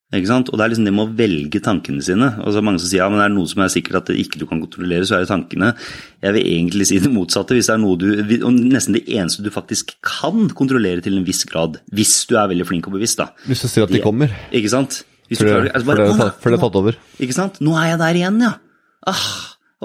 Ikke 0.10 0.26
sant? 0.26 0.48
Og 0.50 0.58
det 0.58 0.64
er 0.64 0.72
liksom 0.72 0.88
det 0.88 0.94
med 0.98 1.06
å 1.06 1.18
velge 1.18 1.60
tankene 1.62 2.02
sine. 2.02 2.32
Og 2.42 2.50
så 2.50 2.62
er 2.62 2.66
mange 2.66 2.82
som 2.82 2.90
sier 2.90 3.04
ja, 3.04 3.10
men 3.14 3.22
er 3.22 3.30
det 3.30 3.38
noe 3.38 3.50
som 3.50 3.62
er 3.62 3.70
sikkert 3.70 4.00
at 4.00 4.08
det 4.10 4.18
ikke 4.24 4.40
du 4.42 4.48
kan 4.50 4.62
kontrollere, 4.62 5.06
så 5.06 5.18
er 5.18 5.26
det 5.26 5.30
tankene. 5.30 5.70
Jeg 6.26 6.34
vil 6.34 6.50
egentlig 6.50 6.88
si 6.90 6.98
det 7.04 7.12
motsatte. 7.14 7.54
Hvis 7.58 7.70
det 7.70 7.76
er 7.76 7.84
noe 7.84 8.00
du, 8.02 8.08
og 8.40 8.58
Nesten 8.58 8.98
det 8.98 9.04
eneste 9.06 9.46
du 9.46 9.52
faktisk 9.54 9.94
kan 10.06 10.50
kontrollere 10.58 11.06
til 11.06 11.20
en 11.20 11.28
viss 11.28 11.44
grad, 11.50 11.78
hvis 11.94 12.16
du 12.30 12.36
er 12.42 12.50
veldig 12.50 12.66
flink 12.70 12.90
og 12.90 12.98
bevisst. 12.98 13.22
da. 13.22 13.30
Hvis 13.46 13.62
du 13.66 13.70
ser 13.70 13.86
at 13.86 13.94
de 13.94 14.02
kommer. 14.02 14.34
Ikke 14.50 14.74
sant? 14.74 15.04
Hvis 15.30 15.44
for, 15.44 15.50
det, 15.50 15.76
altså 15.78 15.86
bare, 15.86 16.10
for, 16.42 16.50
det, 16.50 16.58
er 16.58 16.66
tatt 16.66 16.82
over. 16.82 16.98
Ikke 17.22 17.38
sant? 17.38 17.62
Nå 17.62 17.78
er 17.78 17.92
jeg 17.92 18.02
der 18.02 18.18
igjen, 18.18 18.42
ja. 18.48 18.56
Ah, 19.10 19.28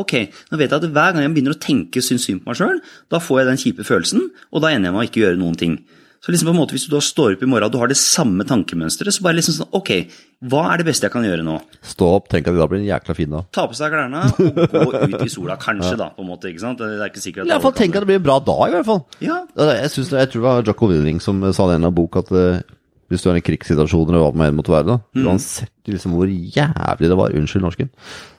ok, 0.00 0.14
nå 0.50 0.60
vet 0.60 0.70
jeg 0.70 0.80
at 0.80 0.88
hver 0.90 1.14
gang 1.14 1.22
jeg 1.22 1.34
begynner 1.36 1.56
å 1.56 1.62
tenke 1.62 2.02
syns 2.04 2.26
synd 2.28 2.44
på 2.44 2.52
meg 2.52 2.60
sjøl, 2.60 2.80
da 3.12 3.20
får 3.22 3.42
jeg 3.42 3.50
den 3.50 3.60
kjipe 3.62 3.86
følelsen, 3.86 4.30
og 4.52 4.64
da 4.64 4.72
ender 4.72 4.90
jeg 4.90 4.96
med 4.96 5.04
å 5.04 5.08
ikke 5.10 5.22
gjøre 5.24 5.40
noen 5.40 5.60
ting. 5.60 5.78
Så 6.24 6.32
liksom 6.32 6.48
på 6.48 6.54
en 6.54 6.56
måte, 6.56 6.72
Hvis 6.72 6.86
du 6.88 6.94
da 6.94 7.02
står 7.04 7.34
opp 7.34 7.42
i 7.44 7.46
morgen 7.46 7.66
og 7.66 7.72
du 7.74 7.76
har 7.82 7.90
det 7.90 7.98
samme 8.00 8.46
tankemønsteret, 8.48 9.12
så 9.12 9.24
bare 9.26 9.36
liksom 9.36 9.58
sånn 9.58 9.74
Ok, 9.76 9.90
hva 10.48 10.62
er 10.72 10.80
det 10.80 10.86
beste 10.88 11.04
jeg 11.04 11.12
kan 11.12 11.26
gjøre 11.26 11.44
nå? 11.44 11.58
Stå 11.84 12.08
opp, 12.16 12.30
tenk 12.32 12.48
at 12.48 12.56
det 12.56 12.62
da 12.62 12.68
blir 12.70 12.80
en 12.80 12.86
jækla 12.86 13.16
fin 13.18 13.34
dag. 13.34 13.50
Ta 13.52 13.66
på 13.68 13.76
seg 13.76 13.92
klærne 13.92 14.22
og 14.30 14.94
gå 14.94 15.02
ut 15.04 15.18
i 15.20 15.32
sola. 15.32 15.58
Kanskje, 15.60 15.90
ja. 15.92 15.98
da, 16.00 16.06
på 16.16 16.24
en 16.24 16.30
måte. 16.30 16.48
ikke 16.48 16.62
sant? 16.64 16.80
Det 16.80 16.96
er 16.96 17.12
ikke 17.12 17.24
sikkert 17.26 17.44
at 17.44 17.50
I 17.50 17.52
hvert 17.52 17.66
fall 17.66 17.76
tenk 17.76 17.98
at 17.98 18.06
det 18.06 18.08
blir 18.08 18.22
en 18.22 18.24
bra 18.24 18.38
dag, 18.46 18.64
i 18.70 18.76
hvert 18.78 18.88
fall. 18.88 19.02
Ja. 19.20 19.36
Jeg, 19.52 19.92
synes, 19.98 20.14
jeg 20.16 20.32
tror 20.32 20.40
det 20.40 20.46
var 20.48 20.70
Jocko 20.70 20.88
Willing 20.94 21.20
som 21.20 21.44
sa 21.44 21.68
det 21.68 21.76
i 21.76 21.82
en 21.82 21.90
av 21.90 21.94
bok, 22.00 22.16
at 22.22 22.32
uh, 22.32 22.64
hvis 23.12 23.24
du 23.24 23.30
er 23.30 23.40
i 23.40 23.44
krigssituasjoner 23.44 24.20
og 24.20 24.36
hva 24.36 24.48
det 24.48 24.56
måtte 24.56 24.74
være, 24.74 24.88
da, 24.94 25.00
mm. 25.16 25.26
uansett 25.26 25.90
liksom 25.90 26.16
hvor 26.16 26.30
jævlig 26.30 27.10
det 27.10 27.18
var, 27.20 27.34
unnskyld 27.36 27.64
norsken, 27.66 27.90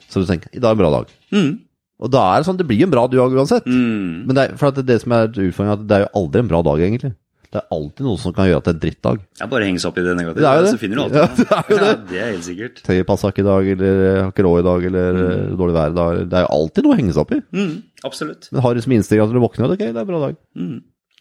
så 0.06 0.22
du 0.22 0.28
tenker 0.28 0.52
i 0.52 0.62
dag 0.62 0.72
er 0.72 0.78
en 0.78 0.82
bra 0.82 0.92
dag. 0.98 1.12
Mm. 1.34 1.52
Og 1.96 2.12
da 2.12 2.24
er 2.30 2.42
det 2.42 2.48
sånn, 2.48 2.58
det 2.60 2.66
blir 2.68 2.82
en 2.84 2.92
bra 2.92 3.06
dag 3.08 3.36
uansett. 3.38 3.68
Mm. 3.68 4.26
Men 4.28 4.36
det 4.36 4.42
er, 4.42 4.58
for 4.60 4.74
det, 4.76 4.84
det 4.88 4.98
som 5.02 5.14
er 5.16 5.30
utfordringen, 5.30 5.78
at 5.78 5.86
det 5.88 5.96
er 5.96 6.04
jo 6.04 6.10
aldri 6.20 6.42
en 6.42 6.50
bra 6.50 6.60
dag, 6.66 6.82
egentlig. 6.84 7.14
Det 7.46 7.60
er 7.62 7.72
alltid 7.72 8.04
noe 8.04 8.20
som 8.20 8.34
kan 8.36 8.48
gjøre 8.50 8.60
at 8.60 8.66
det 8.66 8.72
er 8.72 8.76
en 8.76 8.82
drittdag. 8.82 9.20
Ja, 9.38 9.46
bare 9.48 9.68
seg 9.70 9.88
opp 9.88 10.00
i 10.00 10.04
det 10.04 10.14
negative, 10.18 10.42
Det 10.42 10.48
er 10.50 10.58
jo 10.58 10.64
det. 10.66 10.72
så 10.74 10.80
finner 10.82 10.98
du 10.98 11.02
alt. 11.04 11.14
Ja, 11.16 11.28
det 11.38 11.46
er 11.46 11.70
jo 11.70 11.78
det. 11.78 11.88
Ja, 11.88 12.00
det 12.10 12.18
er 12.18 12.28
helt 12.34 12.48
sikkert. 12.48 12.82
Tøyet 12.84 13.08
passa 13.08 13.30
ikke 13.32 13.44
i 13.44 13.46
dag, 13.46 13.70
eller 13.76 14.02
har 14.18 14.34
ikke 14.34 14.44
råd 14.46 14.60
i 14.60 14.66
dag, 14.66 14.88
eller 14.90 15.20
mm. 15.22 15.54
dårlig 15.62 15.76
vær 15.78 15.94
i 15.94 15.96
dag. 16.00 16.20
Det 16.26 16.38
er 16.40 16.44
jo 16.44 16.50
alltid 16.58 16.86
noe 16.86 16.96
å 16.96 16.98
henge 17.00 17.14
seg 17.16 17.22
opp 17.22 17.32
i. 17.32 17.40
Mm, 17.56 17.72
absolutt. 18.10 18.50
Men 18.52 18.66
har 18.66 18.76
du 18.76 18.82
som 18.84 18.96
innstilling 18.98 19.24
at 19.24 19.32
du 19.32 19.40
våkner, 19.46 19.72
ok, 19.72 19.84
det 19.86 19.94
er 19.94 20.02
en 20.02 20.10
bra 20.10 20.22
dag. 20.26 20.38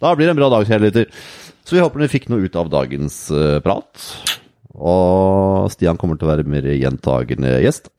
Da 0.02 0.12
blir 0.18 0.28
det 0.28 0.36
en 0.36 0.42
bra 0.42 0.52
dag, 0.52 0.68
kjære 0.68 0.90
lytter. 0.90 1.22
Så 1.66 1.76
vi 1.76 1.82
håper 1.82 2.04
dere 2.04 2.14
fikk 2.14 2.28
noe 2.30 2.46
ut 2.46 2.58
av 2.60 2.70
dagens 2.70 3.20
eh, 3.34 3.58
prat. 3.66 4.10
Og 4.76 5.72
Stian 5.72 5.98
kommer 5.98 6.20
til 6.20 6.28
å 6.28 6.34
være 6.34 6.48
mer 6.50 6.68
gjentagende 6.68 7.56
gjest. 7.64 7.90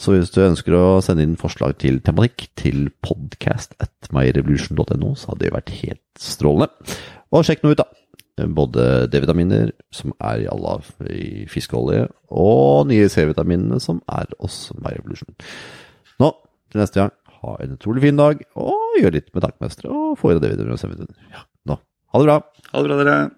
Så 0.00 0.14
hvis 0.14 0.32
du 0.32 0.40
ønsker 0.44 0.76
å 0.78 0.84
sende 1.04 1.26
inn 1.26 1.38
forslag 1.40 1.76
til 1.82 2.00
tematikk 2.04 2.46
til 2.58 2.86
podcast 3.04 3.74
at 3.82 4.10
myrevolution.no, 4.14 5.12
så 5.18 5.32
hadde 5.32 5.44
det 5.44 5.52
vært 5.56 5.74
helt 5.82 6.22
strålende. 6.22 6.70
Og 7.34 7.44
sjekk 7.46 7.66
noe 7.66 7.76
ut, 7.76 7.82
da. 7.82 7.88
Både 8.48 9.10
D-vitaminer, 9.12 9.74
som 9.92 10.14
er 10.24 10.46
i 10.46 10.48
alle 10.48 10.78
i 11.12 11.44
fiskeolje, 11.52 12.06
og 12.32 12.88
nye 12.88 13.10
C-vitaminene, 13.12 13.76
som 13.82 14.00
er 14.08 14.32
hos 14.40 14.70
MyRevolution. 14.78 15.36
Nå, 16.22 16.32
til 16.72 16.80
neste 16.80 17.02
gang, 17.02 17.12
ha 17.42 17.58
en 17.60 17.76
utrolig 17.76 18.06
fin 18.06 18.18
dag, 18.18 18.40
og 18.56 19.00
gjør 19.02 19.18
litt 19.18 19.32
med 19.34 19.44
tankmestere, 19.44 19.92
og 19.92 20.16
få 20.20 20.32
i 20.32 20.38
deg 20.38 20.46
D-vitaminer 20.46 20.78
og 20.78 20.80
C-vitaminer. 20.80 21.26
Ja. 21.34 21.44
Ha 22.12 22.18
det 22.18 22.24
bra. 22.24 22.40
Ha 22.72 22.82
det 22.82 22.88
bra, 22.88 22.96
dere. 23.04 23.30